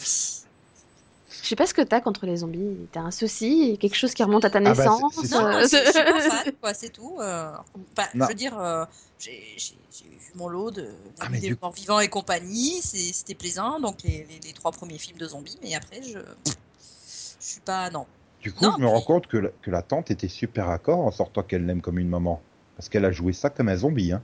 Je 1.44 1.52
sais 1.52 1.56
pas 1.56 1.66
ce 1.66 1.74
que 1.74 1.82
t'as 1.82 2.02
contre 2.02 2.26
les 2.26 2.38
zombies. 2.38 2.76
T'as 2.92 3.00
un 3.02 3.12
souci, 3.12 3.78
quelque 3.80 3.96
chose 3.96 4.14
qui 4.14 4.22
remonte 4.22 4.44
à 4.44 4.50
ta 4.50 4.60
Ah 4.60 4.62
bah, 4.64 4.70
naissance. 4.72 5.14
c'est- 5.16 5.28
c'est 5.28 5.36
Non, 5.36 5.46
euh, 5.48 5.66
c'est- 5.68 5.86
je 5.86 5.92
suis 5.92 6.04
pas 6.04 6.20
fan, 6.44 6.54
quoi, 6.62 6.74
c'est 6.74 6.90
tout. 6.90 7.16
euh, 7.22 7.52
je 8.14 8.26
veux 8.26 8.34
dire, 8.34 8.60
euh, 8.60 8.84
j'ai 9.18 9.42
j'ai- 9.56 9.78
j'ai 9.94 10.04
vu 10.10 10.32
mon 10.36 10.50
lot 10.50 10.72
de 10.72 10.88
Ah, 11.22 11.30
des 11.30 11.40
du- 11.40 11.58
morts 11.62 11.72
vivants 11.72 12.02
et 12.02 12.10
compagnie, 12.10 12.82
c'est- 12.82 13.14
c'était 13.14 13.34
plaisant, 13.36 13.80
donc 13.80 14.04
les, 14.04 14.28
les- 14.30 14.42
les 14.46 14.54
trois 14.54 14.72
premiers 14.74 14.98
films 14.98 15.18
de 15.20 15.26
zombies, 15.28 15.58
mais 15.64 15.74
après, 15.74 16.02
je, 16.04 16.20
je 16.50 16.52
suis 17.40 17.62
pas, 17.62 17.90
non. 17.92 18.06
Du 18.42 18.52
coup, 18.52 18.66
Non, 18.66 18.72
je 18.76 18.82
me 18.82 18.88
puis- 18.88 18.94
rends 18.96 19.02
compte 19.02 19.28
que 19.28 19.38
la, 19.38 19.50
que 19.62 19.72
la 19.72 19.82
tante 19.82 20.12
était 20.12 20.28
super 20.28 20.70
accord 20.70 21.00
en 21.00 21.12
sortant 21.12 21.44
qu'elle 21.44 21.66
l'aime 21.66 21.82
comme 21.82 21.98
une 21.98 22.10
maman. 22.10 22.42
Parce 22.76 22.90
qu'elle 22.90 23.06
a 23.06 23.12
joué 23.12 23.32
ça 23.32 23.50
comme 23.50 23.70
un 23.70 23.78
zombie. 23.78 24.12
Hein. 24.12 24.22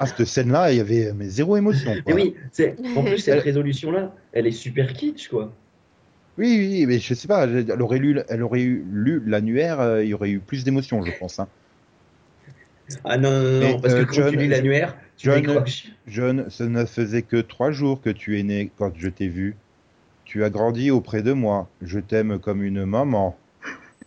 Ah, 0.00 0.06
cette 0.06 0.24
scène-là, 0.24 0.72
il 0.72 0.78
y 0.78 0.80
avait 0.80 1.12
mais 1.14 1.26
zéro 1.28 1.56
émotion. 1.56 1.94
Et 1.94 2.02
Quoi. 2.02 2.14
oui, 2.14 2.34
c'est 2.52 2.76
en 2.96 3.02
plus 3.04 3.18
cette 3.18 3.34
Elle- 3.34 3.40
résolution-là, 3.40 4.14
elle 4.32 4.46
est 4.46 4.52
super 4.52 4.92
kitsch, 4.92 5.28
quoi. 5.28 5.52
oui, 6.38 6.56
oui, 6.58 6.86
mais 6.86 6.98
je 6.98 7.14
sais 7.14 7.28
pas, 7.28 7.44
elle 7.44 7.82
aurait 7.82 7.98
lu, 7.98 8.18
elle 8.28 8.42
aurait 8.42 8.62
eu, 8.62 8.84
lu 8.92 9.22
l'annuaire, 9.26 9.80
euh, 9.80 10.04
il 10.04 10.10
y 10.10 10.14
aurait 10.14 10.30
eu 10.30 10.38
plus 10.38 10.64
d'émotion, 10.64 11.02
je 11.04 11.10
pense. 11.18 11.38
Hein. 11.40 11.48
Ah 13.04 13.18
non, 13.18 13.30
non, 13.30 13.40
non, 13.42 13.58
Mais, 13.60 13.72
non, 13.72 13.80
parce 13.80 13.94
euh, 13.94 14.00
que 14.04 14.06
quand 14.08 14.12
John- 14.14 14.30
tu 14.30 14.36
lis 14.38 14.48
l'annuaire, 14.48 14.96
tu 15.16 15.26
John- 15.28 15.40
décroches. 15.42 15.88
Jeune, 16.06 16.46
ce 16.48 16.62
ne 16.64 16.84
faisait 16.86 17.22
que 17.22 17.36
trois 17.36 17.70
jours 17.70 18.00
que 18.00 18.08
tu 18.10 18.38
es 18.38 18.42
né 18.42 18.70
quand 18.78 18.92
je 18.96 19.08
t'ai 19.08 19.28
vu. 19.28 19.56
Tu 20.24 20.44
as 20.44 20.50
grandi 20.50 20.90
auprès 20.90 21.22
de 21.22 21.32
moi. 21.32 21.68
Je 21.82 21.98
t'aime 22.00 22.38
comme 22.38 22.62
une 22.62 22.84
maman. 22.86 23.36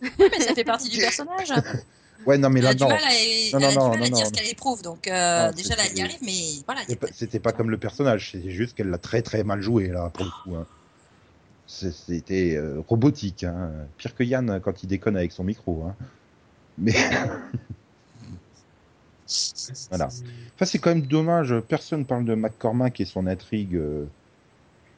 Mais 0.18 0.40
ça 0.40 0.54
fait 0.54 0.64
partie 0.64 0.88
du 0.88 0.98
personnage. 0.98 1.48
Ouais, 2.26 2.38
non, 2.38 2.50
mais 2.50 2.60
là, 2.60 2.74
non. 2.74 2.88
elle 2.88 2.94
a 2.94 3.58
non, 3.60 3.68
du 3.70 3.76
non, 3.78 3.88
mal 3.90 3.94
à 3.94 3.98
non, 3.98 4.04
dire 4.04 4.10
non. 4.18 4.24
ce 4.26 4.30
qu'elle 4.32 4.48
éprouve, 4.50 4.82
donc 4.82 5.06
euh, 5.08 5.46
Non, 5.46 5.52
déjà 5.56 5.74
là, 5.76 5.82
elle 5.84 5.86
y 5.86 5.88
c'était- 5.96 6.02
arrive, 6.02 6.18
mais 6.22 6.62
voilà. 6.66 6.80
pas- 6.88 7.06
pas- 7.06 7.12
C'était 7.12 7.38
pas 7.40 7.52
comme 7.52 7.70
le 7.70 7.78
personnage, 7.78 8.30
c'est 8.32 8.50
juste 8.50 8.76
qu'elle 8.76 8.90
l'a 8.90 8.98
très 8.98 9.22
très 9.22 9.42
mal 9.44 9.60
joué 9.60 9.88
là 9.88 10.10
pour 10.14 10.24
le 10.24 10.30
coup. 10.44 10.56
hein. 10.56 10.66
C'était 11.66 12.54
euh, 12.56 12.80
robotique, 12.86 13.44
hein. 13.44 13.70
pire 13.96 14.14
que 14.14 14.24
Yann 14.24 14.60
quand 14.62 14.82
il 14.82 14.88
déconne 14.88 15.16
avec 15.16 15.32
son 15.32 15.44
micro. 15.44 15.84
Hein. 15.86 15.94
Mais 16.78 16.92
voilà. 19.88 20.06
Enfin, 20.06 20.64
c'est 20.66 20.78
quand 20.78 20.90
même 20.90 21.06
dommage. 21.06 21.54
Personne 21.68 22.04
parle 22.04 22.24
de 22.24 22.34
McCormack 22.34 23.00
et 23.00 23.04
son 23.04 23.26
intrigue. 23.26 23.76
euh. 23.76 24.04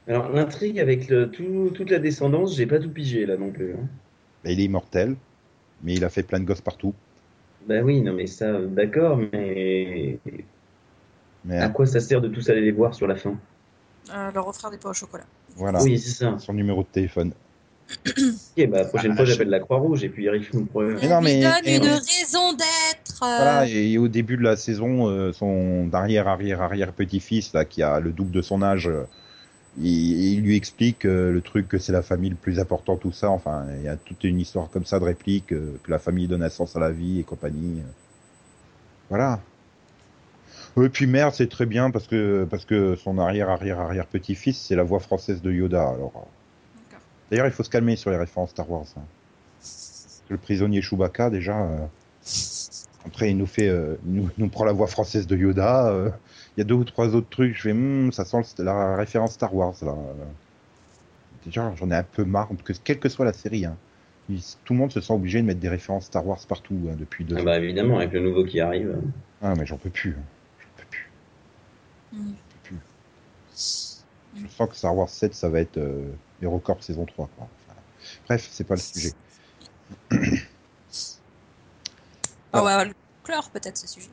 Alors 0.07 0.29
l'intrigue 0.31 0.79
avec 0.79 1.07
le, 1.09 1.29
tout, 1.29 1.71
toute 1.73 1.89
la 1.89 1.99
descendance, 1.99 2.55
j'ai 2.55 2.67
pas 2.67 2.79
tout 2.79 2.89
pigé 2.91 3.25
là 3.25 3.37
non 3.37 3.51
plus. 3.51 3.73
hein. 3.73 3.87
Bah, 4.43 4.51
il 4.51 4.59
est 4.59 4.65
immortel, 4.65 5.15
mais 5.83 5.93
il 5.95 6.03
a 6.03 6.09
fait 6.09 6.23
plein 6.23 6.39
de 6.39 6.45
gosses 6.45 6.61
partout. 6.61 6.93
Bah 7.67 7.81
oui, 7.83 8.01
non 8.01 8.13
mais 8.13 8.27
ça, 8.27 8.59
d'accord, 8.61 9.17
mais 9.33 10.19
Mais 11.43 11.57
à 11.59 11.69
quoi 11.69 11.85
ça 11.85 11.99
sert 11.99 12.21
de 12.21 12.27
tous 12.27 12.49
aller 12.49 12.61
les 12.61 12.71
voir 12.71 12.93
sur 12.93 13.07
la 13.07 13.15
fin? 13.15 13.35
Euh, 14.13 14.31
leur 14.31 14.47
offrir 14.47 14.69
des 14.69 14.77
pots 14.77 14.89
au 14.89 14.93
chocolat. 14.93 15.25
voilà, 15.55 15.81
Oui, 15.81 15.97
c'est 15.97 16.11
ça. 16.11 16.37
son 16.37 16.53
numéro 16.53 16.83
de 16.83 16.87
téléphone. 16.87 17.31
Ok, 18.07 18.67
bah 18.67 18.79
la 18.79 18.85
prochaine 18.85 19.11
Ah, 19.11 19.15
fois 19.15 19.25
j'appelle 19.25 19.49
la 19.49 19.59
Croix-Rouge 19.59 20.03
et 20.03 20.09
puis 20.09 20.23
il 20.23 20.29
arrive 20.29 20.49
mon 20.55 20.65
problème. 20.65 20.97
Mais 21.01 21.07
non, 21.07 21.17
Elle 21.19 21.25
lui 21.25 21.33
mais- 21.33 21.79
donne 21.79 21.89
une 21.89 21.91
raison 21.93 22.53
d'être. 22.53 23.17
Voilà, 23.19 23.67
et 23.67 23.97
au 23.97 24.07
début 24.07 24.37
de 24.37 24.43
la 24.43 24.55
saison, 24.57 25.07
euh, 25.09 25.33
son 25.33 25.89
arrière 25.93 26.27
arrière 26.27 26.61
arrière 26.61 26.93
petit-fils 26.93 27.53
là, 27.53 27.65
qui 27.65 27.81
a 27.83 27.99
le 27.99 28.11
double 28.11 28.31
de 28.31 28.41
son 28.41 28.61
âge, 28.61 28.87
euh, 28.87 29.03
il, 29.79 30.35
il 30.35 30.41
lui 30.41 30.55
explique 30.55 31.05
euh, 31.05 31.31
le 31.31 31.41
truc 31.41 31.67
que 31.67 31.77
c'est 31.77 31.91
la 31.91 32.01
famille 32.01 32.29
le 32.29 32.35
plus 32.35 32.59
important, 32.59 32.97
tout 32.97 33.11
ça. 33.11 33.29
Enfin, 33.29 33.65
il 33.77 33.83
y 33.83 33.87
a 33.87 33.95
toute 33.97 34.23
une 34.23 34.39
histoire 34.39 34.69
comme 34.69 34.85
ça 34.85 34.99
de 34.99 35.05
réplique 35.05 35.51
euh, 35.53 35.79
que 35.83 35.91
la 35.91 35.99
famille 35.99 36.27
donne 36.27 36.43
un 36.43 36.49
sens 36.49 36.75
à 36.75 36.79
la 36.79 36.91
vie 36.91 37.19
et 37.19 37.23
compagnie. 37.23 37.81
Voilà. 39.09 39.39
Et 40.81 40.89
puis 40.89 41.07
merde, 41.07 41.33
c'est 41.33 41.49
très 41.49 41.65
bien 41.65 41.89
parce 41.91 42.07
que 42.07 42.45
parce 42.49 42.65
que 42.65 42.95
son 42.95 43.17
arrière 43.17 43.49
arrière 43.49 43.79
arrière 43.79 44.05
petit-fils, 44.07 44.57
c'est 44.57 44.75
la 44.75 44.83
voix 44.83 44.99
française 44.99 45.41
de 45.41 45.51
Yoda. 45.51 45.81
Alors, 45.81 46.13
euh, 46.15 46.95
d'ailleurs, 47.29 47.45
il 47.45 47.53
faut 47.53 47.63
se 47.63 47.69
calmer 47.69 47.95
sur 47.95 48.11
les 48.11 48.17
références 48.17 48.49
Star 48.49 48.69
Wars. 48.69 48.85
hein. 48.97 49.03
Le 50.29 50.37
prisonnier 50.37 50.81
Chewbacca, 50.81 51.29
déjà. 51.29 51.61
euh, 51.61 51.85
après, 53.05 53.29
il 53.31 53.37
nous 53.37 53.45
fait, 53.45 53.69
euh, 53.69 53.95
il 54.05 54.13
nous, 54.13 54.29
nous 54.37 54.49
prend 54.49 54.65
la 54.65 54.73
voix 54.73 54.87
française 54.87 55.27
de 55.27 55.37
Yoda. 55.37 55.93
Il 56.55 56.59
y 56.59 56.61
a 56.61 56.63
deux 56.65 56.75
ou 56.75 56.83
trois 56.83 57.15
autres 57.15 57.29
trucs. 57.29 57.55
Je 57.55 57.61
fais, 57.61 57.73
Hmm, 57.73 58.11
ça 58.11 58.25
sent 58.25 58.37
le- 58.59 58.63
la 58.65 58.95
référence 58.95 59.33
Star 59.33 59.53
Wars 59.55 59.75
là. 59.81 59.95
Déjà, 61.45 61.73
j'en 61.75 61.91
ai 61.91 61.95
un 61.95 62.03
peu 62.03 62.23
marre 62.25 62.49
que 62.63 62.73
quelle 62.73 62.99
que 62.99 63.09
soit 63.09 63.25
la 63.25 63.33
série, 63.33 63.65
hein, 63.65 63.77
il- 64.29 64.41
tout 64.63 64.73
le 64.73 64.79
monde 64.79 64.91
se 64.91 64.99
sent 65.01 65.13
obligé 65.13 65.41
de 65.41 65.45
mettre 65.45 65.59
des 65.59 65.69
références 65.69 66.05
Star 66.05 66.25
Wars 66.25 66.39
partout 66.47 66.75
hein, 66.89 66.95
depuis 66.97 67.23
deux 67.23 67.35
Ah 67.35 67.41
ans. 67.41 67.45
bah 67.45 67.59
évidemment, 67.59 67.99
avec 67.99 68.13
le 68.13 68.21
nouveau 68.21 68.43
qui 68.43 68.59
arrive. 68.59 68.97
Ah, 69.41 69.53
mais 69.55 69.65
j'en 69.65 69.77
peux 69.77 69.89
plus. 69.89 70.15
hein. 70.17 70.23
J'en 70.59 70.69
peux 70.77 70.89
plus. 70.89 71.09
j'en 72.13 72.19
peux 72.19 72.59
plus. 72.63 72.77
Je 74.35 74.47
sens 74.57 74.69
que 74.69 74.75
Star 74.75 74.95
Wars 74.95 75.09
7, 75.09 75.33
ça 75.33 75.49
va 75.49 75.59
être 75.61 75.77
euh, 75.77 76.03
HeroCorp 76.41 76.81
saison 76.83 77.05
3. 77.05 77.29
Quoi. 77.37 77.47
Enfin, 77.67 77.79
bref, 78.27 78.47
c'est 78.51 78.63
pas 78.63 78.75
le 78.75 78.81
sujet. 78.81 79.13
Ah 82.53 82.63
ouais, 82.63 82.75
ouais, 82.75 82.85
le 82.85 82.93
chlore 83.23 83.49
peut-être 83.49 83.77
ce 83.77 83.87
sujet. 83.87 84.09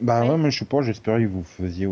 Bah 0.00 0.22
Oui. 0.22 0.30
ouais, 0.30 0.38
mais 0.38 0.50
je 0.50 0.58
sais 0.60 0.64
pas, 0.64 0.80
j'espérais 0.82 1.22
que 1.22 1.28
vous 1.28 1.42
faisiez. 1.44 1.88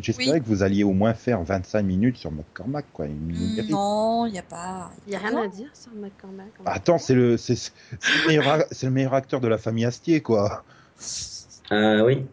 J'espérais 0.00 0.32
Oui. 0.38 0.40
que 0.40 0.46
vous 0.46 0.62
alliez 0.62 0.84
au 0.84 0.92
moins 0.92 1.12
faire 1.12 1.42
25 1.42 1.82
minutes 1.82 2.16
sur 2.16 2.30
McCormack, 2.32 2.86
quoi. 2.92 3.06
Mérite. 3.08 3.68
non, 3.70 4.26
il 4.26 4.32
n'y 4.32 4.38
a 4.38 4.42
pas. 4.42 4.90
Il 5.06 5.12
y 5.12 5.16
a 5.16 5.18
rien 5.18 5.36
à 5.42 5.48
dire 5.48 5.68
sur 5.74 5.92
McCormack. 5.92 6.48
Bah, 6.64 6.72
attends, 6.74 6.98
c'est 6.98 7.14
le, 7.14 7.36
c'est, 7.36 7.56
c'est 7.56 7.72
le 8.22 8.28
meilleur, 8.28 8.48
a- 8.48 8.64
c'est 8.70 8.86
le 8.86 8.92
meilleur 8.92 9.14
acteur 9.14 9.40
de 9.40 9.48
la 9.48 9.58
famille 9.58 9.84
Astier, 9.84 10.20
quoi. 10.22 10.64
Ah 11.70 12.02
oui. 12.04 12.24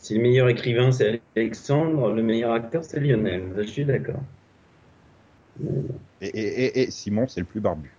Si 0.00 0.14
le 0.14 0.22
meilleur 0.22 0.48
écrivain 0.48 0.92
c'est 0.92 1.20
Alexandre, 1.36 2.12
le 2.12 2.22
meilleur 2.22 2.52
acteur 2.52 2.84
c'est 2.84 3.00
Lionel. 3.00 3.52
Je 3.56 3.62
suis 3.62 3.84
d'accord. 3.84 4.20
Et, 6.20 6.26
et, 6.26 6.64
et, 6.64 6.82
et 6.82 6.90
Simon, 6.90 7.26
c'est 7.28 7.40
le 7.40 7.46
plus 7.46 7.60
barbu. 7.60 7.90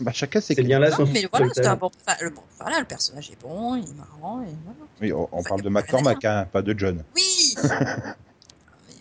Bah, 0.00 0.12
chacun 0.12 0.40
ses 0.40 0.54
C'est 0.54 0.62
bien 0.62 0.78
là 0.78 0.90
Non, 0.90 0.96
son 0.96 1.06
mais 1.06 1.26
voilà, 1.30 1.46
seul 1.46 1.64
c'est 1.64 1.66
un 1.70 1.76
bon. 1.76 1.90
enfin, 2.06 2.16
le 2.20 2.30
bon. 2.30 2.42
Voilà, 2.58 2.80
le 2.80 2.84
personnage 2.84 3.30
est 3.30 3.40
bon, 3.40 3.76
il 3.76 3.88
est 3.88 3.94
marrant, 3.94 4.42
et 4.42 4.46
voilà. 4.64 4.78
Oui, 5.00 5.12
on, 5.12 5.28
on 5.30 5.38
Enfin, 5.38 5.48
parle 5.50 5.62
de 5.62 5.68
McCormack, 5.68 6.24
hein, 6.24 6.48
pas 6.52 6.62
de 6.62 6.74
John. 6.78 7.04
Oui 7.14 7.54
Mais 7.62 7.70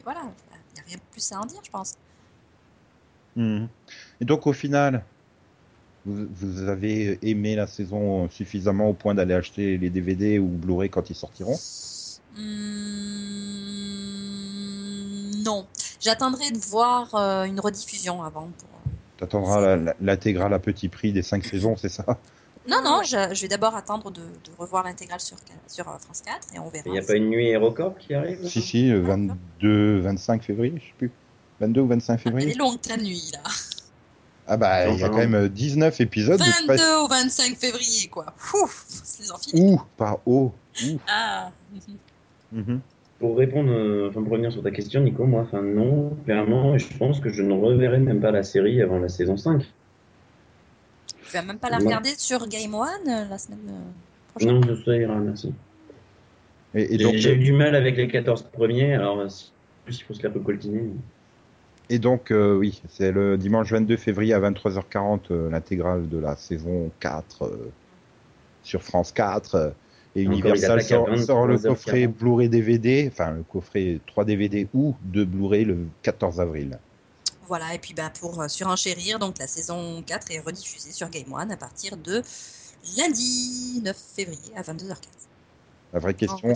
voilà, 0.04 0.22
il 0.22 0.76
n'y 0.76 0.80
a 0.82 0.84
rien 0.88 0.98
de 0.98 1.02
plus 1.12 1.32
à 1.32 1.40
en 1.40 1.46
dire, 1.46 1.60
je 1.64 1.72
pense. 1.72 1.96
Mhm. 3.36 3.68
Et 4.22 4.26
donc, 4.26 4.46
au 4.46 4.54
final, 4.54 5.04
vous, 6.06 6.28
vous 6.32 6.70
avez 6.70 7.18
aimé 7.28 7.56
la 7.56 7.66
saison 7.66 8.30
suffisamment 8.30 8.90
au 8.90 8.94
point 8.94 9.16
d'aller 9.16 9.34
acheter 9.34 9.78
les 9.80 9.90
DVD 9.90 10.38
ou 10.38 10.46
Blu-ray 10.48 10.90
quand 10.90 11.10
ils 11.10 11.16
sortiront? 11.16 11.58
Hmm, 14.44 15.44
non. 15.44 15.66
J'attendrai 16.00 16.52
de 16.52 16.58
voir 16.58 17.14
euh, 17.16 17.44
une 17.46 17.60
rediffusion 17.60 18.22
avant. 18.24 18.50
Pour... 18.58 18.70
T'attendras 19.24 19.78
l'intégrale 20.02 20.54
à 20.54 20.60
petit 20.60 20.90
prix 20.90 21.14
des 21.14 21.22
5 21.22 21.46
saisons, 21.46 21.78
c'est 21.78 21.88
ça? 21.88 22.04
Non, 22.68 22.82
non, 22.84 23.04
je, 23.04 23.34
je 23.34 23.42
vais 23.42 23.48
d'abord 23.48 23.74
attendre 23.74 24.12
de, 24.12 24.20
de 24.22 24.52
revoir 24.58 24.84
l'intégrale 24.84 25.22
sur, 25.22 25.38
sur 25.68 25.88
euh, 25.88 25.98
France 25.98 26.22
4 26.26 26.40
et 26.56 26.60
on 26.60 26.68
verra. 26.68 26.84
Il 26.88 26.92
n'y 26.92 26.98
a 27.00 27.02
pas 27.02 27.16
une 27.16 27.30
nuit 27.30 27.48
HeroCorp 27.48 27.98
qui 27.98 28.14
arrive 28.14 28.46
Si, 28.46 28.62
si, 28.62 28.90
le 28.90 29.00
22, 29.00 30.00
25 30.02 30.44
février, 30.44 30.74
je 30.76 30.82
sais 30.88 30.94
plus. 30.98 31.12
22 31.62 31.82
ou 31.82 31.88
25 31.88 32.14
Ah, 32.14 32.16
Elle 32.16 32.22
février 32.24 32.52
est 32.52 32.58
longue 32.58 32.82
ta 32.82 32.98
nuit, 32.98 33.32
là. 33.34 33.40
Ah 34.46 34.58
bah, 34.58 34.90
il 34.90 35.00
y 35.00 35.04
a 35.06 35.08
quand 35.10 35.26
même 35.26 35.48
19 35.48 36.02
épisodes. 36.02 36.38
de 36.40 36.44
22 36.44 36.66
presse- 36.68 36.82
au 37.02 37.08
25 37.08 37.58
février, 37.58 38.08
quoi. 38.10 38.26
Ouf, 38.62 38.84
c'est 38.90 39.24
les 39.24 39.32
enfiler. 39.32 39.62
Ouh, 39.62 39.82
pas 39.96 40.20
haut. 40.26 40.54
Ouh. 40.84 41.00
Ah. 41.08 41.50
Mhm. 42.52 42.82
Pour 43.24 43.38
répondre, 43.38 43.72
euh, 43.72 44.10
enfin 44.10 44.22
pour 44.22 44.34
revenir 44.34 44.52
sur 44.52 44.62
ta 44.62 44.70
question, 44.72 45.00
Nico, 45.00 45.24
moi, 45.24 45.44
enfin 45.44 45.62
non, 45.62 46.10
clairement, 46.26 46.78
je 46.78 46.86
pense 46.98 47.22
que 47.22 47.30
je 47.30 47.42
ne 47.42 47.54
reverrai 47.54 48.00
même 48.00 48.20
pas 48.20 48.32
la 48.32 48.44
série 48.44 48.82
avant 48.82 49.00
la 49.00 49.08
saison 49.08 49.38
5. 49.38 49.62
Tu 49.62 51.32
vas 51.32 51.42
même 51.42 51.58
pas 51.58 51.70
la 51.70 51.78
Moi- 51.78 51.86
regarder 51.86 52.10
sur 52.18 52.46
Game 52.50 52.76
One 52.76 52.90
euh, 53.08 53.24
la 53.30 53.38
semaine 53.38 53.60
euh, 53.70 54.34
prochaine 54.36 54.60
Non, 54.60 54.76
ça 54.84 54.98
ira, 54.98 55.16
merci. 55.16 55.54
Et, 56.76 56.96
et 56.96 56.98
J'ai 56.98 57.04
donc, 57.06 57.16
j'ai 57.16 57.36
eu 57.36 57.40
du 57.40 57.54
mal 57.54 57.76
avec 57.76 57.96
les 57.96 58.10
14 58.10 58.44
premiers, 58.52 58.94
alors 58.96 59.24
plus 59.86 60.00
il 60.00 60.04
faut 60.04 60.14
se 60.14 60.22
la 60.22 60.30
coltiner. 60.30 60.84
et 61.90 62.00
donc 62.00 62.30
euh, 62.30 62.58
oui, 62.58 62.82
c'est 62.90 63.14
le 63.14 63.38
dimanche 63.38 63.72
22 63.72 63.96
février 63.96 64.34
à 64.34 64.42
23h40 64.42 65.20
euh, 65.32 65.50
l'intégrale 65.50 66.10
de 66.10 66.18
la 66.18 66.36
saison 66.36 66.92
4 67.00 67.44
euh, 67.46 67.72
sur 68.64 68.84
France 68.84 69.14
4. 69.14 69.74
Et 70.16 70.24
Universal 70.24 70.84
sort, 70.84 71.18
sort 71.18 71.48
le 71.48 71.58
23h40. 71.58 71.68
coffret 71.68 72.08
Blu-ray 72.08 72.50
DVD, 72.50 73.10
enfin 73.12 73.32
le 73.32 73.44
coffret 73.44 74.00
3 74.06 74.26
DVD 74.26 74.68
ou 74.74 74.96
2 75.02 75.26
Blu-ray 75.26 75.66
le 75.66 75.88
14 76.04 76.40
avril. 76.40 76.78
Voilà, 77.48 77.74
et 77.74 77.80
puis 77.80 77.94
bah, 77.94 78.12
pour 78.20 78.42
euh, 78.42 78.48
surenchérir, 78.48 79.20
donc 79.20 79.40
la 79.40 79.48
saison 79.48 80.02
4 80.06 80.32
est 80.32 80.40
rediffusée 80.40 80.92
sur 80.92 81.10
Game 81.10 81.32
One 81.34 81.52
à 81.52 81.58
partir 81.58 81.98
de 81.98 82.22
lundi 82.98 83.82
9 83.84 83.98
février 84.16 84.52
à 84.56 84.62
22h15. 84.62 84.96
La 85.94 86.00
vraie 86.00 86.14
question, 86.14 86.54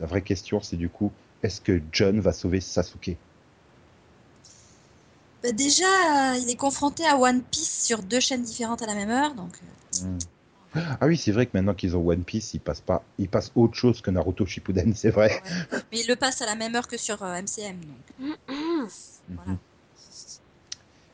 la 0.00 0.06
vraie 0.06 0.22
question, 0.22 0.60
c'est 0.60 0.76
du 0.76 0.88
coup, 0.88 1.12
est-ce 1.42 1.60
que 1.60 1.80
John 1.92 2.20
va 2.20 2.32
sauver 2.32 2.60
Sasuke? 2.60 3.16
Bah, 5.42 5.52
déjà, 5.52 5.84
euh, 5.84 6.36
il 6.38 6.48
est 6.48 6.56
confronté 6.56 7.04
à 7.06 7.18
One 7.18 7.42
Piece 7.42 7.84
sur 7.84 8.02
deux 8.02 8.20
chaînes 8.20 8.42
différentes 8.42 8.82
à 8.82 8.86
la 8.86 8.94
même 8.94 9.10
heure, 9.10 9.34
donc 9.34 9.52
euh, 9.62 9.74
Hmm. 10.02 10.18
Ah 11.00 11.06
oui, 11.06 11.16
c'est 11.16 11.32
vrai 11.32 11.46
que 11.46 11.52
maintenant 11.54 11.74
qu'ils 11.74 11.96
ont 11.96 12.06
One 12.06 12.24
Piece, 12.24 12.54
ils 12.54 12.60
passent 12.60 12.80
pas, 12.80 13.02
ils 13.18 13.28
passent 13.28 13.52
autre 13.54 13.74
chose 13.74 14.00
que 14.00 14.10
Naruto 14.10 14.44
Shippuden, 14.46 14.94
c'est 14.96 15.10
vrai. 15.10 15.30
ouais. 15.44 15.78
mais 15.92 16.00
il 16.00 16.08
le 16.08 16.16
passe 16.16 16.42
à 16.42 16.46
la 16.46 16.54
même 16.56 16.74
heure 16.74 16.88
que 16.88 16.96
sur 16.96 17.22
euh, 17.22 17.34
MCM. 17.40 17.80
Donc. 17.80 18.26
Voilà. 18.48 19.50
Mhm. 19.52 19.58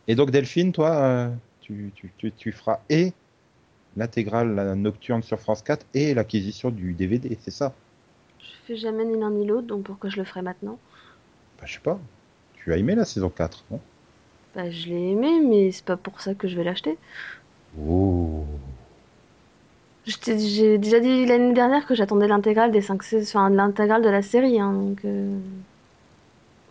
Et 0.09 0.15
donc 0.15 0.31
Delphine, 0.31 0.73
toi, 0.73 0.91
euh, 0.97 1.31
tu, 1.61 1.93
tu, 1.95 2.13
tu, 2.17 2.33
tu 2.33 2.53
feras 2.53 2.81
et 2.89 3.13
l'intégrale 3.97 4.75
nocturne 4.75 5.23
sur 5.23 5.39
France 5.41 5.63
4 5.63 5.85
et 5.95 6.15
l'acquisition 6.15 6.71
du 6.71 6.95
DVD, 6.95 7.37
c'est 7.43 7.51
ça? 7.51 7.75
Je 8.41 8.47
fais 8.67 8.77
jamais 8.77 9.05
ni 9.05 9.19
l'un 9.19 9.31
ni 9.31 9.47
l'autre, 9.47 9.67
donc 9.67 9.85
pourquoi 9.85 10.11
je 10.11 10.17
le 10.17 10.25
ferais 10.25 10.43
maintenant? 10.43 10.79
Bah, 11.59 11.67
Je 11.67 11.75
sais 11.75 11.81
pas. 11.81 11.99
Tu 12.55 12.73
as 12.73 12.77
aimé 12.77 12.95
la 12.95 13.05
saison 13.05 13.31
4, 13.31 13.65
non? 13.71 13.81
Bah, 14.55 14.71
je 14.71 14.89
l'ai 14.89 15.11
aimé, 15.11 15.41
mais 15.41 15.71
c'est 15.73 15.85
pas 15.85 15.97
pour 15.97 16.21
ça 16.21 16.35
que 16.35 16.49
je 16.49 16.57
vais 16.57 16.65
l'acheter. 16.65 16.99
Oh. 17.81 18.45
J'ai 20.27 20.79
déjà 20.79 21.01
dit 21.01 21.27
l'année 21.27 21.53
dernière 21.55 21.87
que 21.87 21.95
j'attendais 21.95 22.27
l'intégrale 22.29 22.71
des 22.73 22.81
5 22.83 23.03
saisons, 23.03 23.39
enfin, 23.39 23.51
de 23.51 23.57
l'intégrale 23.57 24.03
de 24.03 24.09
la 24.09 24.23
série, 24.23 24.61
hein, 24.61 24.73
donc 24.73 25.05
euh, 25.05 25.39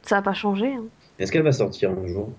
ça 0.04 0.18
a 0.18 0.22
pas 0.22 0.34
changé. 0.34 0.74
hein. 0.74 0.86
Est-ce 1.18 1.32
qu'elle 1.32 1.44
va 1.44 1.52
sortir 1.52 1.92
un 1.92 2.08
jour? 2.08 2.30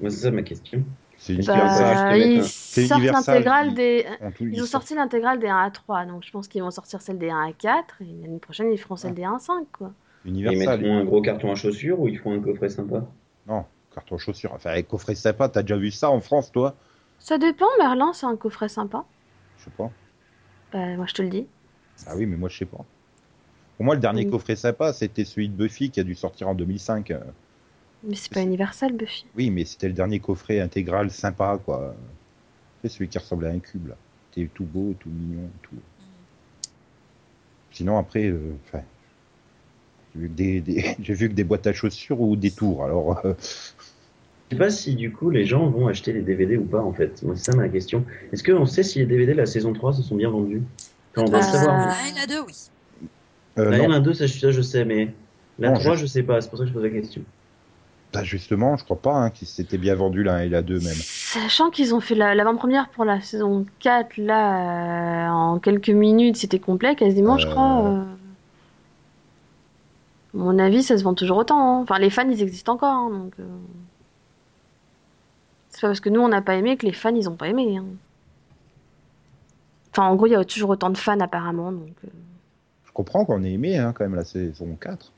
Moi, 0.00 0.10
c'est 0.10 0.18
ça 0.18 0.30
ma 0.30 0.42
question. 0.42 0.84
C'est 1.18 1.34
Bah, 1.44 2.16
ils 2.18 2.42
sortent 2.42 3.00
Universal 3.00 3.42
l'intégrale 3.42 3.68
qui- 3.68 3.74
des. 3.74 4.06
Ils 4.50 4.62
ont 4.62 4.66
sorti 4.66 4.94
l'intégrale 4.94 5.38
des 5.38 5.48
1 5.48 5.58
à 5.58 5.70
3, 5.70 6.06
donc 6.06 6.24
je 6.24 6.30
pense 6.30 6.48
qu'ils 6.48 6.62
vont 6.62 6.70
sortir 6.70 7.02
celle 7.02 7.18
des 7.18 7.30
1 7.30 7.42
à 7.48 7.52
4, 7.52 8.00
et 8.02 8.06
l'année 8.22 8.38
prochaine 8.38 8.72
ils 8.72 8.78
feront 8.78 8.96
celle 8.96 9.14
des 9.14 9.24
1 9.24 9.34
à 9.34 9.38
5, 9.38 9.66
quoi. 9.72 9.92
Ils 10.24 10.56
mettront 10.58 10.96
un 10.96 11.04
gros 11.04 11.22
carton 11.22 11.52
à 11.52 11.54
chaussures 11.54 12.00
ou 12.00 12.08
ils 12.08 12.18
feront 12.18 12.32
un 12.32 12.40
coffret 12.40 12.68
sympa? 12.68 13.04
Non, 13.46 13.64
carton 13.94 14.18
chaussures. 14.18 14.52
Enfin, 14.52 14.70
avec 14.70 14.88
coffret 14.88 15.14
sympa, 15.14 15.48
t'as 15.48 15.62
déjà 15.62 15.76
vu 15.76 15.90
ça 15.90 16.10
en 16.10 16.20
France, 16.20 16.50
toi? 16.52 16.76
Ça 17.20 17.38
dépend, 17.38 17.66
Merlin, 17.78 18.12
c'est 18.12 18.26
un 18.26 18.36
coffret 18.36 18.68
sympa. 18.68 19.04
Je 19.56 19.64
sais 19.64 19.70
pas. 19.70 19.90
Bah, 20.72 20.96
moi 20.96 21.06
je 21.06 21.14
te 21.14 21.22
le 21.22 21.28
dis. 21.28 21.46
Ah 22.06 22.16
oui, 22.16 22.26
mais 22.26 22.36
moi, 22.36 22.48
je 22.48 22.58
sais 22.58 22.64
pas. 22.64 22.84
Pour 23.76 23.84
moi, 23.86 23.94
le 23.94 24.00
dernier 24.00 24.24
Oui. 24.24 24.30
coffret 24.30 24.56
sympa, 24.56 24.92
c'était 24.92 25.24
celui 25.24 25.48
de 25.48 25.54
Buffy 25.54 25.90
qui 25.90 26.00
a 26.00 26.04
dû 26.04 26.14
sortir 26.14 26.48
en 26.48 26.54
2005. 26.54 27.10
euh. 27.12 27.20
Mais 28.02 28.16
c'est 28.16 28.32
pas 28.32 28.42
universel, 28.42 28.92
Buffy. 28.92 29.26
Oui, 29.36 29.50
mais 29.50 29.64
c'était 29.64 29.88
le 29.88 29.94
dernier 29.94 30.20
coffret 30.20 30.60
intégral 30.60 31.10
sympa, 31.10 31.58
quoi. 31.64 31.94
C'est 32.82 32.88
celui 32.90 33.08
qui 33.08 33.18
ressemblait 33.18 33.48
à 33.48 33.52
un 33.52 33.60
cube, 33.60 33.88
là. 33.88 33.96
C'était 34.34 34.48
tout 34.48 34.64
beau, 34.64 34.94
tout 35.00 35.10
mignon, 35.10 35.50
tout. 35.62 35.76
Sinon, 37.70 37.98
après, 37.98 38.26
euh, 38.26 38.54
enfin, 38.66 38.82
j'ai 40.14 40.20
vu, 40.20 40.28
que 40.28 40.34
des, 40.34 40.60
des- 40.60 40.96
j'ai 41.00 41.14
vu 41.14 41.28
que 41.28 41.34
des 41.34 41.44
boîtes 41.44 41.66
à 41.66 41.72
chaussures 41.72 42.20
ou 42.20 42.36
des 42.36 42.50
tours. 42.50 42.84
Alors, 42.84 43.24
euh, 43.24 43.34
Je 44.50 44.56
sais 44.56 44.58
pas 44.58 44.70
si 44.70 44.94
du 44.94 45.12
coup 45.12 45.28
les 45.30 45.44
gens 45.44 45.68
vont 45.68 45.88
acheter 45.88 46.12
les 46.12 46.22
DVD 46.22 46.56
ou 46.56 46.64
pas 46.64 46.80
en 46.80 46.92
fait. 46.92 47.22
Moi, 47.22 47.36
c'est 47.36 47.50
ça 47.50 47.54
ma 47.56 47.68
question. 47.68 48.04
Est-ce 48.32 48.42
qu'on 48.42 48.64
sait 48.64 48.82
si 48.82 48.98
les 48.98 49.06
DVD 49.06 49.32
de 49.32 49.38
la 49.38 49.46
saison 49.46 49.72
3 49.74 49.92
se 49.92 50.02
sont 50.02 50.16
bien 50.16 50.30
vendus? 50.30 50.62
Enfin, 51.14 51.26
on 51.26 51.30
doit 51.30 51.40
le 51.40 51.44
Euh, 51.44 51.48
savoir. 51.50 51.76
La 51.76 51.84
1 51.84 51.86
et 51.88 52.18
la 52.20 52.26
2, 52.26 52.40
oui. 52.46 52.54
euh, 53.58 53.70
La 53.70 53.78
non. 53.78 53.84
1, 53.84 53.88
la 53.88 54.00
2, 54.00 54.14
ça, 54.14 54.26
je- 54.26 54.38
ça, 54.38 54.50
je 54.50 54.62
sais, 54.62 54.84
mais 54.86 55.12
la 55.58 55.68
Non, 55.70 55.74
3, 55.78 55.94
je- 55.96 56.00
je 56.02 56.06
sais 56.06 56.22
pas. 56.22 56.40
C'est 56.40 56.48
pour 56.48 56.58
ça 56.58 56.64
que 56.64 56.70
je 56.70 56.74
pose 56.74 56.82
la 56.82 56.88
question. 56.90 57.20
Bah, 58.14 58.24
justement, 58.24 58.74
je 58.78 58.84
crois 58.84 58.96
pas 58.96 59.12
hein, 59.16 59.28
qu'ils 59.28 59.48
s'étaient 59.48 59.76
bien 59.76 59.94
vendus 59.94 60.22
la 60.22 60.36
1 60.36 60.40
et 60.40 60.48
la 60.48 60.62
2 60.62 60.78
même. 60.80 60.94
Sachant 60.96 61.68
qu'ils 61.68 61.94
ont 61.94 62.00
fait 62.00 62.14
la- 62.14 62.34
l'avant-première 62.34 62.88
pour 62.88 63.04
la 63.04 63.20
saison 63.20 63.66
4, 63.80 64.16
là, 64.16 65.26
euh, 65.26 65.30
en 65.30 65.58
quelques 65.58 65.90
minutes, 65.90 66.38
c'était 66.38 66.58
complet 66.58 66.96
quasiment, 66.96 67.36
je 67.36 67.46
crois. 67.46 67.82
euh. 67.84 68.02
À 70.34 70.38
mon 70.38 70.58
avis, 70.58 70.82
ça 70.82 70.96
se 70.96 71.02
vend 71.04 71.12
toujours 71.12 71.36
autant. 71.36 71.58
hein. 71.60 71.80
Enfin, 71.82 71.98
les 71.98 72.08
fans, 72.08 72.28
ils 72.30 72.40
existent 72.42 72.72
encore, 72.74 72.94
hein, 72.94 73.10
donc... 73.10 73.34
C'est 75.78 75.82
pas 75.82 75.88
parce 75.90 76.00
que 76.00 76.08
nous, 76.08 76.20
on 76.20 76.26
n'a 76.26 76.42
pas 76.42 76.56
aimé 76.56 76.76
que 76.76 76.84
les 76.84 76.92
fans, 76.92 77.14
ils 77.14 77.28
ont 77.28 77.36
pas 77.36 77.46
aimé. 77.46 77.76
hein. 77.76 77.84
Enfin, 79.92 80.08
en 80.08 80.16
gros, 80.16 80.26
il 80.26 80.32
y 80.32 80.34
a 80.34 80.44
toujours 80.44 80.70
autant 80.70 80.90
de 80.90 80.98
fans, 80.98 81.20
apparemment, 81.20 81.70
donc... 81.70 81.94
euh. 82.04 82.08
Je 82.84 82.90
comprends 82.90 83.24
qu'on 83.24 83.44
ait 83.44 83.52
aimé 83.52 83.78
hein, 83.78 83.92
quand 83.92 84.02
même 84.02 84.16
la 84.16 84.24
saison 84.24 84.74
4. 84.74 85.12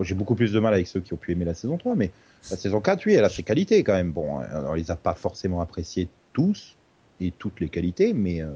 Moi, 0.00 0.04
j'ai 0.04 0.16
beaucoup 0.16 0.34
plus 0.34 0.52
de 0.52 0.58
mal 0.58 0.74
avec 0.74 0.88
ceux 0.88 0.98
qui 0.98 1.12
ont 1.12 1.16
pu 1.16 1.30
aimer 1.30 1.44
la 1.44 1.54
saison 1.54 1.78
3, 1.78 1.94
mais 1.94 2.10
la 2.50 2.56
saison 2.56 2.80
4, 2.80 3.06
oui, 3.06 3.14
elle 3.14 3.24
a 3.24 3.28
ses 3.28 3.44
qualités 3.44 3.84
quand 3.84 3.92
même. 3.92 4.10
Bon, 4.10 4.40
euh, 4.40 4.64
on 4.66 4.74
les 4.74 4.90
a 4.90 4.96
pas 4.96 5.14
forcément 5.14 5.60
appréciés 5.60 6.08
tous 6.32 6.74
et 7.20 7.30
toutes 7.30 7.60
les 7.60 7.68
qualités, 7.68 8.12
mais 8.12 8.42
euh, 8.42 8.50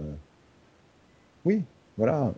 oui, 1.45 1.63
voilà. 1.97 2.35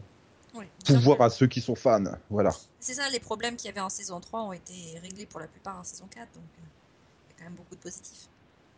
Oui. 0.55 0.67
Pouvoir 0.85 1.23
à 1.23 1.31
ceux 1.31 1.47
qui 1.47 1.63
sont 1.63 1.75
fans, 1.75 2.05
voilà. 2.29 2.51
C'est 2.81 2.95
ça, 2.95 3.09
les 3.11 3.21
problèmes 3.21 3.57
qu'il 3.57 3.69
y 3.69 3.71
avait 3.71 3.81
en 3.81 3.89
saison 3.89 4.21
3 4.21 4.43
ont 4.43 4.53
été 4.53 4.75
réglés 5.03 5.25
pour 5.25 5.41
la 5.41 5.47
plupart 5.47 5.79
en 5.79 5.85
saison 5.85 6.05
4, 6.11 6.21
donc 6.35 6.43
euh, 6.45 6.61
il 6.61 7.31
y 7.31 7.35
a 7.35 7.39
quand 7.39 7.45
même 7.45 7.55
beaucoup 7.55 7.77
de 7.77 7.81
positifs. 7.81 8.29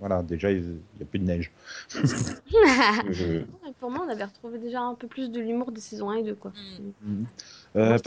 Voilà, 0.00 0.22
déjà, 0.22 0.50
il 0.50 0.62
n'y 0.62 1.02
a 1.02 1.04
plus 1.04 1.18
de 1.18 1.24
neige. 1.24 1.50
Je- 3.12 3.42
Pour 3.80 3.90
moi, 3.90 4.04
on 4.06 4.10
avait 4.10 4.24
retrouvé 4.24 4.58
déjà 4.58 4.80
un 4.80 4.94
peu 4.94 5.06
plus 5.08 5.30
de 5.30 5.40
l'humour 5.40 5.72
des 5.72 5.80
saisons 5.80 6.10
1 6.10 6.16
et 6.16 6.22
2, 6.22 6.34
quoi. 6.34 6.52
Mm. 7.02 7.24
Euh, 7.76 7.88
Moi, 7.88 7.96
je 7.96 8.02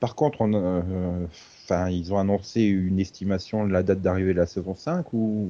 par, 0.00 0.16
contre, 0.16 0.40
on, 0.40 0.52
euh, 0.54 1.24
enfin, 1.64 1.88
ils 1.88 2.12
ont 2.12 2.18
annoncé 2.18 2.62
une 2.62 2.98
estimation 2.98 3.66
de 3.66 3.72
la 3.72 3.82
date 3.82 4.00
d'arrivée 4.00 4.32
de 4.32 4.38
la 4.38 4.46
saison 4.46 4.74
5 4.74 5.12
ou? 5.12 5.48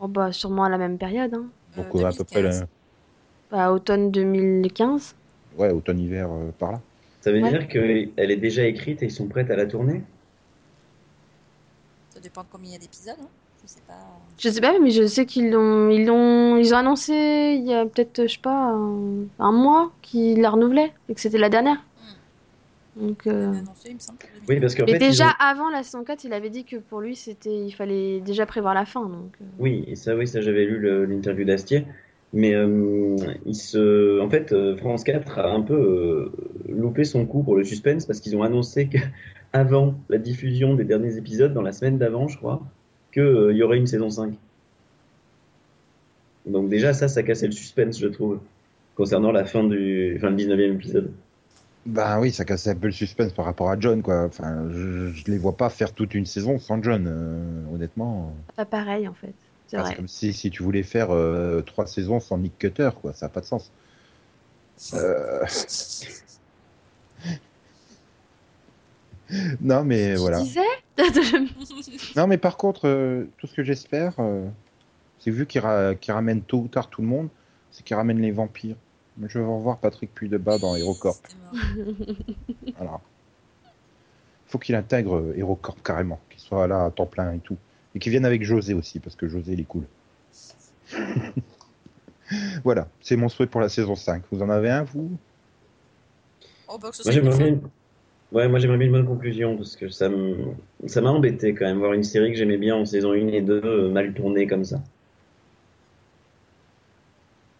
Oh, 0.00 0.08
bah, 0.08 0.32
sûrement 0.32 0.64
à 0.64 0.68
la 0.68 0.78
même 0.78 0.98
période, 0.98 1.34
hein. 1.34 1.46
Euh, 1.78 1.82
donc, 1.82 2.02
à 2.04 2.12
peu 2.12 2.24
près 2.24 2.42
2015. 2.42 2.60
la- 3.50 3.56
Bah, 3.56 3.72
automne 3.72 4.10
2015. 4.10 5.14
ouais, 5.56 5.70
automne-hiver 5.70 6.28
euh, 6.30 6.50
par 6.58 6.72
là. 6.72 6.80
Ça 7.20 7.30
veut 7.30 7.40
Ouais. 7.40 7.50
dire 7.50 7.68
qu'elle 7.68 8.30
est 8.30 8.36
déjà 8.36 8.64
écrite 8.66 9.02
et 9.02 9.06
ils 9.06 9.12
sont 9.12 9.26
prêts 9.28 9.48
à 9.50 9.56
la 9.56 9.66
tourner? 9.66 10.02
Ça 12.10 12.20
dépend 12.20 12.42
de 12.42 12.48
combien 12.50 12.70
il 12.70 12.72
y 12.72 12.76
a 12.76 12.78
d'épisodes, 12.78 13.16
hein. 13.20 13.28
Je 13.62 13.66
sais 13.68 13.80
pas. 13.82 14.20
Je 14.38 14.48
sais 14.50 14.60
pas, 14.60 14.78
mais 14.80 14.90
je 14.90 15.06
sais 15.06 15.24
qu'ils 15.26 15.50
l'ont, 15.50 15.90
ils 15.90 16.04
l'ont, 16.06 16.56
ils 16.56 16.74
ont 16.74 16.78
annoncé 16.78 17.12
il 17.58 17.64
y 17.66 17.74
a 17.74 17.86
peut-être, 17.86 18.22
je 18.26 18.32
sais 18.34 18.38
pas, 18.40 18.50
un, 18.72 19.26
un 19.38 19.52
mois 19.52 19.92
qu'ils 20.02 20.40
la 20.40 20.50
renouvelaient 20.50 20.92
et 21.08 21.14
que 21.14 21.20
c'était 21.20 21.38
la 21.38 21.48
dernière. 21.48 21.78
Donc, 22.94 23.26
Il 23.26 23.32
euh, 23.32 23.52
annoncé, 23.58 23.88
il 23.90 23.94
me 23.94 23.98
semble. 24.00 24.18
Oui, 24.48 24.60
parce 24.60 24.74
qu'en 24.74 24.86
Mais 24.86 24.92
fait. 24.92 24.98
déjà 24.98 25.24
ont- 25.24 25.34
avant 25.38 25.70
la 25.70 25.82
saison 25.82 26.04
4, 26.04 26.24
il 26.24 26.32
avait 26.32 26.50
dit 26.50 26.64
que 26.64 26.76
pour 26.76 27.00
lui, 27.00 27.16
c'était, 27.16 27.64
il 27.66 27.72
fallait 27.72 28.20
déjà 28.20 28.46
prévoir 28.46 28.74
la 28.74 28.84
fin. 28.84 29.08
Donc, 29.08 29.36
euh, 29.40 29.44
Oui, 29.58 29.84
et 29.86 29.96
ça, 29.96 30.16
oui, 30.16 30.26
ça 30.26 30.40
j'avais 30.40 30.64
lu 30.64 30.78
le- 30.78 31.04
l'interview 31.04 31.44
d'Astier. 31.44 31.86
Mais 32.32 32.54
euh, 32.54 33.16
il 33.44 33.54
se, 33.54 34.18
en 34.20 34.30
fait, 34.30 34.52
euh, 34.52 34.76
France 34.76 35.04
4 35.04 35.38
a 35.38 35.50
un 35.52 35.60
peu 35.62 35.74
euh, 35.74 36.32
loupé 36.68 37.04
son 37.04 37.26
coup 37.26 37.42
pour 37.42 37.56
le 37.56 37.64
suspense 37.64 38.06
parce 38.06 38.20
qu'ils 38.20 38.36
ont 38.36 38.42
annoncé 38.42 38.88
que 38.88 38.96
avant 39.52 40.02
la 40.08 40.18
diffusion 40.18 40.74
des 40.74 40.84
derniers 40.84 41.16
épisodes, 41.18 41.52
dans 41.52 41.60
la 41.62 41.72
semaine 41.72 41.98
d'avant, 41.98 42.28
je 42.28 42.38
crois, 42.38 42.62
qu'il 43.12 43.56
y 43.56 43.62
aurait 43.62 43.78
une 43.78 43.86
saison 43.86 44.10
5. 44.10 44.34
Donc 46.46 46.68
déjà, 46.68 46.92
ça, 46.92 47.08
ça 47.08 47.22
cassait 47.22 47.46
le 47.46 47.52
suspense, 47.52 47.98
je 47.98 48.08
trouve, 48.08 48.40
concernant 48.96 49.32
la 49.32 49.44
fin 49.44 49.64
du, 49.64 50.14
enfin, 50.16 50.30
le 50.30 50.36
19e 50.36 50.74
épisode. 50.74 51.12
Ben 51.84 52.20
oui, 52.20 52.30
ça 52.30 52.44
cassait 52.44 52.70
un 52.70 52.76
peu 52.76 52.86
le 52.86 52.92
suspense 52.92 53.32
par 53.32 53.44
rapport 53.44 53.70
à 53.70 53.78
John, 53.78 54.02
quoi. 54.02 54.24
Enfin, 54.24 54.68
je, 54.70 55.10
je 55.12 55.24
les 55.26 55.38
vois 55.38 55.56
pas 55.56 55.68
faire 55.68 55.92
toute 55.92 56.14
une 56.14 56.26
saison 56.26 56.58
sans 56.58 56.82
John, 56.82 57.06
euh, 57.08 57.74
honnêtement. 57.74 58.34
pas 58.56 58.64
pareil 58.64 59.08
en 59.08 59.14
fait. 59.14 59.34
C'est 59.66 59.78
Enfin. 59.78 59.88
C'est 59.90 59.96
comme 59.96 60.08
si, 60.08 60.32
si 60.32 60.50
tu 60.50 60.62
voulais 60.62 60.82
faire 60.82 61.10
euh, 61.10 61.62
trois 61.62 61.86
saisons 61.86 62.20
sans 62.20 62.38
Nick 62.38 62.58
Cutter, 62.58 62.90
quoi. 63.00 63.12
Ça 63.12 63.26
n'a 63.26 63.30
pas 63.30 63.40
de 63.40 63.46
sens. 63.46 63.72
Euh... 64.94 65.44
non, 69.60 69.84
mais 69.84 70.12
Tu 70.14 70.18
voilà. 70.20 70.40
disais 70.40 70.60
Non, 72.16 72.26
mais 72.26 72.38
par 72.38 72.56
contre, 72.56 72.86
euh, 72.88 73.24
tout 73.38 73.46
ce 73.46 73.54
que 73.54 73.62
j'espère, 73.62 74.14
euh, 74.18 74.46
c'est 75.18 75.30
vu 75.30 75.46
qu'il 75.46 75.60
ra- 75.60 75.94
qu'il 75.94 76.12
ramène 76.12 76.42
tôt 76.42 76.58
ou 76.58 76.68
tard 76.68 76.88
tout 76.88 77.00
le 77.02 77.08
monde, 77.08 77.28
c'est 77.70 77.82
qu'il 77.84 77.96
ramène 77.96 78.20
les 78.20 78.30
vampires. 78.32 78.76
Je 79.26 79.38
veux 79.38 79.46
revoir 79.48 79.78
Patrick 79.78 80.12
Puy-de-Bas 80.14 80.58
dans 80.58 80.74
HeroCorp. 80.76 81.18
C'était 81.26 81.84
mort. 81.84 81.94
Voilà. 82.76 83.00
Faut 84.46 84.58
qu'il 84.58 84.74
intègre 84.74 85.16
euh, 85.16 85.34
HeroCorp 85.36 85.82
carrément, 85.82 86.20
qu'il 86.30 86.40
soit 86.40 86.66
là 86.66 86.84
à 86.84 86.90
temps 86.90 87.06
plein 87.06 87.32
et 87.32 87.38
tout. 87.38 87.56
Et 87.94 87.98
qu'il 87.98 88.10
vienne 88.10 88.24
avec 88.24 88.42
José 88.42 88.74
aussi, 88.74 89.00
parce 89.00 89.16
que 89.16 89.28
José, 89.28 89.52
il 89.52 89.60
est 89.60 89.64
cool. 89.64 89.84
voilà, 92.64 92.88
c'est 93.00 93.16
mon 93.16 93.28
souhait 93.28 93.46
pour 93.46 93.60
la 93.60 93.68
saison 93.68 93.94
5. 93.96 94.22
Vous 94.30 94.42
en 94.42 94.50
avez 94.50 94.70
un, 94.70 94.82
vous? 94.82 95.10
Oh, 96.68 96.78
bah, 96.78 96.90
que 96.90 96.96
ce 96.96 97.02
Moi, 97.02 97.58
Ouais, 98.32 98.48
moi 98.48 98.58
j'aimerais 98.58 98.78
bien 98.78 98.86
une 98.86 98.92
bonne 98.92 99.06
conclusion 99.06 99.56
parce 99.56 99.76
que 99.76 99.88
ça 99.90 100.08
m'a 100.08 101.10
embêté 101.10 101.54
quand 101.54 101.66
même 101.66 101.78
voir 101.78 101.92
une 101.92 102.02
série 102.02 102.32
que 102.32 102.38
j'aimais 102.38 102.56
bien 102.56 102.74
en 102.74 102.86
saison 102.86 103.12
1 103.12 103.28
et 103.28 103.42
2 103.42 103.60
euh, 103.62 103.90
mal 103.90 104.14
tournée 104.14 104.46
comme 104.46 104.64
ça. 104.64 104.82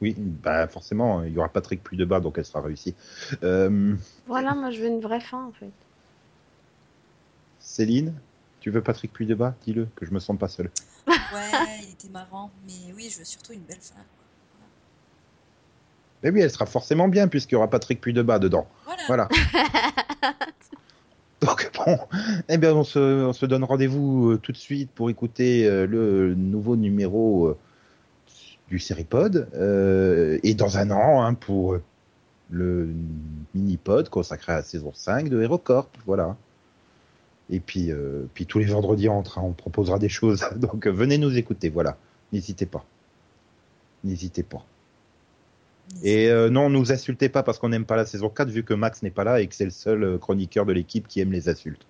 Oui, 0.00 0.16
bah 0.18 0.66
forcément, 0.66 1.22
il 1.22 1.32
y 1.32 1.38
aura 1.38 1.48
Patrick 1.48 1.82
plus 1.82 1.96
de 1.96 2.04
bas, 2.04 2.20
donc 2.20 2.38
elle 2.38 2.44
sera 2.44 2.60
réussie. 2.62 2.94
Euh, 3.44 3.94
Voilà, 4.26 4.54
moi 4.54 4.70
je 4.70 4.80
veux 4.80 4.88
une 4.88 5.00
vraie 5.00 5.20
fin 5.20 5.44
en 5.44 5.52
fait. 5.52 5.72
Céline, 7.60 8.14
tu 8.60 8.70
veux 8.70 8.82
Patrick 8.82 9.12
plus 9.12 9.26
de 9.26 9.34
bas 9.34 9.54
Dis-le, 9.64 9.86
que 9.94 10.06
je 10.06 10.12
me 10.12 10.18
sens 10.18 10.38
pas 10.38 10.48
seul. 10.48 10.70
Ouais, 11.32 11.80
il 11.82 11.92
était 11.92 12.08
marrant, 12.08 12.50
mais 12.66 12.92
oui, 12.94 13.10
je 13.10 13.18
veux 13.18 13.24
surtout 13.24 13.52
une 13.52 13.64
belle 13.64 13.80
fin. 13.80 14.04
Mais 16.22 16.30
oui, 16.30 16.40
elle 16.40 16.50
sera 16.50 16.66
forcément 16.66 17.08
bien, 17.08 17.28
puisqu'il 17.28 17.54
y 17.54 17.56
aura 17.56 17.68
Patrick 17.68 18.02
de 18.08 18.22
bas 18.22 18.38
dedans. 18.38 18.66
Voilà. 18.86 19.02
Voilà. 19.06 19.28
Donc 21.42 21.70
bon, 21.74 21.98
eh 22.48 22.56
bien 22.56 22.72
on 22.72 22.84
se, 22.84 22.98
on 22.98 23.32
se 23.32 23.46
donne 23.46 23.64
rendez-vous 23.64 24.30
euh, 24.30 24.38
tout 24.38 24.52
de 24.52 24.56
suite 24.56 24.90
pour 24.92 25.10
écouter 25.10 25.66
euh, 25.66 25.86
le 25.88 26.36
nouveau 26.36 26.76
numéro 26.76 27.48
euh, 27.48 27.58
du 28.68 28.78
Seripod 28.78 29.48
et 30.42 30.54
dans 30.54 30.78
un 30.78 30.90
an 30.92 31.22
hein, 31.22 31.34
pour 31.34 31.78
le 32.50 32.88
mini-pod 33.54 34.08
consacré 34.08 34.52
à 34.52 34.56
la 34.56 34.62
saison 34.62 34.92
5 34.94 35.28
de 35.28 35.42
HeroCorp, 35.42 35.90
voilà. 36.06 36.36
Et 37.50 37.60
puis, 37.60 37.90
puis 38.32 38.46
tous 38.46 38.58
les 38.58 38.64
vendredis 38.64 39.10
entre, 39.10 39.38
on 39.42 39.52
proposera 39.52 39.98
des 39.98 40.08
choses, 40.08 40.42
donc 40.56 40.86
venez 40.86 41.18
nous 41.18 41.36
écouter, 41.36 41.68
voilà. 41.68 41.98
N'hésitez 42.32 42.64
pas. 42.64 42.86
N'hésitez 44.04 44.42
pas. 44.42 44.64
Et 46.02 46.28
euh, 46.28 46.48
non, 46.48 46.70
nous 46.70 46.90
insultez 46.92 47.28
pas 47.28 47.42
parce 47.42 47.58
qu'on 47.58 47.68
n'aime 47.68 47.84
pas 47.84 47.96
la 47.96 48.06
saison 48.06 48.28
4 48.30 48.48
vu 48.48 48.64
que 48.64 48.74
Max 48.74 49.02
n'est 49.02 49.10
pas 49.10 49.24
là 49.24 49.40
et 49.40 49.46
que 49.46 49.54
c'est 49.54 49.64
le 49.64 49.70
seul 49.70 50.02
euh, 50.04 50.18
chroniqueur 50.18 50.64
de 50.66 50.72
l'équipe 50.72 51.06
qui 51.08 51.20
aime 51.20 51.32
les 51.32 51.48
insultes. 51.48 51.86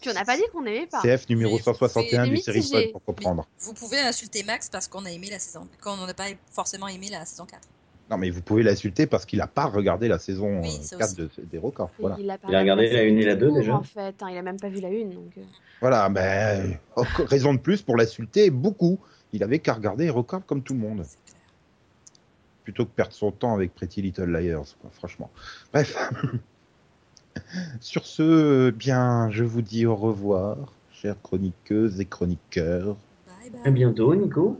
tu 0.00 0.10
en 0.10 0.16
as 0.16 0.24
pas 0.24 0.36
dit 0.36 0.42
qu'on 0.52 0.64
aimait 0.64 0.86
pas. 0.86 1.00
CF 1.02 1.28
numéro 1.28 1.52
Oui, 1.52 1.58
vous 1.58 1.64
161 1.64 2.18
pouvez- 2.24 2.28
du 2.28 2.32
mitigé. 2.34 2.62
Seripod 2.62 2.92
pour 2.92 3.04
comprendre. 3.04 3.46
Vous 3.60 3.72
pouvez 3.74 3.98
insulter 4.00 4.42
Max 4.42 4.68
parce 4.68 4.88
qu'on 4.88 5.04
a 5.04 5.10
aimé 5.10 5.28
la 5.30 5.38
saison, 5.38 5.66
qu'on 5.82 5.96
n'a 6.06 6.14
pas 6.14 6.24
forcément 6.52 6.88
aimé 6.88 7.08
la 7.10 7.24
saison 7.24 7.46
4. 7.46 7.60
Non, 8.10 8.18
mais 8.18 8.30
vous 8.30 8.40
pouvez 8.42 8.62
l'insulter 8.62 9.06
parce 9.06 9.26
qu'il 9.26 9.40
a 9.40 9.48
pas 9.48 9.64
regardé 9.66 10.06
la 10.06 10.18
saison 10.20 10.60
Oui, 10.62 10.68
euh, 10.78 10.82
ça 10.82 10.96
4 10.96 11.08
aussi. 11.08 11.16
de, 11.16 11.30
des 11.50 11.58
records. 11.58 11.90
Voilà. 11.98 12.16
Il 12.20 12.30
a, 12.30 12.38
pas 12.38 12.48
Il 12.48 12.54
a 12.54 12.60
regardé 12.60 12.88
la 12.90 13.02
une 13.02 13.18
et 13.18 13.24
la 13.24 13.34
deux, 13.34 13.48
court, 13.48 13.58
déjà 13.58 13.74
En 13.74 13.82
fait, 13.82 14.14
hein, 14.22 14.28
il 14.30 14.36
a 14.38 14.42
même 14.42 14.60
pas 14.60 14.68
vu 14.68 14.80
la 14.80 14.90
une. 14.90 15.10
Donc... 15.10 15.32
euh. 15.38 15.42
Voilà, 15.80 16.08
ben, 16.08 16.70
euh, 16.70 16.72
encore 17.00 17.26
raison 17.26 17.52
de 17.54 17.58
plus 17.58 17.82
pour 17.82 17.96
l'insulter 17.96 18.50
beaucoup. 18.50 18.98
Il 19.32 19.42
avait 19.42 19.58
qu'à 19.58 19.74
regarder 19.74 20.04
les 20.04 20.10
records 20.10 20.46
comme 20.46 20.62
tout 20.62 20.72
le 20.74 20.78
monde. 20.80 21.04
Plutôt 22.66 22.84
que 22.84 22.90
perdre 22.90 23.12
son 23.12 23.30
temps 23.30 23.54
avec 23.54 23.72
Pretty 23.76 24.02
Little 24.02 24.24
Liars, 24.28 24.66
quoi, 24.80 24.90
franchement. 24.92 25.30
Bref. 25.72 25.96
Sur 27.80 28.06
ce, 28.06 28.70
bien, 28.70 29.30
je 29.30 29.44
vous 29.44 29.62
dis 29.62 29.86
au 29.86 29.94
revoir, 29.94 30.56
chères 30.92 31.14
chroniqueuses 31.22 32.00
et 32.00 32.06
chroniqueurs. 32.06 32.96
Bye 33.26 33.50
bye. 33.50 33.60
À 33.66 33.70
bientôt, 33.70 34.16
Nico. 34.16 34.58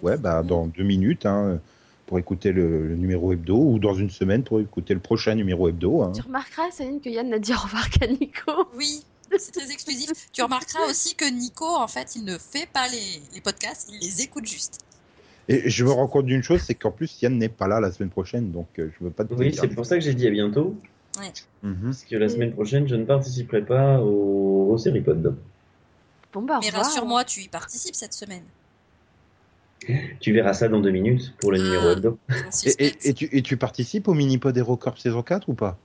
Ouais, 0.00 0.16
bah, 0.16 0.42
dans 0.42 0.66
deux 0.66 0.82
minutes, 0.82 1.26
hein, 1.26 1.60
pour 2.06 2.18
écouter 2.18 2.52
le, 2.52 2.88
le 2.88 2.96
numéro 2.96 3.34
hebdo, 3.34 3.54
ou 3.56 3.78
dans 3.78 3.92
une 3.94 4.08
semaine 4.08 4.42
pour 4.42 4.58
écouter 4.60 4.94
le 4.94 5.00
prochain 5.00 5.34
numéro 5.34 5.68
hebdo. 5.68 6.00
hein. 6.00 6.12
Tu 6.14 6.22
remarqueras, 6.22 6.70
Céline, 6.70 7.02
que 7.02 7.10
Yann 7.10 7.28
n'a 7.28 7.38
dit 7.38 7.52
au 7.52 7.58
revoir 7.58 7.90
qu'à 7.90 8.06
Nico. 8.06 8.66
Oui, 8.78 9.04
c'est 9.38 9.52
très 9.52 9.70
exclusif. 9.70 10.10
tu 10.32 10.42
remarqueras 10.42 10.86
aussi 10.88 11.14
que 11.16 11.30
Nico, 11.30 11.66
en 11.66 11.86
fait, 11.88 12.16
il 12.16 12.24
ne 12.24 12.38
fait 12.38 12.66
pas 12.72 12.88
les, 12.88 13.20
les 13.34 13.42
podcasts, 13.42 13.90
il 13.92 14.00
les 14.00 14.22
écoute 14.22 14.46
juste. 14.46 14.80
Et 15.48 15.68
je 15.68 15.84
me 15.84 15.90
rends 15.90 16.06
compte 16.08 16.26
d'une 16.26 16.42
chose, 16.42 16.60
c'est 16.62 16.74
qu'en 16.74 16.90
plus, 16.90 17.20
Yann 17.20 17.36
n'est 17.36 17.48
pas 17.50 17.68
là 17.68 17.78
la 17.80 17.92
semaine 17.92 18.10
prochaine, 18.10 18.50
donc 18.50 18.66
euh, 18.78 18.90
je 18.98 19.04
veux 19.04 19.10
pas 19.10 19.24
te 19.24 19.34
Oui, 19.34 19.54
c'est 19.54 19.68
pour 19.68 19.84
ça 19.84 19.96
que 19.96 20.00
j'ai 20.02 20.14
dit 20.14 20.26
à 20.26 20.30
bientôt. 20.30 20.74
Mhm. 21.62 21.76
Parce 21.84 22.04
que 22.04 22.16
la 22.16 22.28
semaine 22.28 22.52
prochaine, 22.52 22.88
je 22.88 22.94
ne 22.96 23.04
participerai 23.04 23.62
pas 23.64 24.00
au, 24.00 24.70
au 24.72 24.78
Seripod. 24.78 25.36
Bon, 26.32 26.42
bah, 26.42 26.58
Mais 26.62 26.70
rassure-moi, 26.70 27.24
tu 27.24 27.40
y 27.40 27.48
participes 27.48 27.94
cette 27.94 28.14
semaine. 28.14 28.42
Tu 30.20 30.32
verras 30.32 30.54
ça 30.54 30.68
dans 30.68 30.80
deux 30.80 30.90
minutes 30.90 31.34
pour 31.38 31.52
le 31.52 31.58
numéro 31.58 31.88
Ah. 31.88 31.92
hebdo. 31.92 32.18
Sans 32.50 32.66
Et, 32.66 32.70
suspense. 32.70 32.76
et- 33.04 33.08
et 33.10 33.14
tu, 33.14 33.28
et 33.30 33.42
tu 33.42 33.56
participes 33.58 34.08
au 34.08 34.14
mini-pod 34.14 34.56
HeroCorp 34.56 34.98
saison 34.98 35.22
4 35.22 35.48
ou 35.50 35.54
pas? 35.54 35.76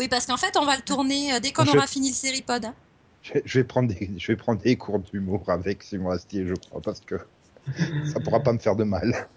Oui, 0.00 0.08
parce 0.08 0.26
qu'en 0.26 0.36
fait, 0.36 0.56
on 0.58 0.64
va 0.66 0.74
le 0.76 0.82
tourner 0.82 1.32
euh, 1.34 1.40
dès 1.40 1.52
qu'on 1.52 1.64
Je- 1.64 1.76
aura 1.76 1.86
fini 1.86 2.08
le 2.08 2.14
séripod. 2.14 2.64
hein. 2.64 2.74
Je 3.44 3.58
vais 3.58 3.64
prendre 3.64 3.88
des, 3.88 4.10
je 4.16 4.26
vais 4.26 4.36
prendre 4.36 4.60
des 4.60 4.76
cours 4.76 4.98
d'humour 4.98 5.48
avec 5.48 5.82
Simon 5.82 6.10
Astier, 6.10 6.46
je 6.46 6.54
crois, 6.54 6.82
parce 6.82 7.00
que 7.00 7.16
ça 8.12 8.20
pourra 8.20 8.40
pas 8.40 8.52
me 8.52 8.58
faire 8.58 8.76
de 8.76 8.84
mal. 8.84 9.28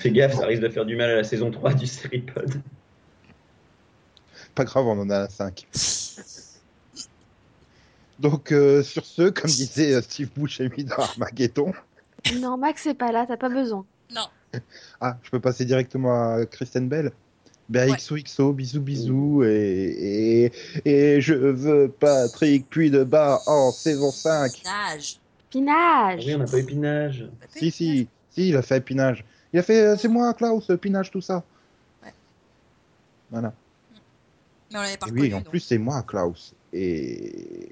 Fais 0.00 0.10
gaffe, 0.10 0.34
ça 0.34 0.46
risque 0.46 0.62
de 0.62 0.68
faire 0.68 0.86
du 0.86 0.94
mal 0.96 1.10
à 1.10 1.16
la 1.16 1.24
saison 1.24 1.50
3 1.50 1.74
du 1.74 1.86
Seripod. 1.86 2.62
Pas 4.54 4.64
grave, 4.64 4.86
on 4.86 5.00
en 5.00 5.10
a 5.10 5.28
5. 5.28 5.66
Donc, 8.20 8.52
euh, 8.52 8.82
sur 8.82 9.04
ce, 9.04 9.30
comme 9.30 9.50
disait 9.50 10.00
Steve 10.02 10.30
Buscemi 10.36 10.84
dans 10.84 10.96
Armageddon, 10.96 11.72
Non, 12.36 12.56
Max, 12.56 12.82
c'est 12.82 12.94
pas 12.94 13.10
là, 13.10 13.24
t'as 13.26 13.36
pas 13.36 13.48
besoin. 13.48 13.84
Non, 14.14 14.28
ah, 15.00 15.18
je 15.22 15.30
peux 15.30 15.40
passer 15.40 15.64
directement 15.64 16.34
à 16.34 16.46
Kristen 16.46 16.88
Bell? 16.88 17.12
Ben, 17.70 17.88
Ouais. 17.90 17.96
XOXO, 17.96 18.52
bisous 18.52 18.80
bisous, 18.80 19.44
et, 19.44 20.50
et, 20.84 20.90
et 21.16 21.20
je 21.20 21.34
veux 21.34 21.88
Patrick 21.88 22.68
puis 22.68 22.90
de 22.90 23.04
bas 23.04 23.40
en 23.46 23.70
saison 23.72 24.10
5. 24.10 24.62
nage. 24.64 25.16
Ah 25.16 25.20
Pinage 25.50 26.26
oui, 26.26 26.34
on 26.34 26.38
n'a 26.38 26.46
pas 26.46 26.58
eu 26.58 26.64
Pinage. 26.64 27.28
Si, 27.56 27.70
si, 27.70 28.08
si, 28.30 28.48
il 28.50 28.56
a 28.56 28.62
fait 28.62 28.80
Pinage. 28.80 29.24
Il 29.52 29.58
a 29.58 29.62
fait, 29.64 29.80
euh, 29.82 29.96
c'est 29.96 30.06
moi, 30.08 30.32
Klaus, 30.34 30.70
Pinage, 30.80 31.10
tout 31.10 31.20
ça. 31.20 31.42
Ouais. 32.04 32.12
Voilà. 33.30 33.52
Mais 34.70 34.78
on 34.78 34.82
l'avait 34.82 34.96
pas 34.96 35.06
reconnu. 35.06 35.22
oui, 35.22 35.34
en 35.34 35.38
donc. 35.38 35.48
plus, 35.48 35.58
c'est 35.60 35.78
moi, 35.78 36.02
Klaus. 36.06 36.54
Et 36.72 37.68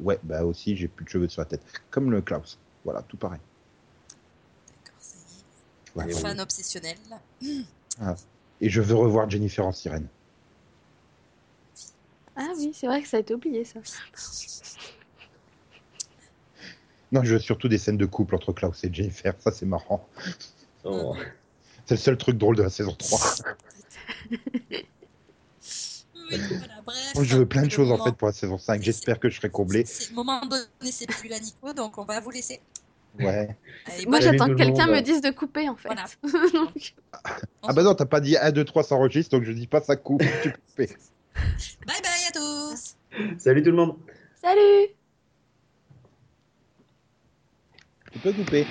ouais, 0.00 0.18
bah 0.22 0.44
aussi, 0.44 0.76
j'ai 0.76 0.88
plus 0.88 1.04
de 1.04 1.10
cheveux 1.10 1.28
sur 1.28 1.42
la 1.42 1.46
tête. 1.46 1.60
Comme 1.90 2.10
le 2.10 2.22
Klaus. 2.22 2.58
Voilà, 2.84 3.02
tout 3.02 3.18
pareil. 3.18 3.40
D'accord, 4.84 5.00
ça 5.00 5.16
y 5.18 5.32
est. 5.32 5.44
Voilà. 5.94 6.14
Fan 6.14 6.40
obsessionnel. 6.40 6.96
Et 8.60 8.68
je 8.68 8.80
veux 8.80 8.94
revoir 8.94 9.28
Jennifer 9.28 9.66
en 9.66 9.72
sirène. 9.72 10.06
Ah 12.36 12.52
oui, 12.56 12.72
c'est 12.74 12.86
vrai 12.86 13.02
que 13.02 13.08
ça 13.08 13.16
a 13.18 13.20
été 13.20 13.34
oublié, 13.34 13.64
ça. 13.64 13.80
Non, 17.12 17.24
je 17.24 17.34
veux 17.34 17.40
surtout 17.40 17.68
des 17.68 17.78
scènes 17.78 17.96
de 17.96 18.06
couple 18.06 18.34
entre 18.34 18.52
Klaus 18.52 18.84
et 18.84 18.92
Jennifer. 18.92 19.34
Ça, 19.40 19.50
c'est 19.50 19.66
marrant. 19.66 20.06
Oh. 20.84 21.16
C'est 21.84 21.94
le 21.94 22.00
seul 22.00 22.16
truc 22.16 22.38
drôle 22.38 22.56
de 22.56 22.62
la 22.62 22.70
saison 22.70 22.94
3. 22.94 23.20
Oui, 26.30 26.38
voilà, 26.48 26.80
bref. 26.86 27.14
Moi, 27.16 27.24
je 27.24 27.36
veux 27.36 27.46
plein 27.46 27.62
de 27.62 27.70
choses 27.70 27.90
en 27.90 28.02
fait 28.02 28.12
pour 28.12 28.28
la 28.28 28.32
saison 28.32 28.58
5. 28.58 28.80
J'espère 28.82 29.18
que 29.18 29.28
je 29.28 29.36
serai 29.36 29.50
comblé. 29.50 29.84
C'est 29.84 30.10
le 30.10 30.14
moment 30.14 30.40
donné, 30.46 30.92
c'est 30.92 31.06
plus 31.06 31.28
la 31.28 31.40
Nico, 31.40 31.72
donc 31.72 31.98
on 31.98 32.04
va 32.04 32.20
vous 32.20 32.30
laisser. 32.30 32.60
Ouais. 33.18 33.48
Moi, 34.06 34.20
j'attends 34.20 34.46
que 34.46 34.54
quelqu'un 34.54 34.86
me 34.86 35.00
dise 35.00 35.20
de 35.20 35.30
couper, 35.30 35.68
en 35.68 35.76
fait. 35.76 35.88
Voilà. 35.88 36.04
Donc, 36.52 36.94
Ah 37.62 37.72
bah 37.72 37.82
non, 37.82 37.94
t'as 37.94 38.06
pas 38.06 38.20
dit 38.20 38.36
1, 38.36 38.52
2, 38.52 38.64
3 38.64 38.82
s'enregistre, 38.82 39.36
donc 39.36 39.44
je 39.44 39.52
dis 39.52 39.66
pas 39.66 39.80
ça 39.80 39.96
coupe. 39.96 40.22
tu 40.42 40.50
peux 40.50 40.58
couper. 40.68 40.86
Bye 41.86 42.00
bye 42.02 42.28
à 42.28 42.32
tous. 42.32 42.96
Salut 43.38 43.62
tout 43.62 43.70
le 43.70 43.76
monde. 43.76 43.96
Salut 44.42 44.88
Tu 48.12 48.18
peux 48.18 48.32
couper. 48.32 48.66